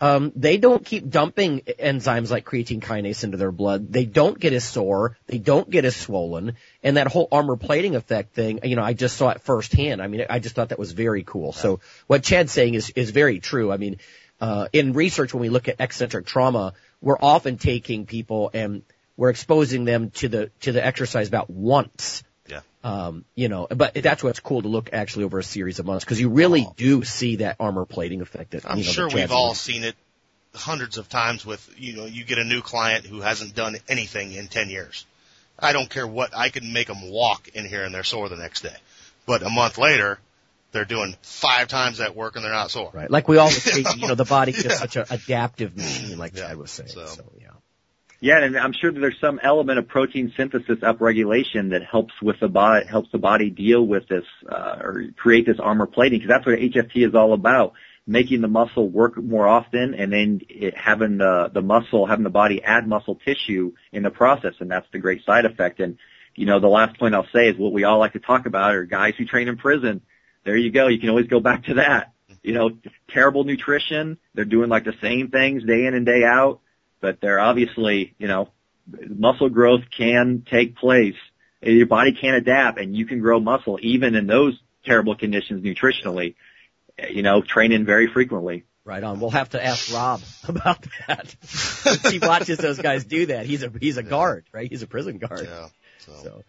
um, 0.00 0.32
they 0.34 0.56
don't 0.56 0.84
keep 0.84 1.08
dumping 1.08 1.60
enzymes 1.60 2.32
like 2.32 2.44
creatine 2.44 2.80
kinase 2.80 3.22
into 3.22 3.36
their 3.36 3.52
blood. 3.52 3.92
They 3.92 4.06
don't 4.06 4.36
get 4.40 4.52
as 4.54 4.64
sore. 4.64 5.16
They 5.28 5.38
don't 5.38 5.70
get 5.70 5.84
as 5.84 5.94
swollen. 5.94 6.56
And 6.82 6.96
that 6.96 7.06
whole 7.06 7.28
armor 7.30 7.56
plating 7.56 7.94
effect 7.94 8.34
thing, 8.34 8.58
you 8.64 8.74
know, 8.74 8.82
I 8.82 8.92
just 8.92 9.16
saw 9.16 9.30
it 9.30 9.40
firsthand. 9.42 10.02
I 10.02 10.08
mean, 10.08 10.26
I 10.28 10.40
just 10.40 10.56
thought 10.56 10.70
that 10.70 10.78
was 10.78 10.90
very 10.90 11.22
cool. 11.22 11.52
So 11.52 11.78
what 12.08 12.24
Chad's 12.24 12.50
saying 12.50 12.74
is, 12.74 12.90
is 12.96 13.10
very 13.10 13.38
true. 13.38 13.70
I 13.70 13.76
mean, 13.76 13.98
uh, 14.40 14.66
in 14.72 14.94
research, 14.94 15.32
when 15.32 15.42
we 15.42 15.48
look 15.48 15.68
at 15.68 15.76
eccentric 15.78 16.26
trauma, 16.26 16.72
we're 17.00 17.18
often 17.20 17.56
taking 17.56 18.04
people 18.04 18.50
and 18.52 18.82
we're 19.16 19.30
exposing 19.30 19.84
them 19.84 20.10
to 20.10 20.28
the, 20.28 20.50
to 20.62 20.72
the 20.72 20.84
exercise 20.84 21.28
about 21.28 21.48
once. 21.48 22.24
Yeah. 22.50 22.60
Um, 22.82 23.24
you 23.34 23.48
know, 23.48 23.66
but 23.70 23.94
that's 23.94 24.22
what's 24.22 24.40
cool 24.40 24.62
to 24.62 24.68
look 24.68 24.90
actually 24.92 25.24
over 25.24 25.38
a 25.38 25.44
series 25.44 25.78
of 25.78 25.86
months 25.86 26.04
because 26.04 26.20
you 26.20 26.30
really 26.30 26.66
do 26.76 27.04
see 27.04 27.36
that 27.36 27.56
armor 27.60 27.84
plating 27.84 28.20
effect. 28.20 28.52
That, 28.52 28.68
I'm 28.68 28.78
you 28.78 28.84
know, 28.84 28.90
sure 28.90 29.08
we've 29.08 29.32
all 29.32 29.54
seen 29.54 29.84
it 29.84 29.96
hundreds 30.54 30.98
of 30.98 31.08
times 31.08 31.44
with, 31.46 31.74
you 31.78 31.96
know, 31.96 32.06
you 32.06 32.24
get 32.24 32.38
a 32.38 32.44
new 32.44 32.62
client 32.62 33.06
who 33.06 33.20
hasn't 33.20 33.54
done 33.54 33.76
anything 33.88 34.32
in 34.32 34.48
10 34.48 34.70
years. 34.70 35.06
I 35.58 35.72
don't 35.72 35.90
care 35.90 36.06
what, 36.06 36.36
I 36.36 36.48
can 36.48 36.72
make 36.72 36.86
them 36.86 37.10
walk 37.10 37.48
in 37.48 37.66
here 37.66 37.84
and 37.84 37.94
they're 37.94 38.02
sore 38.02 38.28
the 38.28 38.36
next 38.36 38.62
day. 38.62 38.76
But 39.26 39.42
a 39.42 39.50
month 39.50 39.76
later, 39.78 40.18
they're 40.72 40.84
doing 40.86 41.16
five 41.22 41.68
times 41.68 41.98
that 41.98 42.16
work 42.16 42.36
and 42.36 42.44
they're 42.44 42.52
not 42.52 42.70
sore. 42.70 42.90
Right. 42.92 43.10
Like 43.10 43.28
we 43.28 43.36
always 43.36 43.62
say, 43.62 43.84
you 43.96 44.08
know, 44.08 44.14
the 44.14 44.24
body 44.24 44.52
is 44.56 44.78
such 44.78 44.96
an 44.96 45.04
adaptive 45.10 45.76
machine, 45.76 46.18
like 46.18 46.34
Yeah. 46.34 46.48
Chad 46.48 46.56
was 46.56 46.70
saying. 46.70 46.88
So, 46.88 47.06
So- 47.06 47.24
yeah. 48.20 48.42
And 48.42 48.56
I'm 48.56 48.72
sure 48.72 48.92
that 48.92 49.00
there's 49.00 49.18
some 49.20 49.40
element 49.42 49.78
of 49.78 49.88
protein 49.88 50.32
synthesis 50.36 50.78
upregulation 50.78 51.70
that 51.70 51.82
helps 51.84 52.12
with 52.22 52.38
the 52.40 52.48
body, 52.48 52.86
helps 52.86 53.10
the 53.12 53.18
body 53.18 53.50
deal 53.50 53.86
with 53.86 54.08
this, 54.08 54.24
uh, 54.50 54.76
or 54.80 55.04
create 55.16 55.46
this 55.46 55.58
armor 55.58 55.86
plating, 55.86 56.18
because 56.18 56.28
that's 56.28 56.46
what 56.46 56.58
HFT 56.58 57.08
is 57.08 57.14
all 57.14 57.32
about. 57.32 57.72
Making 58.06 58.40
the 58.40 58.48
muscle 58.48 58.88
work 58.88 59.16
more 59.16 59.46
often 59.46 59.94
and 59.94 60.12
then 60.12 60.40
it, 60.48 60.76
having 60.76 61.18
the, 61.18 61.50
the 61.52 61.62
muscle, 61.62 62.06
having 62.06 62.24
the 62.24 62.30
body 62.30 62.62
add 62.62 62.86
muscle 62.88 63.14
tissue 63.24 63.72
in 63.92 64.02
the 64.02 64.10
process, 64.10 64.54
and 64.58 64.70
that's 64.70 64.86
the 64.92 64.98
great 64.98 65.24
side 65.24 65.44
effect. 65.44 65.80
And, 65.80 65.96
you 66.34 66.46
know, 66.46 66.60
the 66.60 66.68
last 66.68 66.98
point 66.98 67.14
I'll 67.14 67.28
say 67.32 67.48
is 67.48 67.56
what 67.56 67.72
we 67.72 67.84
all 67.84 67.98
like 67.98 68.14
to 68.14 68.18
talk 68.18 68.46
about 68.46 68.74
are 68.74 68.84
guys 68.84 69.14
who 69.16 69.26
train 69.26 69.48
in 69.48 69.56
prison. 69.56 70.00
There 70.44 70.56
you 70.56 70.72
go. 70.72 70.88
You 70.88 70.98
can 70.98 71.10
always 71.10 71.28
go 71.28 71.40
back 71.40 71.64
to 71.64 71.74
that. 71.74 72.12
You 72.42 72.54
know, 72.54 72.70
terrible 73.10 73.44
nutrition. 73.44 74.18
They're 74.34 74.44
doing 74.44 74.70
like 74.70 74.84
the 74.84 74.94
same 75.00 75.28
things 75.28 75.62
day 75.64 75.86
in 75.86 75.94
and 75.94 76.06
day 76.06 76.24
out 76.24 76.60
but 77.00 77.20
they're 77.20 77.40
obviously, 77.40 78.14
you 78.18 78.28
know, 78.28 78.48
muscle 79.08 79.48
growth 79.48 79.82
can 79.96 80.44
take 80.48 80.76
place. 80.76 81.14
Your 81.62 81.86
body 81.86 82.12
can 82.12 82.34
adapt 82.34 82.78
and 82.78 82.96
you 82.96 83.06
can 83.06 83.20
grow 83.20 83.40
muscle 83.40 83.78
even 83.82 84.14
in 84.14 84.26
those 84.26 84.58
terrible 84.84 85.14
conditions 85.14 85.62
nutritionally, 85.62 86.34
you 87.10 87.22
know, 87.22 87.42
training 87.42 87.84
very 87.84 88.10
frequently. 88.12 88.64
Right 88.84 89.04
on. 89.04 89.20
We'll 89.20 89.30
have 89.30 89.50
to 89.50 89.64
ask 89.64 89.92
Rob 89.92 90.22
about 90.48 90.84
that. 91.06 91.34
he 92.10 92.18
watches 92.18 92.58
those 92.58 92.78
guys 92.78 93.04
do 93.04 93.26
that. 93.26 93.46
He's 93.46 93.62
a, 93.62 93.70
he's 93.78 93.98
a 93.98 94.02
guard, 94.02 94.46
right? 94.52 94.68
He's 94.70 94.82
a 94.82 94.86
prison 94.86 95.18
guard. 95.18 95.44
Yeah. 95.44 95.68
So, 95.98 96.12
So, 96.22 96.44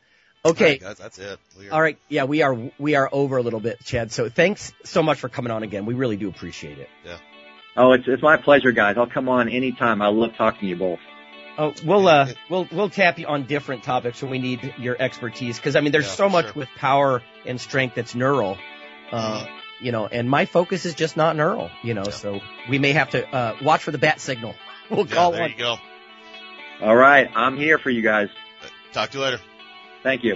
okay. 0.45 0.65
right, 0.65 0.81
guys, 0.81 0.97
that's 0.97 1.19
it. 1.19 1.39
We 1.59 1.69
All 1.69 1.81
right. 1.81 1.97
Yeah, 2.07 2.23
we 2.23 2.41
are, 2.41 2.71
we 2.79 2.95
are 2.95 3.09
over 3.11 3.37
a 3.37 3.43
little 3.43 3.59
bit, 3.59 3.83
Chad. 3.83 4.13
So 4.13 4.29
thanks 4.29 4.71
so 4.85 5.03
much 5.03 5.19
for 5.19 5.27
coming 5.27 5.51
on 5.51 5.63
again. 5.63 5.85
We 5.85 5.93
really 5.93 6.17
do 6.17 6.29
appreciate 6.29 6.79
it. 6.79 6.89
Oh, 7.77 7.93
it's, 7.93 8.05
it's 8.07 8.21
my 8.21 8.37
pleasure, 8.37 8.71
guys. 8.71 8.97
I'll 8.97 9.07
come 9.07 9.29
on 9.29 9.47
anytime. 9.49 10.01
I 10.01 10.07
love 10.07 10.35
talking 10.37 10.61
to 10.61 10.65
you 10.67 10.75
both. 10.75 10.99
Oh, 11.57 11.73
we'll 11.85 12.07
uh, 12.07 12.29
we'll 12.49 12.67
we'll 12.71 12.89
tap 12.89 13.19
you 13.19 13.27
on 13.27 13.43
different 13.45 13.83
topics 13.83 14.21
when 14.21 14.31
we 14.31 14.39
need 14.39 14.73
your 14.77 14.95
expertise 14.99 15.57
because 15.57 15.75
I 15.75 15.81
mean, 15.81 15.91
there's 15.91 16.05
Yeah, 16.05 16.11
so 16.11 16.29
much 16.29 16.45
sure. 16.45 16.53
with 16.55 16.69
power 16.77 17.21
and 17.45 17.59
strength 17.59 17.95
that's 17.95 18.15
neural, 18.15 18.57
uh, 19.11 19.45
you 19.81 19.91
know, 19.91 20.07
and 20.07 20.29
my 20.29 20.45
focus 20.45 20.85
is 20.85 20.95
just 20.95 21.17
not 21.17 21.35
neural, 21.35 21.69
you 21.83 21.93
know. 21.93 22.05
Yeah. 22.05 22.11
So 22.11 22.39
we 22.69 22.79
may 22.79 22.93
have 22.93 23.09
to 23.11 23.27
uh, 23.29 23.57
watch 23.61 23.83
for 23.83 23.91
the 23.91 23.97
bat 23.97 24.19
signal. 24.21 24.55
We'll 24.89 25.07
Yeah, 25.07 25.15
call 25.15 25.31
there 25.31 25.41
one. 25.41 25.51
you 25.51 25.57
go. 25.57 25.77
All 26.81 26.95
right. 26.95 27.29
I'm 27.33 27.55
here 27.57 27.77
for 27.77 27.89
you 27.89 28.01
guys. 28.01 28.27
Talk 28.91 29.11
to 29.11 29.17
you 29.19 29.23
later. 29.23 29.39
Thank 30.03 30.23
you. 30.25 30.35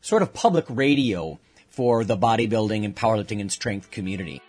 sort 0.00 0.22
of 0.22 0.32
public 0.32 0.64
radio 0.68 1.38
for 1.68 2.04
the 2.04 2.16
bodybuilding 2.16 2.84
and 2.84 2.94
powerlifting 2.94 3.40
and 3.40 3.50
strength 3.50 3.90
community. 3.90 4.42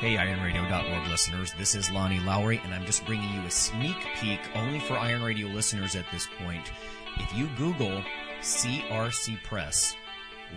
Hey, 0.00 0.14
IronRadio.org 0.14 1.08
listeners, 1.08 1.52
this 1.58 1.74
is 1.74 1.90
Lonnie 1.90 2.20
Lowery, 2.20 2.60
and 2.62 2.72
I'm 2.72 2.86
just 2.86 3.04
bringing 3.04 3.32
you 3.34 3.40
a 3.40 3.50
sneak 3.50 3.96
peek 4.20 4.38
only 4.54 4.78
for 4.78 4.94
Iron 4.94 5.24
Radio 5.24 5.48
listeners 5.48 5.96
at 5.96 6.04
this 6.12 6.28
point. 6.38 6.70
If 7.16 7.34
you 7.36 7.48
Google 7.58 8.04
CRC 8.40 9.42
Press, 9.42 9.96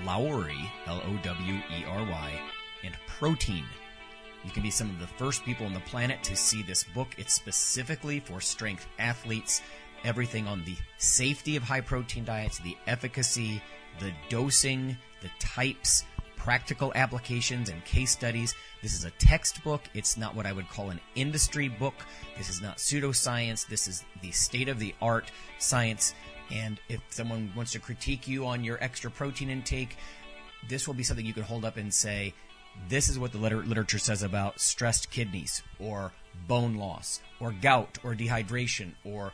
Lowery, 0.05 0.71
L 0.85 1.01
O 1.03 1.17
W 1.23 1.55
E 1.55 1.85
R 1.87 2.03
Y, 2.03 2.41
and 2.83 2.95
protein, 3.07 3.65
you 4.45 4.51
can 4.51 4.61
be 4.61 4.69
some 4.69 4.91
of 4.91 4.99
the 4.99 5.07
first 5.07 5.43
people 5.43 5.65
on 5.65 5.73
the 5.73 5.79
planet 5.81 6.23
to 6.23 6.35
see 6.35 6.61
this 6.61 6.83
book. 6.83 7.07
It's 7.17 7.33
specifically 7.33 8.19
for 8.19 8.41
strength 8.41 8.87
athletes, 8.99 9.63
everything 10.03 10.47
on 10.47 10.63
the 10.65 10.75
safety 10.97 11.55
of 11.55 11.63
high 11.63 11.81
protein 11.81 12.25
diets, 12.25 12.59
the 12.59 12.77
efficacy, 12.87 13.61
the 13.99 14.11
dosing, 14.29 14.97
the 15.21 15.29
types, 15.39 16.03
practical 16.35 16.91
applications 16.95 17.69
and 17.69 17.85
case 17.85 18.11
studies. 18.11 18.55
This 18.81 18.95
is 18.95 19.05
a 19.05 19.11
textbook. 19.11 19.81
It's 19.93 20.17
not 20.17 20.35
what 20.35 20.47
I 20.47 20.53
would 20.53 20.67
call 20.69 20.89
an 20.89 20.99
industry 21.13 21.67
book. 21.67 21.93
This 22.35 22.49
is 22.49 22.61
not 22.61 22.77
pseudoscience. 22.77 23.67
This 23.67 23.87
is 23.87 24.03
the 24.23 24.31
state 24.31 24.67
of 24.67 24.79
the 24.79 24.95
art 25.01 25.31
science. 25.59 26.15
And 26.51 26.79
if 26.89 26.99
someone 27.09 27.51
wants 27.55 27.73
to 27.73 27.79
critique 27.79 28.27
you 28.27 28.47
on 28.47 28.63
your 28.63 28.83
extra 28.83 29.11
protein 29.11 29.51
intake, 29.51 29.97
this 30.67 30.87
will 30.87 30.95
be 30.95 31.03
something 31.03 31.25
you 31.25 31.33
can 31.33 31.43
hold 31.43 31.63
up 31.63 31.77
and 31.77 31.93
say, 31.93 32.33
this 32.89 33.07
is 33.07 33.19
what 33.19 33.31
the 33.31 33.37
liter- 33.37 33.63
literature 33.63 33.99
says 33.99 34.23
about 34.23 34.59
stressed 34.59 35.11
kidneys 35.11 35.61
or 35.79 36.11
bone 36.47 36.75
loss 36.75 37.21
or 37.39 37.51
gout 37.51 37.99
or 38.03 38.15
dehydration 38.15 38.93
or 39.03 39.33